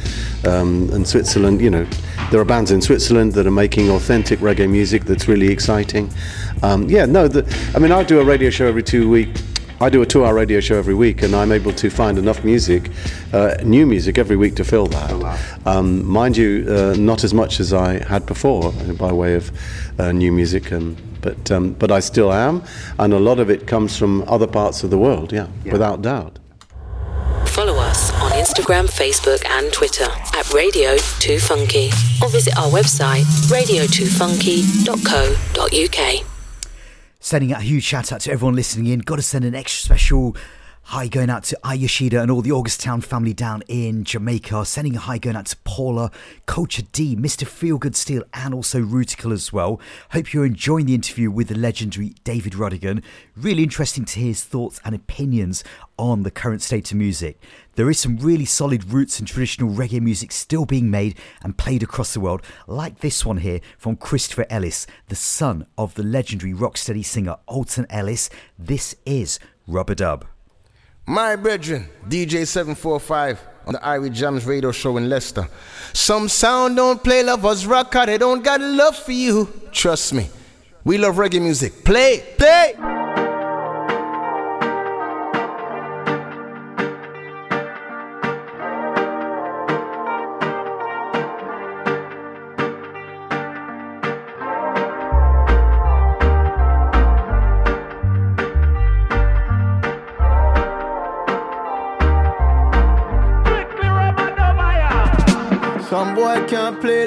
um, 0.46 0.90
and 0.94 1.06
Switzerland. 1.06 1.60
You 1.60 1.72
know, 1.72 1.88
there 2.32 2.40
are 2.40 2.46
bands 2.46 2.72
in 2.72 2.82
Switzerland 2.82 3.34
that 3.34 3.46
are 3.46 3.52
making 3.52 3.90
authentic 3.90 4.40
reggae 4.40 4.70
music 4.70 5.04
that's 5.04 5.28
really 5.28 5.50
exciting. 5.52 6.10
Um, 6.64 6.90
yeah, 6.90 7.06
no, 7.06 7.28
the, 7.28 7.44
I 7.76 7.80
mean, 7.80 7.92
I 7.92 8.04
do 8.04 8.22
a 8.22 8.24
radio 8.24 8.50
show 8.50 8.66
every 8.68 8.84
two 8.84 9.10
weeks. 9.10 9.44
I 9.82 9.90
do 9.90 10.02
a 10.02 10.06
two-hour 10.06 10.34
radio 10.34 10.62
show 10.62 10.78
every 10.78 10.96
week, 10.96 11.22
and 11.22 11.36
I'm 11.36 11.52
able 11.52 11.74
to 11.74 11.90
find 11.90 12.18
enough 12.18 12.46
music, 12.46 12.90
uh, 13.34 13.56
new 13.64 13.86
music 13.86 14.18
every 14.18 14.38
week 14.38 14.56
to 14.56 14.64
fill 14.64 14.88
that. 14.88 15.12
Um, 15.66 16.06
mind 16.06 16.38
you, 16.38 16.66
uh, 16.70 16.96
not 16.98 17.26
as 17.26 17.34
much 17.34 17.60
as 17.60 17.74
I 17.74 18.02
had 18.08 18.26
before 18.26 18.72
by 18.98 19.12
way 19.12 19.36
of 19.36 19.52
uh, 20.00 20.14
new 20.14 20.32
music, 20.32 20.72
and 20.72 20.96
but 21.22 21.52
um, 21.52 21.74
but 21.74 21.92
I 21.92 22.00
still 22.00 22.32
am, 22.32 22.64
and 23.00 23.12
a 23.14 23.20
lot 23.20 23.40
of 23.40 23.50
it 23.50 23.68
comes 23.68 23.98
from 23.98 24.24
other 24.28 24.48
parts 24.48 24.82
of 24.84 24.92
the 24.92 24.98
world. 24.98 25.34
Yeah, 25.34 25.48
without 25.66 26.02
doubt. 26.02 26.40
Follow 27.48 27.76
us 27.78 28.12
on 28.16 28.32
Instagram, 28.32 28.88
Facebook, 28.88 29.46
and 29.46 29.72
Twitter 29.72 30.08
at 30.34 30.52
Radio 30.54 30.98
2 31.20 31.40
Funky 31.40 31.90
or 32.22 32.28
visit 32.30 32.58
our 32.58 32.70
website 32.70 33.24
radio2funky.co.uk. 33.48 36.35
Sending 37.26 37.54
out 37.54 37.62
a 37.62 37.64
huge 37.64 37.84
shout 37.84 38.12
out 38.12 38.20
to 38.20 38.32
everyone 38.32 38.56
listening 38.56 38.86
in. 38.86 39.00
Got 39.00 39.16
to 39.16 39.24
send 39.24 39.46
an 39.46 39.56
extra 39.56 39.84
special 39.84 40.38
hi 40.90 41.08
going 41.08 41.32
out 41.32 41.44
to 41.44 41.58
Ayashida 41.64 42.22
and 42.22 42.30
all 42.30 42.44
the 42.44 42.52
August 42.52 42.80
Town 42.80 43.02
family 43.02 43.34
down 43.34 43.64
in 43.68 44.04
Jamaica. 44.04 44.64
Sending 44.66 44.96
a 44.96 45.00
hi 45.00 45.18
going 45.18 45.36
out 45.36 45.48
to 45.48 45.58
Paula, 45.64 46.12
Culture 46.46 46.84
D, 46.92 47.16
Mr. 47.16 47.44
Feelgood 47.44 47.96
Steel, 47.96 48.22
and 48.36 48.54
also 48.54 48.80
Rutical 48.80 49.34
as 49.34 49.52
well. 49.52 49.82
Hope 50.12 50.32
you're 50.32 50.46
enjoying 50.46 50.86
the 50.86 50.94
interview 50.94 51.32
with 51.32 51.48
the 51.48 51.58
legendary 51.58 52.14
David 52.24 52.54
Rodigan. 52.54 53.04
Really 53.36 53.64
interesting 53.64 54.06
to 54.06 54.20
hear 54.20 54.28
his 54.28 54.44
thoughts 54.44 54.80
and 54.86 54.94
opinions 54.94 55.64
on 55.98 56.22
the 56.22 56.30
current 56.30 56.62
state 56.62 56.92
of 56.92 56.98
music. 56.98 57.42
There 57.74 57.90
is 57.90 58.00
some 58.00 58.18
really 58.18 58.46
solid 58.46 58.94
roots 58.94 59.18
and 59.18 59.28
traditional 59.28 59.72
reggae 59.72 60.00
music 60.00 60.32
still 60.32 60.68
being 60.68 60.92
made 60.92 61.18
and 61.42 61.58
played 61.58 61.82
across 61.82 62.14
the 62.14 62.20
world, 62.20 62.44
like 62.68 63.00
this 63.00 63.26
one 63.26 63.38
here 63.38 63.60
from 63.80 63.96
Christopher 63.96 64.46
Ellis, 64.52 64.86
the 65.08 65.16
son 65.16 65.66
of 65.80 65.96
the 65.96 66.04
legendary 66.04 66.54
rocksteady 66.54 67.04
singer 67.04 67.38
Alton 67.48 67.88
Ellis. 67.90 68.30
This 68.60 68.96
is 69.04 69.40
Rubber 69.66 69.96
Dub. 69.96 70.26
My 71.08 71.36
brethren, 71.36 71.88
DJ 72.08 72.48
745 72.48 73.40
on 73.68 73.74
the 73.74 73.80
Irie 73.80 74.12
Jams 74.12 74.44
radio 74.44 74.72
show 74.72 74.98
in 74.98 75.08
Leicester. 75.08 75.48
Some 75.94 76.28
sound 76.28 76.78
don't 76.78 77.04
play 77.04 77.22
lovers 77.22 77.68
rock, 77.68 77.92
they 77.92 78.18
don't 78.18 78.44
got 78.44 78.60
love 78.60 78.96
for 78.96 79.12
you. 79.12 79.48
Trust 79.72 80.14
me, 80.14 80.30
we 80.84 80.98
love 80.98 81.16
reggae 81.16 81.40
music. 81.42 81.84
Play, 81.84 82.24
play. 82.38 83.05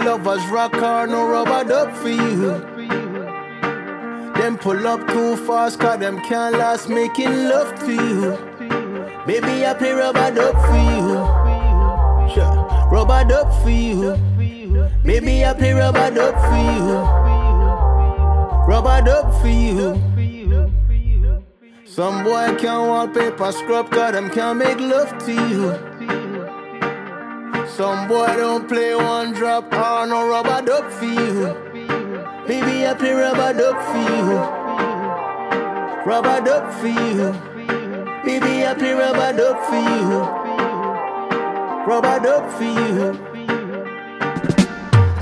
Lovers 0.09 0.47
rock 0.47 0.73
or 0.77 1.07
no 1.07 1.29
rubber 1.29 1.69
dub 1.69 1.95
for 1.97 2.09
you. 2.09 2.53
Them 4.39 4.57
pull 4.57 4.87
up 4.87 5.07
too 5.09 5.37
fast, 5.47 5.79
cause 5.81 5.99
them 6.01 6.19
can't 6.23 6.57
last 6.57 6.89
making 6.89 7.35
love 7.51 7.79
to 7.81 7.93
you. 7.93 8.39
Baby, 9.27 9.67
I 9.67 9.75
play 9.75 9.93
rubber 9.93 10.31
dub 10.35 10.55
for 10.67 10.81
you. 10.93 11.09
Sure. 12.33 12.55
Rubber 12.91 13.23
dub 13.29 13.53
for 13.63 13.69
you. 13.69 14.17
Baby, 15.05 15.45
I 15.45 15.53
play 15.53 15.73
rubber 15.75 16.11
dub 16.11 16.35
for 16.49 16.63
you. 16.73 16.95
Rubber 18.67 19.03
dub 19.05 19.27
for 19.43 19.49
you. 19.49 19.89
Some 21.85 22.25
boy 22.25 22.57
can't 22.57 22.89
wallpaper 22.89 23.53
scrub, 23.53 23.91
cause 23.91 24.13
them 24.13 24.31
can't 24.31 24.59
make 24.59 24.81
love 24.81 25.19
to 25.27 25.33
you. 25.33 25.88
Some 27.79 28.09
boy 28.09 28.27
don't 28.27 28.69
play 28.69 28.93
one 28.97 29.33
drop 29.35 29.73
or 29.73 30.05
no 30.05 30.27
rubber 30.29 30.67
dub 30.67 30.91
for 30.91 31.05
you. 31.05 31.55
Baby, 32.45 32.85
I 32.85 32.93
play 32.99 33.13
rubber 33.13 33.53
dub 33.57 33.77
for 33.87 33.99
you. 34.17 34.39
Rubber 36.05 36.41
dub 36.45 36.73
for 36.81 36.89
you. 36.89 37.33
Baby, 38.25 38.67
I 38.67 38.75
play 38.77 38.95
rubber 38.95 39.33
dub 39.33 39.57
for 39.69 39.77
you. 39.77 40.19
Rubber 41.87 42.19
dub 42.19 42.51
for 42.51 42.65
you. 42.65 43.11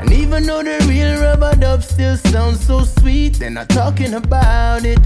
And 0.01 0.11
even 0.13 0.45
though 0.45 0.63
the 0.63 0.83
real 0.89 1.21
rubber 1.21 1.55
dub 1.57 1.83
still 1.83 2.17
sounds 2.17 2.67
so 2.67 2.85
sweet, 2.85 3.39
they're 3.39 3.51
not 3.51 3.69
talking 3.69 4.15
about 4.15 4.87
it. 4.87 4.99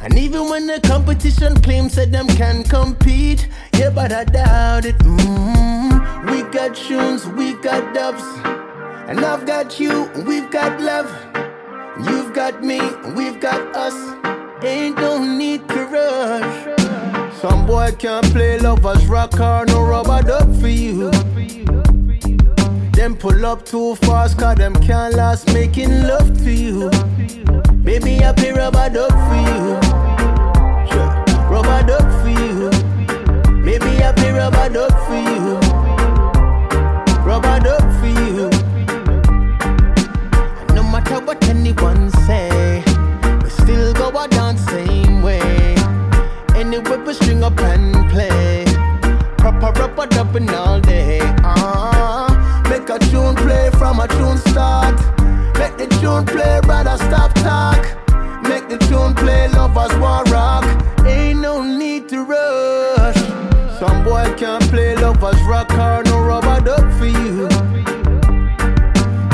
And 0.00 0.16
even 0.16 0.48
when 0.48 0.66
the 0.66 0.80
competition 0.80 1.60
claims 1.60 1.94
that 1.96 2.10
them 2.10 2.26
can 2.26 2.64
compete, 2.64 3.48
yeah, 3.74 3.90
but 3.90 4.12
I 4.12 4.24
doubt 4.24 4.86
it. 4.86 4.96
mm 5.00 5.69
We 6.26 6.42
got 6.42 6.76
tunes, 6.76 7.26
we 7.26 7.54
got 7.54 7.94
dubs, 7.94 8.22
and 9.08 9.24
I've 9.24 9.46
got 9.46 9.80
you, 9.80 10.10
we've 10.26 10.50
got 10.50 10.80
love. 10.80 11.10
You've 12.06 12.34
got 12.34 12.62
me, 12.62 12.78
we've 13.14 13.40
got 13.40 13.74
us. 13.74 13.94
Ain't 14.62 14.96
no 14.96 15.24
need 15.24 15.66
to 15.68 15.86
rush. 15.86 17.40
Some 17.40 17.66
boy 17.66 17.92
can't 17.98 18.26
play 18.32 18.58
lovers 18.58 19.06
rock 19.06 19.40
or 19.40 19.64
no 19.66 19.82
rubber 19.82 20.22
dub 20.22 20.54
for 20.60 20.68
you. 20.68 21.10
Them 22.92 23.16
pull 23.16 23.46
up 23.46 23.64
too 23.64 23.94
fast, 23.96 24.38
cause 24.38 24.56
them 24.56 24.74
can't 24.74 25.14
last 25.14 25.52
making 25.54 26.02
love 26.02 26.36
to 26.44 26.50
you. 26.50 26.90
Baby, 27.82 28.22
I 28.22 28.34
play 28.34 28.52
rubber 28.52 28.90
dub 28.90 29.10
for 29.10 29.40
you. 29.48 29.78
Rubber 31.48 31.82
dub 31.86 32.06
for 32.20 32.28
you. 32.28 32.70
Baby, 33.64 34.04
I 34.04 34.12
play 34.14 34.32
rubber 34.32 34.68
dub 34.68 34.92
for 35.06 35.14
you. 35.16 35.69
Rubber 37.30 37.60
dub 37.60 37.82
for 38.00 38.08
you. 38.08 38.50
And 40.58 40.74
no 40.74 40.82
matter 40.82 41.20
what 41.24 41.38
anyone 41.46 42.10
say, 42.26 42.82
we 43.44 43.48
still 43.50 43.92
go 43.94 44.08
a 44.18 44.26
dance 44.26 44.64
same 44.66 45.22
way. 45.22 45.76
Anyway, 46.56 46.96
we 47.06 47.14
string 47.14 47.44
up 47.44 47.56
and 47.60 48.10
play. 48.10 48.64
Proper 49.38 49.70
rubber 49.78 50.06
dubbing 50.08 50.50
all 50.50 50.80
day. 50.80 51.20
Uh, 51.44 52.34
make 52.68 52.88
a 52.88 52.98
tune 52.98 53.36
play 53.36 53.70
from 53.78 54.00
a 54.00 54.08
tune 54.08 54.38
start. 54.38 54.96
Make 55.56 55.76
the 55.78 55.86
tune 56.00 56.26
play, 56.26 56.58
brother, 56.64 56.96
stop 56.96 57.32
talk. 57.34 57.80
Make 58.42 58.68
the 58.68 58.78
tune 58.88 59.14
play, 59.14 59.46
lovers 59.46 59.96
war 59.98 60.24
rock. 60.34 60.64
Ain't 61.06 61.38
no 61.38 61.62
need 61.62 62.08
to 62.08 62.24
rush. 62.24 63.22
Some 63.78 64.02
boy 64.02 64.24
can't 64.36 64.64
play 64.64 64.89
lovers 65.10 65.42
rock 65.42 65.72
or 65.72 66.04
no 66.04 66.20
rubber 66.20 66.60
dub 66.64 66.86
for 66.98 67.06
you. 67.06 67.48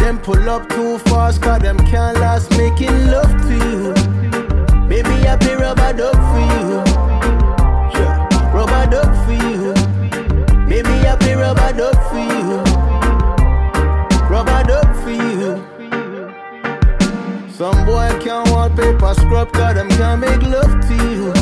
Them 0.01 0.19
pull 0.19 0.49
up 0.49 0.69
too 0.71 0.99
fast, 1.11 1.43
cause 1.43 1.61
them 1.61 1.77
can't 1.79 2.19
last 2.19 2.51
making 2.53 3.11
love 3.11 3.31
to 3.47 3.55
you. 3.69 3.93
Baby, 4.89 5.29
I 5.29 5.37
play 5.39 5.55
rubber 5.55 5.93
dub 5.93 6.17
for 6.31 6.43
you. 6.53 6.67
Yeah, 7.95 8.55
rubber 8.57 8.87
dub 8.91 9.11
for 9.25 9.37
you. 9.51 9.75
Baby, 10.67 10.97
I 11.11 11.17
play 11.21 11.35
rubber 11.35 11.73
dub 11.77 11.97
for 12.09 12.25
you. 12.31 12.59
Rubber 14.33 14.63
dub 14.71 14.89
for 15.03 15.11
you. 15.11 15.63
Some 17.51 17.85
boy 17.85 18.09
can't 18.25 18.49
wallpaper 18.51 19.15
scrub, 19.15 19.53
cause 19.53 19.75
them 19.75 19.89
can't 19.91 20.21
make 20.21 20.43
love 20.43 20.73
to 20.89 20.95
you. 20.95 21.36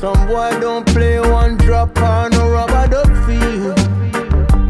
Some 0.00 0.28
boy 0.28 0.50
don't 0.60 0.86
play 0.86 1.18
one 1.18 1.56
drop 1.56 1.96
or 1.98 2.30
no 2.30 2.48
rubber 2.50 2.86
dub 2.86 3.08
for 3.24 3.32
you. 3.32 3.74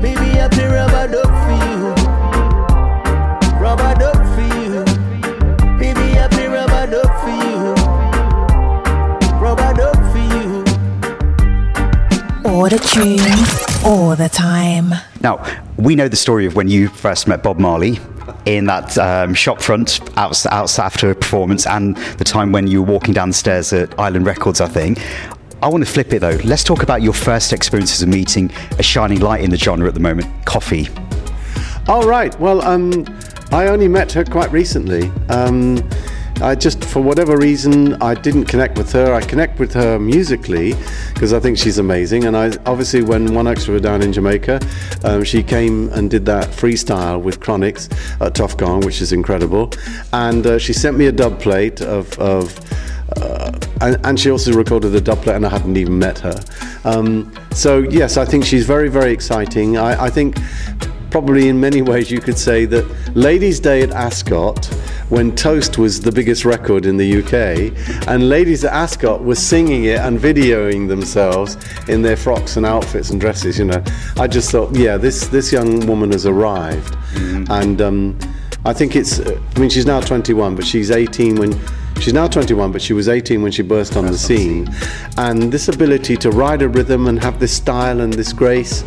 Baby, 0.00 0.40
I 0.40 0.48
play 0.50 0.66
rubber 0.66 1.06
dub 1.06 1.26
for 1.44 1.52
you. 1.68 1.94
Rubber 3.60 3.94
dub 4.00 4.16
for 4.34 4.40
you. 4.56 4.84
Baby, 5.78 6.18
I 6.18 6.28
play 6.30 6.46
rubber 6.46 6.86
dub 6.90 7.10
for 7.20 7.34
you. 7.44 7.74
Rubber 9.38 9.74
dub 9.74 9.96
for 10.12 10.24
you. 10.34 10.64
All 12.50 12.68
the 12.70 12.78
tunes, 12.78 13.84
all 13.84 14.16
the 14.16 14.30
time. 14.30 14.94
Now, 15.20 15.44
we 15.76 15.94
know 15.94 16.08
the 16.08 16.16
story 16.16 16.46
of 16.46 16.56
when 16.56 16.68
you 16.68 16.88
first 16.88 17.28
met 17.28 17.42
Bob 17.42 17.58
Marley 17.58 18.00
in 18.46 18.66
that 18.66 18.96
um, 18.98 19.34
shop 19.34 19.60
front 19.60 20.00
outs 20.16 20.46
after 20.78 21.10
a 21.10 21.14
performance 21.14 21.66
and 21.66 21.96
the 22.18 22.24
time 22.24 22.52
when 22.52 22.66
you 22.66 22.82
were 22.82 22.92
walking 22.92 23.14
down 23.14 23.28
the 23.28 23.34
stairs 23.34 23.72
at 23.72 23.98
Island 23.98 24.26
Records, 24.26 24.60
I 24.60 24.68
think. 24.68 24.98
I 25.60 25.68
want 25.68 25.84
to 25.84 25.90
flip 25.90 26.12
it 26.12 26.20
though. 26.20 26.38
Let's 26.44 26.62
talk 26.62 26.82
about 26.82 27.02
your 27.02 27.12
first 27.12 27.52
experiences 27.52 28.02
of 28.02 28.08
meeting 28.08 28.50
a 28.78 28.82
shining 28.82 29.20
light 29.20 29.42
in 29.42 29.50
the 29.50 29.56
genre 29.56 29.88
at 29.88 29.94
the 29.94 30.00
moment, 30.00 30.28
Koffee. 30.44 30.88
All 31.88 32.06
right. 32.06 32.38
Well, 32.38 32.62
um, 32.62 33.04
I 33.50 33.66
only 33.66 33.88
met 33.88 34.12
her 34.12 34.24
quite 34.24 34.52
recently. 34.52 35.10
Um, 35.30 35.76
I 36.40 36.54
just, 36.54 36.84
for 36.84 37.00
whatever 37.02 37.36
reason, 37.36 38.00
I 38.00 38.14
didn't 38.14 38.44
connect 38.44 38.78
with 38.78 38.92
her. 38.92 39.12
I 39.12 39.20
connect 39.20 39.58
with 39.58 39.72
her 39.74 39.98
musically 39.98 40.74
because 41.12 41.32
I 41.32 41.40
think 41.40 41.58
she's 41.58 41.78
amazing. 41.78 42.24
And 42.24 42.36
I 42.36 42.52
obviously, 42.64 43.02
when 43.02 43.34
One 43.34 43.48
Extra 43.48 43.74
were 43.74 43.80
down 43.80 44.02
in 44.02 44.12
Jamaica, 44.12 44.60
um, 45.02 45.24
she 45.24 45.42
came 45.42 45.88
and 45.92 46.08
did 46.08 46.24
that 46.26 46.50
freestyle 46.50 47.20
with 47.20 47.40
Chronixx 47.40 48.20
at 48.20 48.34
Tuff 48.36 48.56
Gong, 48.56 48.82
which 48.82 49.00
is 49.00 49.12
incredible. 49.12 49.72
And 50.12 50.46
uh, 50.46 50.58
she 50.58 50.72
sent 50.72 50.96
me 50.96 51.06
a 51.06 51.12
dub 51.12 51.40
plate 51.40 51.80
of. 51.80 52.16
of 52.18 52.58
uh, 53.16 53.58
and, 53.80 53.98
and, 54.04 54.20
she 54.20 54.30
also 54.30 54.52
recorded 54.52 54.94
a 54.94 55.00
dub 55.00 55.22
plate, 55.22 55.36
and 55.36 55.46
I 55.46 55.48
hadn't 55.48 55.78
even 55.78 55.98
met 55.98 56.18
her. 56.18 56.38
Um, 56.84 57.32
so 57.52 57.78
yes, 57.78 58.18
I 58.18 58.26
think 58.26 58.44
she's 58.44 58.66
very, 58.66 58.90
very 58.90 59.12
exciting. 59.12 59.78
I, 59.78 60.04
I 60.04 60.10
think 60.10 60.36
probably 61.10 61.48
in 61.48 61.58
many 61.58 61.82
ways 61.82 62.10
you 62.10 62.20
could 62.20 62.38
say 62.38 62.64
that 62.66 62.84
Ladies' 63.16 63.60
Day 63.60 63.82
at 63.82 63.90
Ascot, 63.90 64.66
when 65.08 65.34
Toast 65.34 65.78
was 65.78 66.00
the 66.00 66.12
biggest 66.12 66.44
record 66.44 66.84
in 66.84 66.96
the 66.96 67.22
UK, 67.22 68.06
and 68.08 68.28
ladies 68.28 68.64
at 68.64 68.72
Ascot 68.72 69.22
were 69.24 69.34
singing 69.34 69.84
it 69.84 70.00
and 70.00 70.18
videoing 70.18 70.88
themselves 70.88 71.56
in 71.88 72.02
their 72.02 72.16
frocks 72.16 72.56
and 72.56 72.66
outfits 72.66 73.10
and 73.10 73.20
dresses. 73.20 73.58
You 73.58 73.66
know, 73.66 73.82
I 74.18 74.26
just 74.26 74.50
thought, 74.50 74.74
yeah, 74.76 74.96
this 74.96 75.26
this 75.28 75.52
young 75.52 75.86
woman 75.86 76.12
has 76.12 76.26
arrived, 76.26 76.96
and 77.50 77.80
um, 77.80 78.18
I 78.64 78.72
think 78.72 78.96
it's. 78.96 79.20
I 79.20 79.58
mean, 79.58 79.70
she's 79.70 79.86
now 79.86 80.00
21, 80.00 80.56
but 80.56 80.66
she's 80.66 80.90
18 80.90 81.36
when. 81.36 81.58
She's 82.00 82.12
now 82.12 82.28
21, 82.28 82.72
but 82.72 82.80
she 82.80 82.92
was 82.92 83.08
18 83.08 83.42
when 83.42 83.50
she 83.50 83.62
burst 83.62 83.96
on 83.96 84.06
the 84.06 84.16
scene. 84.16 84.68
And 85.16 85.52
this 85.52 85.68
ability 85.68 86.16
to 86.18 86.30
ride 86.30 86.62
a 86.62 86.68
rhythm 86.68 87.06
and 87.08 87.22
have 87.22 87.40
this 87.40 87.52
style 87.52 88.00
and 88.00 88.12
this 88.12 88.32
grace, 88.32 88.84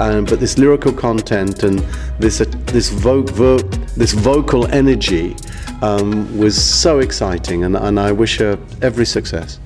um, 0.00 0.24
but 0.24 0.40
this 0.40 0.56
lyrical 0.58 0.92
content 0.92 1.62
and 1.62 1.80
this 2.18 2.40
uh, 2.40 2.46
this 2.66 2.88
vo- 2.88 3.22
vo- 3.22 3.58
this 3.96 4.12
vocal 4.12 4.66
energy 4.68 5.36
um, 5.82 6.36
was 6.38 6.62
so 6.62 7.00
exciting. 7.00 7.64
And, 7.64 7.76
and 7.76 8.00
I 8.00 8.12
wish 8.12 8.38
her 8.38 8.58
every 8.80 9.06
success. 9.06 9.60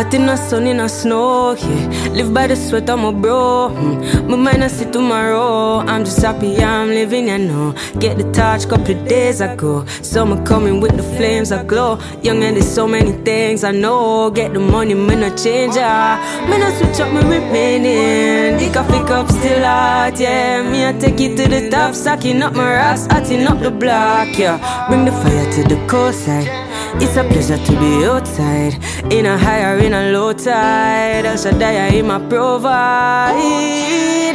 Hot 0.00 0.14
in 0.14 0.24
the 0.24 0.36
sun, 0.36 0.66
in 0.66 0.78
the 0.78 0.88
snow, 0.88 1.52
yeah. 1.52 2.08
Live 2.14 2.32
by 2.32 2.46
the 2.46 2.56
sweat 2.56 2.88
of 2.88 2.98
my 3.00 3.12
bro. 3.12 3.68
Mm. 3.68 4.30
My 4.30 4.36
mind 4.36 4.64
I 4.64 4.68
see 4.68 4.90
tomorrow. 4.90 5.80
I'm 5.80 6.06
just 6.06 6.22
happy 6.22 6.56
I'm 6.56 6.88
living, 6.88 7.28
you 7.28 7.36
know. 7.36 7.74
Get 7.98 8.16
the 8.16 8.24
touch 8.32 8.66
couple 8.66 8.94
days 9.04 9.42
ago. 9.42 9.84
Summer 10.00 10.42
coming 10.46 10.80
with 10.80 10.96
the 10.96 11.02
flames 11.02 11.52
I 11.52 11.64
glow. 11.64 11.98
Young 12.22 12.42
and 12.42 12.56
there's 12.56 12.66
so 12.66 12.88
many 12.88 13.12
things 13.24 13.62
I 13.62 13.72
know. 13.72 14.30
Get 14.30 14.54
the 14.54 14.58
money, 14.58 14.94
me 14.94 15.22
I 15.22 15.36
change, 15.36 15.74
ah. 15.76 16.16
Me 16.48 16.56
I 16.56 16.72
switch 16.78 16.98
up, 17.00 17.12
me 17.12 17.20
remaining. 17.20 18.56
The 18.56 18.72
coffee 18.72 19.04
cup 19.06 19.28
still 19.28 19.62
hot, 19.62 20.18
yeah. 20.18 20.62
Me 20.62 20.86
I 20.86 20.98
take 20.98 21.20
it 21.20 21.36
to 21.36 21.46
the 21.46 21.68
top, 21.68 21.94
stacking 21.94 22.40
up 22.40 22.54
my 22.54 22.74
rocks, 22.74 23.04
hotting 23.04 23.46
up 23.46 23.60
the 23.60 23.70
block, 23.70 24.38
yeah. 24.38 24.88
Bring 24.88 25.04
the 25.04 25.12
fire 25.12 25.52
to 25.52 25.62
the 25.64 25.76
coastside. 25.92 26.69
It's 26.98 27.16
a 27.16 27.24
pleasure 27.24 27.58
to 27.58 27.72
be 27.78 28.04
outside, 28.04 28.74
in 29.12 29.26
a 29.26 29.38
high 29.38 29.62
or 29.64 29.78
in 29.78 29.94
a 29.94 30.10
low 30.12 30.32
tide. 30.32 31.24
El 31.24 31.36
Shaddai, 31.36 31.88
I 31.98 32.02
my 32.02 32.18
provide. 32.28 33.34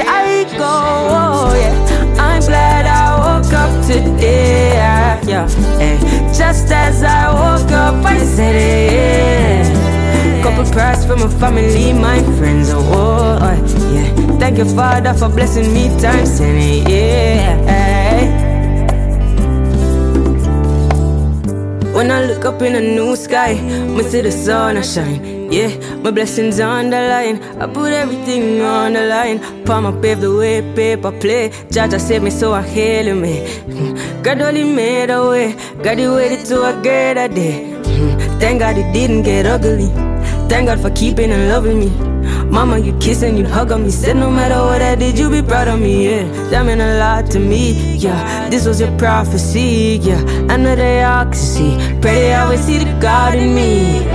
I 0.01 0.43
go, 0.57 0.63
oh, 0.63 1.53
yeah. 1.59 2.21
I'm 2.21 2.41
glad 2.41 2.85
I 2.85 3.17
woke 3.19 3.53
up 3.53 3.85
today, 3.85 4.69
yeah. 5.25 5.47
Hey. 5.77 5.97
Just 6.33 6.71
as 6.71 7.03
I 7.03 7.31
woke 7.33 7.71
up, 7.71 8.05
I 8.05 8.17
said 8.19 8.55
it. 8.55 8.93
Yeah. 8.93 10.43
Couple 10.43 10.65
prayers 10.71 11.05
for 11.05 11.15
my 11.17 11.27
family, 11.39 11.93
my 11.93 12.21
friends, 12.37 12.69
oh, 12.71 12.79
oh, 12.79 13.93
yeah. 13.93 14.37
Thank 14.37 14.57
you, 14.57 14.65
Father, 14.65 15.13
for 15.13 15.29
blessing 15.29 15.73
me 15.73 15.89
times 15.99 16.37
ten, 16.37 16.57
yeah. 16.87 17.65
Eh. 17.67 17.94
When 21.95 22.11
I 22.11 22.25
look 22.25 22.43
up 22.43 22.61
in 22.61 22.73
the 22.73 22.81
new 22.81 23.15
sky, 23.15 23.51
I 23.97 24.01
see 24.01 24.19
the 24.19 24.31
sun 24.31 24.75
I 24.75 24.81
shine. 24.81 25.49
Yeah, 25.49 25.69
my 26.03 26.11
blessings 26.11 26.59
on 26.59 26.89
the 26.89 27.01
line. 27.11 27.41
I 27.61 27.67
put 27.67 27.93
everything 27.93 28.61
on 28.61 28.93
the 28.93 29.05
line. 29.07 29.39
Palm 29.63 29.85
I 29.85 29.91
pave 30.01 30.19
the 30.19 30.35
way, 30.35 30.61
paper 30.75 31.13
play. 31.13 31.51
Jaja 31.75 31.99
saved 31.99 32.25
me, 32.25 32.31
so 32.31 32.51
I 32.51 32.63
hail 32.63 33.15
me. 33.15 33.35
God 34.23 34.41
only 34.41 34.65
made 34.65 35.09
a 35.09 35.29
way. 35.29 35.55
God 35.83 35.97
he 35.97 36.07
waited 36.07 36.45
to 36.47 36.63
a 36.63 36.73
greater 36.81 37.29
day. 37.29 37.73
Thank 38.41 38.59
God 38.59 38.77
it 38.77 38.91
didn't 38.91 39.23
get 39.23 39.45
ugly. 39.45 40.14
Thank 40.47 40.67
God 40.67 40.79
for 40.79 40.91
keeping 40.91 41.31
and 41.31 41.49
loving 41.49 41.79
me. 41.79 41.89
Mama, 42.49 42.77
you 42.79 42.97
kissing, 42.99 43.37
you'd 43.37 43.47
hug 43.47 43.71
on 43.71 43.83
me. 43.83 43.89
Said 43.89 44.15
no 44.15 44.29
matter 44.31 44.55
what 44.61 44.81
I 44.81 44.95
did, 44.95 45.17
you 45.17 45.29
be 45.29 45.41
proud 45.41 45.67
of 45.67 45.79
me, 45.79 46.09
yeah. 46.09 46.23
That 46.49 46.65
meant 46.65 46.81
a 46.81 46.97
lot 46.99 47.29
to 47.31 47.39
me, 47.39 47.95
yeah. 47.97 48.49
This 48.49 48.65
was 48.65 48.79
your 48.79 48.95
prophecy, 48.97 49.99
yeah. 50.01 50.21
I 50.49 50.57
know 50.57 50.75
they 50.75 51.03
all 51.03 51.25
can 51.25 51.33
see. 51.33 51.75
Pray 52.01 52.15
they 52.21 52.33
always 52.35 52.61
see 52.61 52.77
the 52.77 52.97
God 52.99 53.35
in 53.35 53.53
me. 53.55 54.07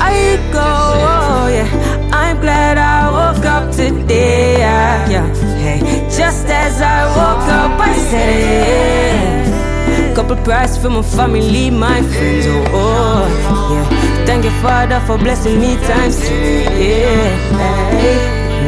I 0.00 0.36
go, 0.52 0.60
oh, 0.60 1.48
yeah. 1.48 2.10
I'm 2.12 2.40
glad 2.40 2.78
I 2.78 3.10
woke 3.10 3.44
up 3.44 3.74
today, 3.74 4.58
yeah. 4.58 5.08
yeah. 5.08 5.34
Hey, 5.56 5.80
just 6.16 6.46
as 6.46 6.80
I 6.80 7.06
woke 7.16 7.48
up, 7.60 7.80
I 7.80 7.96
said 8.10 9.48
it. 9.48 10.14
Couple 10.14 10.36
prayers 10.36 10.76
for 10.76 10.90
my 10.90 11.02
family, 11.02 11.70
my 11.70 12.02
friends, 12.02 12.46
oh, 12.46 12.64
oh 12.74 13.72
yeah. 13.74 14.09
Thank 14.30 14.44
you, 14.44 14.52
Father, 14.62 15.00
for 15.08 15.18
blessing 15.18 15.58
me 15.58 15.74
times. 15.74 16.30
Yeah, 16.30 16.70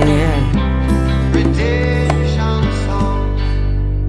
yeah. 0.05 0.43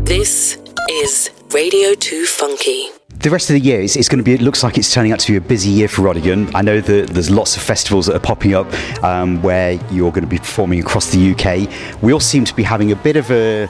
This 0.03 0.57
is 0.89 1.29
Radio 1.53 1.93
2 1.93 2.25
Funky. 2.25 2.87
The 3.19 3.29
rest 3.29 3.51
of 3.51 3.53
the 3.53 3.59
year 3.59 3.81
is, 3.81 3.95
is 3.95 4.09
going 4.09 4.17
to 4.17 4.23
be. 4.23 4.33
It 4.33 4.41
looks 4.41 4.63
like 4.63 4.79
it's 4.79 4.91
turning 4.91 5.11
out 5.11 5.19
to 5.19 5.31
be 5.31 5.37
a 5.37 5.41
busy 5.41 5.69
year 5.69 5.87
for 5.87 6.01
Rodigan. 6.01 6.49
I 6.55 6.63
know 6.63 6.81
that 6.81 7.09
there's 7.09 7.29
lots 7.29 7.55
of 7.55 7.61
festivals 7.61 8.07
that 8.07 8.15
are 8.15 8.19
popping 8.19 8.55
up 8.55 8.65
um, 9.03 9.39
where 9.43 9.73
you're 9.91 10.09
going 10.11 10.23
to 10.23 10.29
be 10.29 10.39
performing 10.39 10.79
across 10.79 11.11
the 11.11 11.33
UK. 11.33 11.69
We 12.01 12.13
all 12.13 12.19
seem 12.19 12.45
to 12.45 12.55
be 12.55 12.63
having 12.63 12.91
a 12.91 12.95
bit 12.95 13.15
of 13.15 13.29
a 13.29 13.67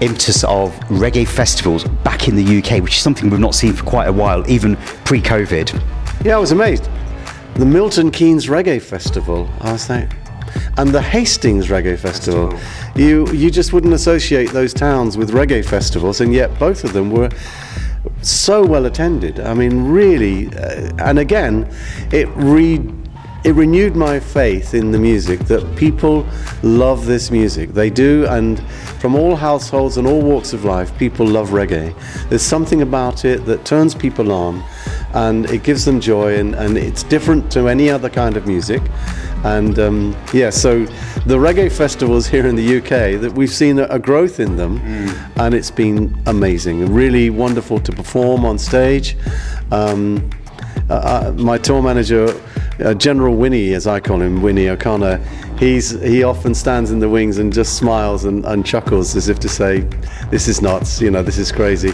impetus 0.00 0.44
of 0.44 0.74
reggae 0.88 1.28
festivals 1.28 1.84
back 1.84 2.26
in 2.26 2.36
the 2.36 2.58
UK, 2.58 2.82
which 2.82 2.96
is 2.96 3.02
something 3.02 3.28
we've 3.28 3.38
not 3.38 3.54
seen 3.54 3.74
for 3.74 3.84
quite 3.84 4.08
a 4.08 4.12
while, 4.14 4.50
even 4.50 4.76
pre-COVID. 5.04 5.78
Yeah, 6.24 6.36
I 6.36 6.38
was 6.38 6.52
amazed. 6.52 6.88
The 7.58 7.66
Milton 7.66 8.12
Keynes 8.12 8.46
Reggae 8.46 8.80
Festival. 8.80 9.50
I 9.60 9.72
was 9.72 9.90
like, 9.90 10.12
and 10.76 10.90
the 10.90 11.02
Hastings 11.02 11.66
Reggae 11.66 11.98
Festival. 11.98 12.56
You 12.94 13.26
you 13.32 13.50
just 13.50 13.72
wouldn't 13.72 13.94
associate 13.94 14.50
those 14.50 14.72
towns 14.72 15.16
with 15.18 15.32
reggae 15.32 15.64
festivals, 15.64 16.20
and 16.20 16.32
yet 16.32 16.56
both 16.60 16.84
of 16.84 16.92
them 16.92 17.10
were 17.10 17.30
so 18.22 18.64
well 18.64 18.86
attended. 18.86 19.40
I 19.40 19.54
mean, 19.54 19.86
really, 19.86 20.46
uh, 20.54 20.92
and 21.00 21.18
again, 21.18 21.68
it 22.12 22.28
re 22.36 22.78
it 23.42 23.56
renewed 23.56 23.96
my 23.96 24.20
faith 24.20 24.72
in 24.72 24.92
the 24.92 24.98
music 24.98 25.40
that 25.46 25.76
people 25.76 26.24
love 26.62 27.06
this 27.06 27.32
music. 27.32 27.70
They 27.70 27.90
do, 27.90 28.24
and 28.28 28.60
from 29.00 29.16
all 29.16 29.34
households 29.34 29.96
and 29.96 30.06
all 30.06 30.22
walks 30.22 30.52
of 30.52 30.64
life, 30.64 30.96
people 30.96 31.26
love 31.26 31.50
reggae. 31.50 31.92
There's 32.28 32.42
something 32.42 32.82
about 32.82 33.24
it 33.24 33.46
that 33.46 33.64
turns 33.64 33.96
people 33.96 34.30
on 34.30 34.62
and 35.14 35.48
it 35.50 35.62
gives 35.62 35.84
them 35.84 36.00
joy, 36.00 36.38
and, 36.38 36.54
and 36.54 36.76
it's 36.76 37.02
different 37.02 37.50
to 37.52 37.68
any 37.68 37.90
other 37.90 38.10
kind 38.10 38.36
of 38.36 38.46
music. 38.46 38.82
And 39.44 39.78
um, 39.78 40.16
yeah, 40.32 40.50
so 40.50 40.84
the 41.26 41.36
reggae 41.36 41.70
festivals 41.70 42.26
here 42.26 42.46
in 42.46 42.56
the 42.56 42.78
UK 42.78 43.20
that 43.20 43.32
we've 43.34 43.52
seen 43.52 43.78
a, 43.78 43.98
growth 43.98 44.40
in 44.40 44.56
them, 44.56 44.80
mm. 44.80 45.32
and 45.36 45.54
it's 45.54 45.70
been 45.70 46.20
amazing, 46.26 46.92
really 46.92 47.30
wonderful 47.30 47.78
to 47.80 47.92
perform 47.92 48.44
on 48.44 48.58
stage. 48.58 49.16
Um, 49.70 50.30
uh, 50.90 50.94
uh 50.94 51.32
my 51.36 51.58
tour 51.58 51.82
manager 51.82 52.28
uh, 52.84 52.94
General 52.94 53.34
Winnie, 53.34 53.74
as 53.74 53.86
I 53.86 54.00
call 54.00 54.20
him, 54.20 54.42
Winnie 54.42 54.68
O'Connor, 54.68 55.18
he's 55.58 55.90
he 56.02 56.22
often 56.22 56.54
stands 56.54 56.90
in 56.90 57.00
the 57.00 57.08
wings 57.08 57.38
and 57.38 57.52
just 57.52 57.76
smiles 57.76 58.24
and, 58.24 58.44
and 58.44 58.64
chuckles 58.64 59.16
as 59.16 59.28
if 59.28 59.38
to 59.40 59.48
say, 59.48 59.80
"This 60.30 60.48
is 60.48 60.62
nuts," 60.62 61.00
you 61.00 61.10
know, 61.10 61.22
"This 61.22 61.38
is 61.38 61.50
crazy." 61.50 61.92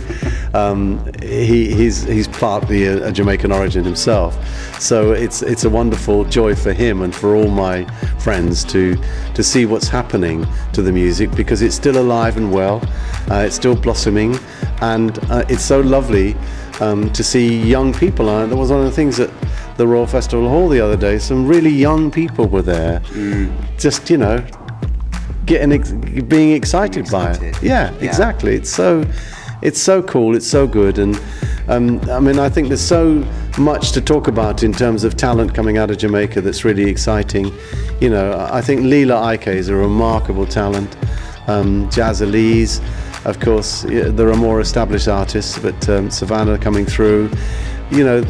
Um, 0.53 1.05
he, 1.22 1.74
he's 1.74 2.03
he's 2.05 2.28
partly 2.28 2.85
a, 2.85 3.09
a, 3.09 3.12
Jamaican 3.12 3.53
origin 3.53 3.85
himself, 3.85 4.37
so 4.80 5.12
it's 5.12 5.43
it's 5.43 5.64
a 5.64 5.70
wonderful 5.70 6.24
joy 6.24 6.55
for 6.55 6.72
him 6.72 7.03
and 7.03 7.14
for 7.14 7.35
all 7.35 7.49
my 7.49 7.85
friends 8.18 8.64
to 8.64 8.97
to 9.35 9.43
see 9.43 9.66
what's 9.66 9.89
happening 9.89 10.47
to 10.72 10.82
the 10.82 10.93
music 10.93 11.30
because 11.35 11.62
it's 11.62 11.74
still 11.74 11.99
alive 11.99 12.37
and 12.37 12.53
well, 12.53 12.82
uh, 13.30 13.45
it's 13.47 13.57
still 13.57 13.74
blossoming, 13.74 14.37
and 14.82 15.18
uh, 15.30 15.45
it's 15.49 15.64
so 15.64 15.80
lovely 15.80 16.37
um, 16.80 17.12
to 17.12 17.24
see 17.24 17.62
young 17.62 17.93
people. 17.93 18.28
Uh, 18.28 18.47
that 18.47 18.57
was 18.57 18.70
one 18.70 18.80
of 18.80 18.87
the 18.87 18.93
things 18.93 19.16
that 19.16 19.30
the 19.77 19.87
Royal 19.87 20.07
Festival 20.07 20.49
Hall 20.49 20.68
the 20.68 20.81
other 20.81 20.97
day. 20.97 21.18
Some 21.18 21.47
really 21.47 21.70
young 21.70 22.11
people 22.11 22.47
were 22.47 22.62
there, 22.62 23.01
mm. 23.01 23.53
just 23.79 24.11
you 24.11 24.16
know, 24.16 24.45
getting 25.47 25.72
ex- 25.72 25.93
being 25.93 26.53
excited, 26.53 27.03
excited, 27.03 27.41
by 27.41 27.47
it. 27.47 27.62
Yeah, 27.62 27.93
yeah, 27.93 28.09
exactly. 28.09 28.55
It's 28.55 28.70
so 28.70 29.05
it's 29.62 29.81
so 29.81 30.03
cool. 30.03 30.37
It's 30.37 30.47
so 30.47 30.66
good, 30.66 30.99
and 30.99 31.20
um, 31.68 32.01
I 32.11 32.20
mean, 32.20 32.39
I 32.39 32.49
think 32.49 32.68
there's 32.68 32.81
so 32.81 33.27
much 33.59 33.93
to 33.93 34.01
talk 34.01 34.29
about 34.29 34.62
in 34.62 34.72
terms 34.72 35.05
of 35.05 35.16
talent 35.16 35.55
coming 35.55 35.79
out 35.79 35.91
of 35.91 35.99
Jamaica 35.99 36.41
that's 36.41 36.64
really 36.64 36.89
exciting. 36.89 37.53
You 38.01 38.11
know, 38.11 38.49
I 38.51 38.61
think 38.61 38.83
Lila 38.83 39.14
Iké 39.14 39.55
is 39.55 39.68
a 39.68 39.75
remarkable 39.75 40.47
talent. 40.47 40.95
Um, 41.47 41.89
Jaz 41.91 42.20
Elise, 42.20 42.81
of 43.25 43.41
course, 43.41 43.83
there 43.83 44.29
are 44.29 44.37
more 44.37 44.61
established 44.61 45.09
artists, 45.09 45.59
but 45.59 45.89
um, 45.89 46.11
Savannah 46.11 46.59
coming 46.59 46.85
through. 46.85 47.31
You 47.91 48.05
know, 48.05 48.20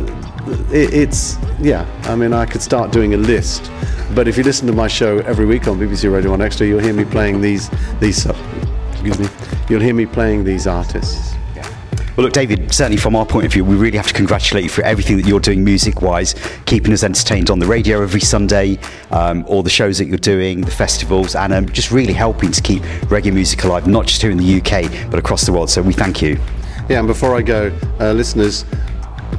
it, 0.72 0.94
it's 0.94 1.36
yeah. 1.60 1.86
I 2.04 2.16
mean, 2.16 2.32
I 2.32 2.46
could 2.46 2.62
start 2.62 2.92
doing 2.92 3.14
a 3.14 3.16
list, 3.16 3.70
but 4.14 4.28
if 4.28 4.36
you 4.36 4.42
listen 4.42 4.66
to 4.66 4.72
my 4.72 4.88
show 4.88 5.18
every 5.18 5.46
week 5.46 5.68
on 5.68 5.78
BBC 5.78 6.12
Radio 6.12 6.30
One 6.30 6.40
Extra, 6.40 6.66
you'll 6.66 6.80
hear 6.80 6.94
me 6.94 7.04
playing 7.04 7.40
these 7.40 7.70
these. 8.00 8.26
Excuse 8.92 9.18
me. 9.18 9.28
You'll 9.68 9.80
hear 9.80 9.94
me 9.94 10.06
playing 10.06 10.44
these 10.44 10.66
artists. 10.66 11.34
Well, 12.16 12.22
look, 12.22 12.32
David, 12.32 12.72
certainly 12.72 12.96
from 12.96 13.16
our 13.16 13.26
point 13.26 13.44
of 13.44 13.52
view, 13.52 13.64
we 13.64 13.74
really 13.74 13.96
have 13.96 14.06
to 14.06 14.14
congratulate 14.14 14.62
you 14.62 14.70
for 14.70 14.84
everything 14.84 15.16
that 15.16 15.26
you're 15.26 15.40
doing 15.40 15.64
music 15.64 16.00
wise, 16.00 16.36
keeping 16.64 16.92
us 16.92 17.02
entertained 17.02 17.50
on 17.50 17.58
the 17.58 17.66
radio 17.66 18.00
every 18.02 18.20
Sunday, 18.20 18.78
um, 19.10 19.44
all 19.48 19.64
the 19.64 19.70
shows 19.70 19.98
that 19.98 20.06
you're 20.06 20.16
doing, 20.18 20.60
the 20.60 20.70
festivals, 20.70 21.34
and 21.34 21.52
um, 21.52 21.68
just 21.70 21.90
really 21.90 22.12
helping 22.12 22.52
to 22.52 22.62
keep 22.62 22.82
reggae 23.10 23.32
music 23.32 23.64
alive, 23.64 23.88
not 23.88 24.06
just 24.06 24.22
here 24.22 24.30
in 24.30 24.38
the 24.38 24.60
UK, 24.60 25.10
but 25.10 25.18
across 25.18 25.44
the 25.44 25.52
world. 25.52 25.70
So 25.70 25.82
we 25.82 25.92
thank 25.92 26.22
you. 26.22 26.38
Yeah, 26.88 27.00
and 27.00 27.08
before 27.08 27.34
I 27.34 27.42
go, 27.42 27.76
uh, 27.98 28.12
listeners, 28.12 28.64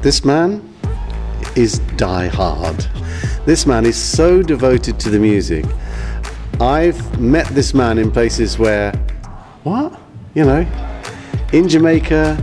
this 0.02 0.26
man 0.26 0.75
is 1.56 1.80
die 1.98 2.28
hard. 2.28 2.86
This 3.46 3.66
man 3.66 3.86
is 3.86 3.96
so 3.96 4.42
devoted 4.42 5.00
to 5.00 5.10
the 5.10 5.20
music. 5.20 5.66
I've 6.60 7.20
met 7.20 7.48
this 7.48 7.74
man 7.74 7.98
in 7.98 8.12
places 8.12 8.58
where, 8.58 8.92
what? 9.64 10.00
You 10.34 10.46
know, 10.46 10.68
in 11.54 11.68
Jamaica, 11.68 12.36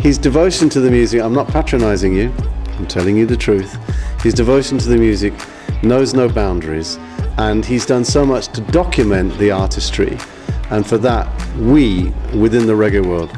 his 0.00 0.18
devotion 0.18 0.68
to 0.70 0.80
the 0.80 0.90
music, 0.90 1.20
I'm 1.22 1.34
not 1.34 1.48
patronizing 1.48 2.14
you, 2.14 2.32
I'm 2.78 2.86
telling 2.86 3.16
you 3.16 3.26
the 3.26 3.36
truth. 3.36 3.76
His 4.22 4.34
devotion 4.34 4.78
to 4.78 4.88
the 4.88 4.96
music 4.96 5.32
knows 5.82 6.14
no 6.14 6.28
boundaries, 6.28 6.98
and 7.38 7.64
he's 7.64 7.86
done 7.86 8.04
so 8.04 8.24
much 8.24 8.48
to 8.48 8.60
document 8.60 9.36
the 9.38 9.50
artistry. 9.50 10.16
And 10.70 10.86
for 10.86 10.98
that, 10.98 11.28
we 11.56 12.10
within 12.34 12.66
the 12.66 12.74
reggae 12.74 13.04
world 13.04 13.30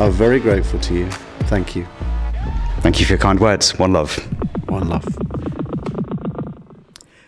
are 0.00 0.10
very 0.10 0.40
grateful 0.40 0.80
to 0.80 0.94
you. 0.94 1.10
Thank 1.42 1.76
you. 1.76 1.86
Thank 2.80 2.98
you 2.98 3.06
for 3.06 3.12
your 3.12 3.20
kind 3.20 3.38
words. 3.38 3.78
One 3.78 3.92
love. 3.92 4.18
One 4.72 4.88
love. 4.88 5.04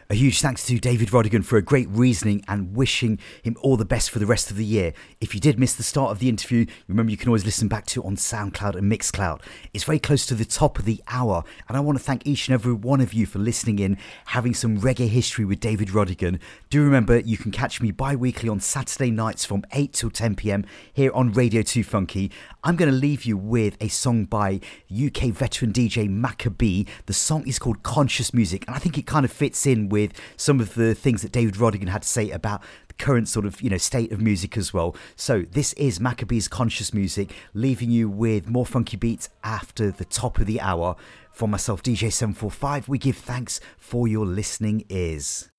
A 0.09 0.15
huge 0.15 0.41
thanks 0.41 0.65
to 0.67 0.79
David 0.79 1.09
Rodigan 1.09 1.45
for 1.45 1.57
a 1.57 1.63
great 1.63 1.89
reasoning 1.91 2.45
and 2.47 2.75
wishing 2.75 3.19
him 3.43 3.57
all 3.63 3.77
the 3.77 3.85
best 3.85 4.11
for 4.11 4.19
the 4.19 4.27
rest 4.27 4.51
of 4.51 4.57
the 4.57 4.65
year. 4.65 4.93
If 5.21 5.35
you 5.35 5.41
did 5.41 5.59
miss 5.59 5.75
the 5.75 5.83
start 5.83 6.11
of 6.11 6.21
the 6.21 6.29
interview, 6.29 6.67
remember 6.89 7.11
you 7.11 7.17
can 7.17 7.29
always 7.29 7.45
listen 7.45 7.69
back 7.69 7.85
to 7.87 8.01
it 8.01 8.07
on 8.07 8.17
SoundCloud 8.17 8.77
and 8.77 8.91
Mixcloud. 8.91 9.41
It's 9.73 9.85
very 9.85 9.99
close 9.99 10.25
to 10.27 10.35
the 10.35 10.45
top 10.45 10.79
of 10.79 10.85
the 10.85 11.03
hour, 11.09 11.43
and 11.69 11.77
I 11.77 11.81
want 11.81 11.99
to 11.99 12.05
thank 12.05 12.27
each 12.27 12.49
and 12.49 12.55
every 12.55 12.73
one 12.73 13.01
of 13.01 13.13
you 13.13 13.27
for 13.27 13.41
listening 13.41 13.79
in, 13.79 13.99
having 14.27 14.55
some 14.55 14.81
reggae 14.81 15.09
history 15.09 15.45
with 15.45 15.59
David 15.59 15.89
Rodigan. 15.89 16.39
Do 16.71 16.83
remember 16.83 17.19
you 17.19 17.37
can 17.37 17.51
catch 17.51 17.81
me 17.83 17.91
bi 17.91 18.15
weekly 18.15 18.49
on 18.49 18.61
Saturday 18.61 19.11
nights 19.11 19.45
from 19.45 19.65
8 19.73 19.93
till 19.93 20.11
10 20.11 20.37
pm 20.37 20.65
here 20.93 21.13
on 21.13 21.33
Radio 21.33 21.63
2 21.63 21.83
Funky. 21.83 22.31
I'm 22.67 22.77
going 22.77 22.91
to 22.91 22.97
leave 22.97 23.27
you 23.27 23.37
with 23.37 23.77
a 23.79 23.89
song 23.89 24.25
by 24.25 24.59
UK 24.91 25.25
veteran 25.25 25.71
DJ 25.71 26.09
Macka 26.09 26.57
B. 26.57 26.87
The 27.05 27.12
song 27.12 27.47
is 27.47 27.59
called 27.59 27.83
Conscious 27.83 28.33
Music, 28.33 28.65
and 28.67 28.75
I 28.75 28.79
think 28.79 28.97
it 28.97 29.07
kind 29.07 29.27
of 29.27 29.31
fits 29.31 29.67
in 29.67 29.91
with 29.91 30.12
some 30.39 30.61
of 30.61 30.73
the 30.73 30.95
things 30.95 31.21
that 31.21 31.31
David 31.31 31.57
Rodigan 31.57 31.89
had 31.89 32.01
to 32.03 32.09
say 32.09 32.31
about 32.31 32.62
the 32.89 32.95
current 32.95 33.29
sort 33.29 33.45
of 33.45 33.61
you 33.61 33.69
know 33.69 33.77
state 33.77 34.12
of 34.12 34.23
music 34.23 34.57
as 34.57 34.73
well. 34.73 34.97
So 35.15 35.43
this 35.43 35.75
is 35.75 35.99
Macka 35.99 36.27
B's 36.27 36.49
conscious 36.49 36.95
music, 36.95 37.33
leaving 37.53 37.91
you 37.91 38.09
with 38.09 38.49
more 38.49 38.65
funky 38.65 38.97
beats 38.97 39.29
after 39.45 39.91
the 39.91 40.07
top 40.07 40.39
of 40.39 40.47
the 40.47 40.59
hour. 40.62 40.97
For 41.33 41.47
myself, 41.47 41.83
DJ 41.83 42.11
Seven 42.11 42.35
Four 42.35 42.51
Five, 42.51 42.89
we 42.89 42.97
give 42.97 43.19
thanks 43.19 43.61
for 43.77 44.09
your 44.09 44.25
listening 44.25 44.87
ears. 44.89 45.51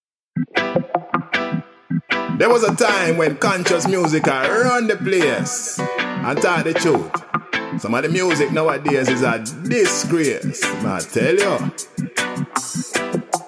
There 2.40 2.50
was 2.50 2.64
a 2.64 2.76
time 2.76 3.18
when 3.18 3.38
conscious 3.38 3.88
music 3.88 4.28
I 4.28 4.50
run 4.50 4.88
the 4.88 4.96
place. 4.96 5.80
I 6.24 6.36
tell 6.36 6.64
the 6.64 6.74
truth. 6.74 7.82
Some 7.82 7.94
of 7.94 8.04
the 8.04 8.10
music 8.10 8.52
nowadays 8.52 9.10
is 9.10 9.22
a 9.22 9.40
disgrace. 9.40 10.64
I 10.64 11.00
tell 11.00 11.36
you. 11.36 11.72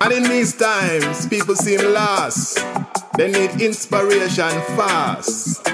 And 0.01 0.13
in 0.13 0.23
these 0.23 0.55
times, 0.55 1.27
people 1.27 1.55
seem 1.55 1.81
lost. 1.93 2.59
They 3.17 3.31
need 3.31 3.61
inspiration 3.61 4.49
fast. 4.75 5.65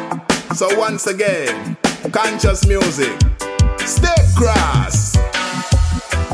So 0.55 0.79
once 0.79 1.07
again, 1.07 1.77
conscious 2.11 2.65
music, 2.67 3.11
stay 3.79 4.15
cross. 4.35 5.17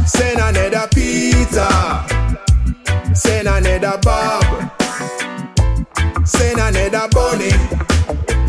Send 0.06 0.40
another 0.40 0.88
Peter. 0.94 1.70
Send 3.16 3.48
another 3.48 3.98
Bob. 4.04 4.72
Send 6.26 6.60
another 6.60 7.08
Bunny. 7.12 7.89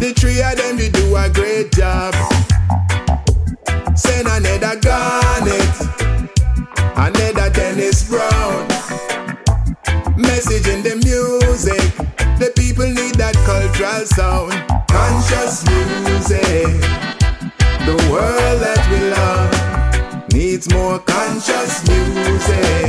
The 0.00 0.14
three 0.14 0.40
of 0.40 0.56
them, 0.56 0.78
they 0.78 0.88
do 0.88 1.14
a 1.14 1.28
great 1.28 1.72
job. 1.72 2.14
Send 3.94 4.26
another 4.28 4.80
Garnett. 4.80 5.76
Another 6.96 7.50
Dennis 7.50 8.08
Brown. 8.08 8.66
Message 10.16 10.66
in 10.68 10.82
the 10.82 10.96
music. 11.04 11.84
The 12.38 12.50
people 12.56 12.86
need 12.86 13.16
that 13.16 13.36
cultural 13.44 14.06
sound. 14.06 14.56
Conscious 14.88 15.68
music. 15.68 16.80
The 17.84 17.96
world 18.10 18.60
that 18.64 18.80
we 18.90 19.00
love 19.12 20.32
needs 20.32 20.72
more 20.72 20.98
conscious 21.00 21.86
music. 21.86 22.88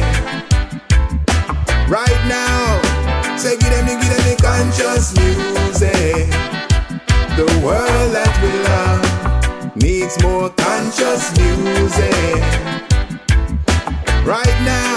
Right 1.91 2.21
now, 2.31 2.79
say 3.35 3.57
give 3.57 3.69
them, 3.69 3.85
give 3.85 3.99
them 3.99 4.23
the 4.23 4.37
conscious 4.41 5.13
music. 5.17 5.60
The 7.41 7.59
world 7.65 8.11
that 8.13 8.33
we 8.43 8.51
love 8.69 9.75
needs 9.75 10.15
more 10.21 10.51
conscious 10.51 11.35
music. 11.39 12.37
Right 14.23 14.57
now, 14.63 14.90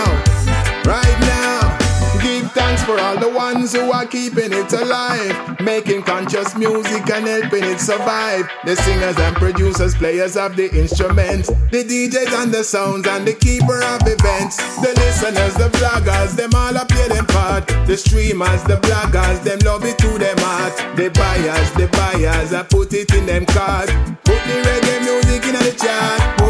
for 2.85 2.99
all 3.01 3.18
the 3.18 3.28
ones 3.28 3.72
who 3.72 3.91
are 3.93 4.07
keeping 4.07 4.53
it 4.53 4.72
alive, 4.72 5.61
making 5.61 6.03
conscious 6.03 6.55
music 6.57 7.09
and 7.11 7.26
helping 7.26 7.64
it 7.64 7.80
survive. 7.80 8.49
The 8.64 8.76
singers 8.76 9.16
and 9.18 9.37
producers, 9.37 9.95
players 9.95 10.37
of 10.37 10.57
the 10.57 10.72
instruments, 10.74 11.49
the 11.70 11.85
DJs 11.85 12.32
and 12.43 12.53
the 12.53 12.64
sounds 12.64 13.07
and 13.07 13.26
the 13.26 13.35
keeper 13.35 13.82
of 13.82 14.03
events, 14.07 14.57
the 14.80 14.93
listeners, 14.97 15.55
the 15.55 15.70
vloggers, 15.78 16.37
them 16.37 16.51
all 16.55 16.76
up 16.76 16.89
play 16.89 17.09
them 17.09 17.26
part. 17.26 17.66
The 17.87 17.97
streamers, 17.97 18.62
the 18.64 18.76
bloggers, 18.76 19.43
them 19.43 19.59
love 19.61 19.85
it 19.85 19.99
to 19.99 20.18
them 20.18 20.39
heart. 20.39 20.76
The 20.97 21.11
buyers, 21.11 21.70
the 21.72 21.89
buyers, 21.89 22.53
I 22.53 22.62
put 22.62 22.93
it 22.93 23.12
in 23.14 23.26
them 23.26 23.47
card. 23.47 23.89
Put 24.24 24.41
the 24.45 24.57
reggae 24.66 25.01
music 25.01 25.45
in 25.45 25.55
the 25.55 25.74
chart. 25.78 26.44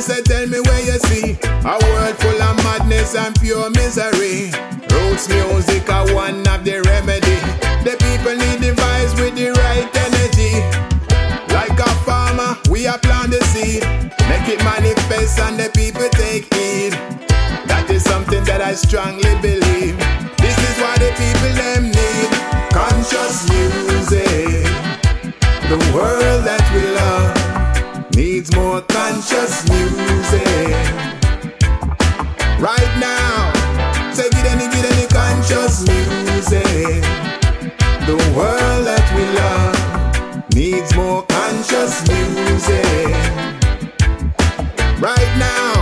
Say, 0.00 0.22
tell 0.22 0.46
me 0.46 0.58
where 0.60 0.80
you 0.80 0.98
see 1.12 1.36
a 1.44 1.76
world 1.76 2.16
full 2.16 2.42
of 2.42 2.56
madness 2.64 3.14
and 3.14 3.38
pure 3.38 3.68
misery. 3.68 4.50
Roots 4.90 5.28
music 5.28 5.90
are 5.90 6.08
one 6.14 6.40
of 6.48 6.64
the 6.64 6.80
remedy. 6.88 7.36
The 7.84 8.00
people 8.00 8.32
need 8.32 8.64
the 8.64 8.72
vibes 8.80 9.12
with 9.20 9.36
the 9.36 9.52
right 9.60 9.84
energy. 9.92 10.56
Like 11.52 11.78
a 11.78 11.90
farmer, 12.06 12.56
we 12.70 12.86
are 12.86 12.98
plant 12.98 13.32
the 13.32 13.44
seed, 13.52 13.84
make 14.24 14.48
it 14.48 14.64
manifest 14.64 15.38
and 15.38 15.60
the 15.60 15.68
people 15.76 16.08
take 16.16 16.48
heed. 16.54 16.92
That 17.68 17.86
is 17.90 18.02
something 18.02 18.42
that 18.44 18.62
I 18.62 18.72
strongly 18.72 19.36
believe. 19.44 20.00
This 20.40 20.56
is 20.56 20.76
what 20.80 20.96
the 20.96 21.12
people 21.20 21.52
them 21.60 21.92
need. 21.92 22.28
Conscious 22.72 23.44
music, 23.52 24.64
the 25.68 25.78
world 25.92 26.44
that 26.48 26.59
conscious 28.82 29.68
music. 29.68 30.74
Right 32.58 32.92
now, 32.98 33.52
say 34.12 34.28
get 34.30 34.46
any, 34.46 34.66
get 34.68 34.84
any 34.92 35.06
conscious 35.08 35.86
music. 35.86 37.02
The 38.06 38.16
world 38.36 38.86
that 38.86 39.06
we 39.16 39.24
love 39.38 40.54
needs 40.54 40.94
more 40.94 41.22
conscious 41.22 42.06
music. 42.08 43.14
Right 45.00 45.32
now, 45.38 45.72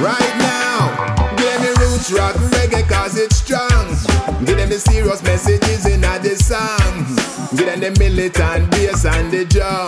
right 0.00 0.34
now, 0.38 1.36
give 1.36 1.60
me 1.62 1.68
roots 1.80 2.10
rock 2.12 2.34
reggae 2.54 2.88
cause 2.88 3.16
it's 3.16 3.36
strong. 3.36 3.86
Them 4.44 4.68
the 4.68 4.78
serious 4.78 5.22
messages 5.22 5.86
in 5.86 6.00
the 6.00 6.36
song. 6.36 6.99
Them 7.70 7.94
the 7.94 8.00
militant 8.00 8.68
bass 8.72 9.04
and 9.04 9.30
the 9.30 9.44
drum. 9.44 9.86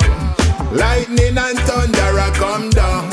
Lightning 0.71 1.37
and 1.37 1.59
thunder 1.67 2.15
are 2.21 2.31
come 2.31 2.71
down. 2.71 3.11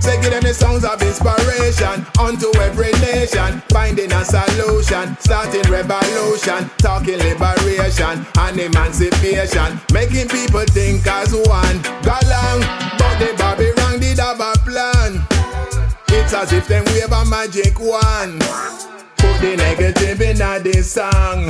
Say 0.00 0.18
give 0.22 0.30
them 0.30 0.40
the 0.40 0.54
sounds 0.54 0.86
of 0.86 1.02
inspiration 1.02 2.00
unto 2.18 2.48
every 2.60 2.92
nation. 3.04 3.60
Finding 3.68 4.10
a 4.10 4.24
solution, 4.24 5.18
starting 5.20 5.70
revolution, 5.70 6.64
talking 6.78 7.18
liberation 7.18 8.24
and 8.38 8.58
emancipation. 8.58 9.78
Making 9.92 10.28
people 10.28 10.64
think 10.64 11.06
as 11.06 11.36
one. 11.36 11.76
Go 12.00 12.16
long, 12.24 12.64
but 12.96 13.20
the 13.20 13.74
Rang 13.76 14.00
did 14.00 14.18
have 14.18 14.40
a 14.40 14.56
plan. 14.64 15.20
It's 16.08 16.32
as 16.32 16.54
if 16.54 16.66
them 16.66 16.86
wave 16.86 17.12
a 17.12 17.22
magic 17.26 17.78
wand. 17.78 18.95
The 19.40 19.54
negative 19.56 20.20
in 20.22 20.38
this 20.62 20.92
song. 20.92 21.48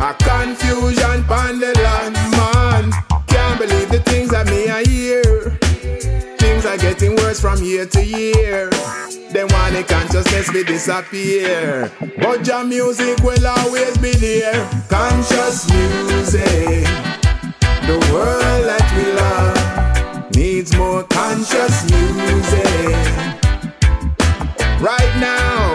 A 0.00 0.14
confusion 0.18 1.24
pon 1.24 1.60
the 1.60 1.72
land, 1.82 2.14
man. 2.32 2.92
Can't 3.26 3.58
believe 3.60 3.90
the 3.90 4.00
things 4.00 4.30
that 4.30 4.46
me 4.46 4.68
I 4.70 4.82
hear. 4.84 5.50
Things 6.38 6.64
are 6.64 6.78
getting 6.78 7.16
worse 7.16 7.40
from 7.40 7.62
year 7.62 7.86
to 7.86 8.04
year. 8.04 8.70
They 9.30 9.44
want 9.44 9.74
the 9.74 9.84
consciousness 9.86 10.50
to 10.52 10.64
disappear. 10.64 11.92
But 12.18 12.46
your 12.46 12.64
music 12.64 13.18
will 13.22 13.46
always 13.46 13.98
be 13.98 14.12
there. 14.12 14.64
Conscious 14.88 15.68
music. 15.70 16.86
The 17.88 17.98
world 18.12 18.64
that 18.64 18.86
we 18.96 19.04
love 19.12 20.34
needs 20.34 20.74
more 20.76 21.04
conscious 21.04 21.84
music. 21.90 22.96
Right 24.80 25.14
now, 25.20 25.74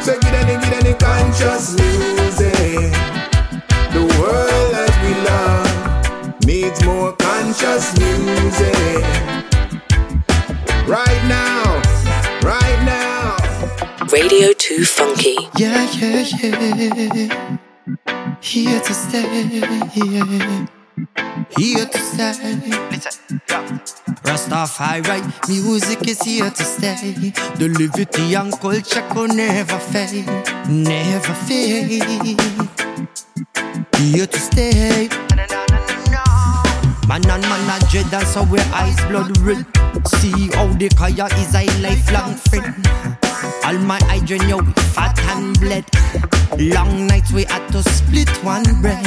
so 0.00 0.18
get 0.20 0.34
any, 0.34 0.54
get 0.64 0.72
any 0.72 0.77
conscious 1.08 1.74
music. 1.78 2.92
The 3.96 4.04
world 4.18 4.68
that 4.76 4.94
we 5.04 5.12
love 5.30 6.44
needs 6.44 6.78
more 6.84 7.12
conscious 7.16 7.86
music. 7.98 9.04
Right 10.86 11.22
now, 11.38 11.62
right 12.52 12.80
now. 12.84 13.36
Radio 14.12 14.52
2 14.52 14.84
Funky. 14.84 15.36
Yeah, 15.56 15.88
yeah, 15.92 16.24
yeah. 17.14 18.36
Here 18.40 18.80
to 18.80 18.94
stay, 18.94 19.42
yeah. 19.44 20.77
Here 21.56 21.86
to 21.86 21.98
stay. 21.98 22.34
Rastafari, 24.24 25.22
music 25.48 26.08
is 26.08 26.20
here 26.22 26.50
to 26.50 26.64
stay. 26.64 27.32
The 27.56 27.68
liberty 27.68 28.34
and 28.34 28.52
culture 28.60 29.02
could 29.10 29.34
never 29.34 29.78
fade, 29.78 30.26
never 30.68 31.34
fade. 31.46 32.02
Here 33.96 34.26
to 34.26 34.38
stay. 34.38 35.08
Man 37.08 37.24
and 37.30 37.42
man 37.42 37.82
a 37.82 37.90
dread, 37.90 38.06
that's 38.06 38.34
how 38.34 38.44
we 38.44 38.60
eyes 38.72 39.00
blood 39.06 39.36
red. 39.38 39.66
See 40.06 40.50
how 40.54 40.66
the 40.66 40.88
kaya 40.96 41.26
is 41.38 41.54
a 41.54 41.64
lifelong 41.80 42.34
friend. 42.34 43.17
All 43.68 43.76
my 43.80 43.98
drain 44.24 44.48
yo 44.48 44.60
fat 44.96 45.18
and 45.28 45.60
bled. 45.60 45.84
Long 46.58 47.06
nights 47.06 47.30
we 47.32 47.44
had 47.44 47.70
to 47.72 47.82
split 47.82 48.30
one 48.42 48.64
bread. 48.80 49.04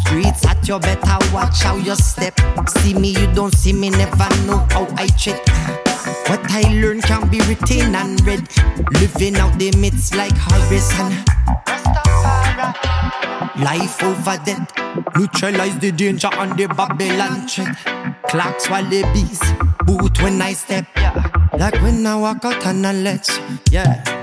Streets 0.00 0.46
at 0.46 0.66
your 0.66 0.80
better 0.80 1.18
watch 1.30 1.60
how 1.62 1.76
you 1.76 1.94
step. 1.96 2.32
See 2.70 2.94
me, 2.94 3.10
you 3.10 3.26
don't 3.34 3.54
see 3.54 3.74
me, 3.74 3.90
never 3.90 4.30
know 4.46 4.66
how 4.70 4.86
I 4.96 5.08
tread. 5.20 5.40
What 6.26 6.40
I 6.50 6.62
learn 6.80 7.02
can 7.02 7.28
be 7.28 7.40
written 7.40 7.94
and 7.94 8.18
read. 8.26 8.48
Living 8.92 9.36
out 9.36 9.58
the 9.58 9.70
myths 9.76 10.14
like 10.14 10.38
Harrison. 10.38 11.12
Life 13.62 14.02
over 14.02 14.38
death. 14.44 14.70
Neutralize 15.16 15.78
the 15.78 15.92
danger 15.92 16.28
on 16.28 16.56
the 16.56 16.66
Babylon 16.66 17.46
threat. 17.48 17.76
Clocks 18.28 18.68
while 18.68 18.88
they 18.88 19.02
beast. 19.12 19.44
Boot 19.84 20.22
when 20.22 20.40
I 20.40 20.52
step. 20.52 20.86
Yeah, 20.96 21.48
like 21.58 21.80
when 21.82 22.06
I 22.06 22.16
walk 22.16 22.44
out 22.44 22.66
on 22.66 22.84
a 22.84 22.92
ledge. 22.92 23.28
Yeah. 23.70 24.21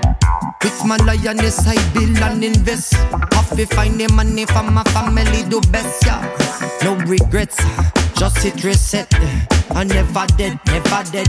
With 0.62 0.84
my 0.84 0.96
lioness, 0.98 1.66
I 1.66 1.74
build 1.94 2.18
and 2.18 2.44
invest. 2.44 2.92
Have 3.32 3.56
to 3.56 3.66
find 3.66 3.98
the 3.98 4.12
money 4.12 4.44
for 4.44 4.62
my 4.62 4.82
family, 4.92 5.42
do 5.48 5.60
best, 5.72 6.04
yeah. 6.04 6.20
No 6.84 6.96
regrets, 6.96 7.56
just 8.14 8.38
hit 8.38 8.62
reset. 8.62 9.08
I 9.70 9.84
never 9.84 10.26
dead, 10.36 10.60
never 10.66 11.02
dead. 11.10 11.28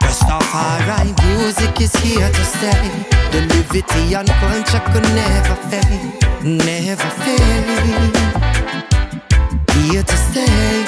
Rastafari, 0.00 1.12
music 1.26 1.80
is 1.82 1.92
here 1.96 2.30
to 2.30 2.44
stay. 2.44 2.88
The 3.30 3.40
liberty 3.52 4.14
and 4.14 4.28
culture 4.40 4.82
could 4.92 5.04
never 5.12 5.56
fade, 5.68 6.22
never 6.42 7.10
fade. 7.20 8.16
Here 9.76 10.02
to 10.02 10.16
stay. 10.16 10.84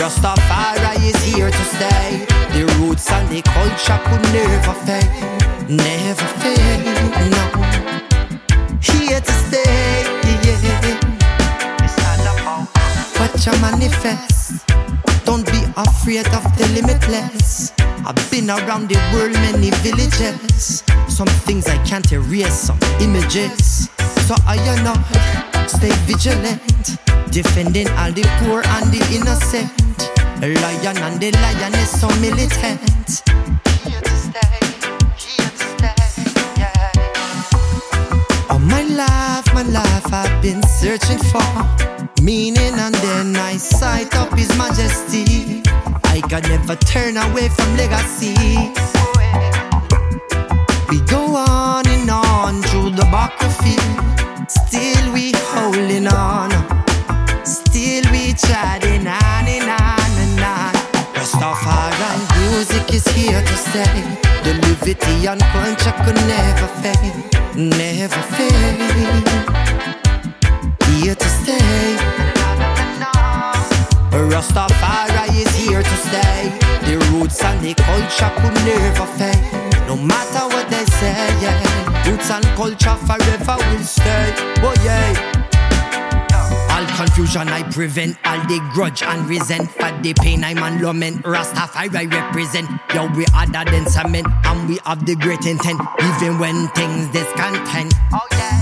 Rastafari 0.00 1.10
is 1.10 1.22
here 1.24 1.50
to 1.50 1.64
stay. 1.76 2.39
The 2.60 2.66
roots 2.78 3.10
and 3.10 3.26
the 3.30 3.40
culture 3.40 3.98
could 4.04 4.20
never 4.34 4.74
fade, 4.84 5.08
never 5.66 6.28
fade, 6.44 6.84
no. 7.32 7.44
Here 8.82 9.18
to 9.18 9.32
stay, 9.32 10.04
yeah. 10.44 11.00
Watch 13.18 13.46
your 13.46 13.58
manifest. 13.62 14.66
Don't 15.24 15.46
be 15.46 15.64
afraid 15.74 16.26
of 16.34 16.44
the 16.58 16.68
limitless. 16.74 17.72
I've 18.04 18.30
been 18.30 18.50
around 18.50 18.90
the 18.90 18.98
world, 19.14 19.32
many 19.32 19.70
villages. 19.80 20.82
Some 21.08 21.28
things 21.48 21.66
I 21.66 21.82
can't 21.86 22.12
erase, 22.12 22.52
some 22.52 22.78
images. 23.00 23.88
So 24.28 24.34
I 24.46 24.56
and 24.56 24.86
I 24.86 25.66
stay 25.66 25.92
vigilant, 26.04 26.98
defending 27.30 27.88
all 27.96 28.12
the 28.12 28.28
poor 28.40 28.60
and 28.62 28.92
the 28.92 29.00
innocent. 29.16 30.19
Lion 30.48 30.96
and 30.96 31.20
the 31.20 31.30
lioness 31.32 32.00
so 32.00 32.08
militant. 32.18 33.22
Here 33.84 34.00
to 34.00 34.16
stay, 34.16 34.58
here 35.18 35.50
to 35.50 35.66
stay, 35.76 35.94
yeah. 36.56 36.92
All 38.48 38.58
my 38.58 38.82
life, 38.82 39.52
my 39.52 39.62
life, 39.62 40.12
I've 40.12 40.40
been 40.42 40.62
searching 40.62 41.18
for 41.18 41.44
meaning, 42.22 42.74
and 42.74 42.94
then 42.94 43.36
I 43.36 43.58
sight 43.58 44.16
up 44.16 44.32
His 44.32 44.48
Majesty. 44.56 45.62
I 46.04 46.22
can 46.22 46.42
never 46.44 46.76
turn 46.76 47.18
away 47.18 47.48
from 47.50 47.76
legacy. 47.76 48.34
We 50.88 51.00
go 51.02 51.36
on 51.36 51.86
and 51.86 52.10
on 52.10 52.62
through 52.62 52.90
the 52.96 53.06
battlefield, 53.12 54.50
still 54.50 55.12
we 55.12 55.32
holding 55.52 56.06
on, 56.08 56.49
stay. 63.70 64.02
The 64.44 64.52
liberty 64.66 65.26
and 65.26 65.40
culture 65.54 65.94
could 66.02 66.18
never 66.26 66.68
fade, 66.82 67.14
never 67.56 68.22
fade. 68.34 69.28
Here 70.88 71.14
to 71.14 71.28
stay. 71.40 71.96
Rastafari 74.30 75.26
is 75.42 75.54
here 75.54 75.82
to 75.82 75.96
stay. 76.06 76.42
The 76.86 76.96
roots 77.10 77.42
and 77.44 77.60
the 77.60 77.74
culture 77.74 78.32
could 78.40 78.56
never 78.66 79.06
fade. 79.18 79.42
No 79.86 79.96
matter 79.96 80.44
what 80.52 80.68
they 80.70 80.84
say, 80.98 81.14
yeah. 81.42 82.10
Roots 82.10 82.30
and 82.30 82.44
culture 82.56 82.96
forever 83.06 83.56
will 83.70 83.84
stay. 83.84 84.34
Oh 84.62 84.74
yeah. 84.84 85.39
Confusion 87.10 87.48
I 87.48 87.68
prevent, 87.72 88.16
all 88.24 88.38
the 88.46 88.60
grudge 88.72 89.02
and 89.02 89.28
resent 89.28 89.68
for 89.72 89.90
the 90.00 90.14
pain 90.14 90.44
I'm 90.44 90.58
on 90.58 90.80
lament. 90.80 91.24
Rastafari 91.24 91.96
I 91.96 92.04
represent. 92.04 92.70
Yo, 92.94 93.08
we 93.16 93.26
other 93.34 93.68
than 93.68 93.84
cement, 93.86 94.28
and 94.44 94.68
we 94.68 94.78
have 94.86 95.04
the 95.04 95.16
great 95.16 95.44
intent, 95.44 95.80
even 96.00 96.38
when 96.38 96.68
things 96.68 97.08
discontent. 97.08 97.94
Oh 98.12 98.20
yeah. 98.30 98.60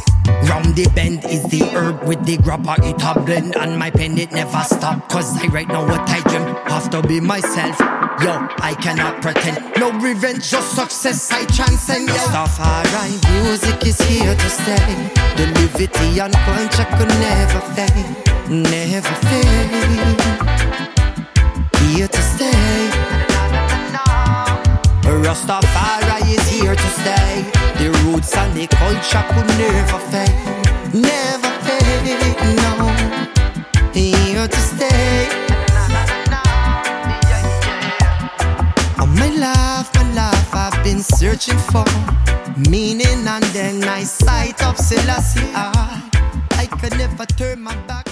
Round 0.48 0.74
the 0.74 0.88
bend 0.94 1.26
is 1.26 1.44
the 1.50 1.60
herb 1.74 2.08
with 2.08 2.24
the 2.24 2.38
grabber, 2.38 2.76
it 2.78 3.02
a 3.02 3.20
blend 3.20 3.54
And 3.56 3.78
my 3.78 3.90
pen 3.90 4.16
it 4.18 4.30
never 4.30 4.62
stop 4.62 5.08
Cause 5.08 5.42
I 5.42 5.46
write 5.48 5.68
now 5.68 5.86
what 5.86 6.08
I 6.08 6.20
dream 6.20 6.54
Have 6.66 6.90
to 6.90 7.02
be 7.02 7.18
myself 7.18 7.97
Yo, 8.20 8.48
I 8.58 8.74
cannot 8.80 9.22
pretend. 9.22 9.58
No 9.78 9.92
revenge, 10.00 10.50
just 10.50 10.74
success. 10.74 11.30
I 11.30 11.44
transcend 11.46 12.08
Yo, 12.08 12.14
Rastafari 12.14 13.14
music 13.42 13.86
is 13.86 14.00
here 14.00 14.34
to 14.34 14.50
stay. 14.50 15.10
The 15.36 15.46
liberty 15.60 16.18
and 16.18 16.34
culture 16.34 16.86
could 16.96 17.08
never 17.20 17.60
fade. 17.74 18.50
Never 18.50 19.14
fade. 19.28 20.20
Here 21.80 22.08
to 22.08 22.22
stay. 22.22 22.90
Rastafari 25.22 26.20
is 26.34 26.48
here 26.48 26.74
to 26.74 26.88
stay. 27.00 27.44
The 27.78 27.90
roots 28.04 28.36
and 28.36 28.52
the 28.56 28.66
culture 28.66 29.24
could 29.32 29.46
never 29.58 29.98
fade, 30.10 30.34
never 30.92 31.50
fade, 31.64 32.36
no. 32.56 32.92
Here 33.92 34.48
to 34.48 34.60
stay. 34.60 35.47
Been 40.88 41.02
searching 41.02 41.58
for 41.70 41.84
meaning, 42.70 43.26
and 43.28 43.44
then 43.52 43.84
I 43.84 44.04
sight 44.04 44.62
up 44.62 44.76
Selassie. 44.78 45.50
I, 45.54 46.00
I 46.52 46.64
could 46.64 46.96
never 46.96 47.26
turn 47.26 47.60
my 47.60 47.76
back. 47.86 48.08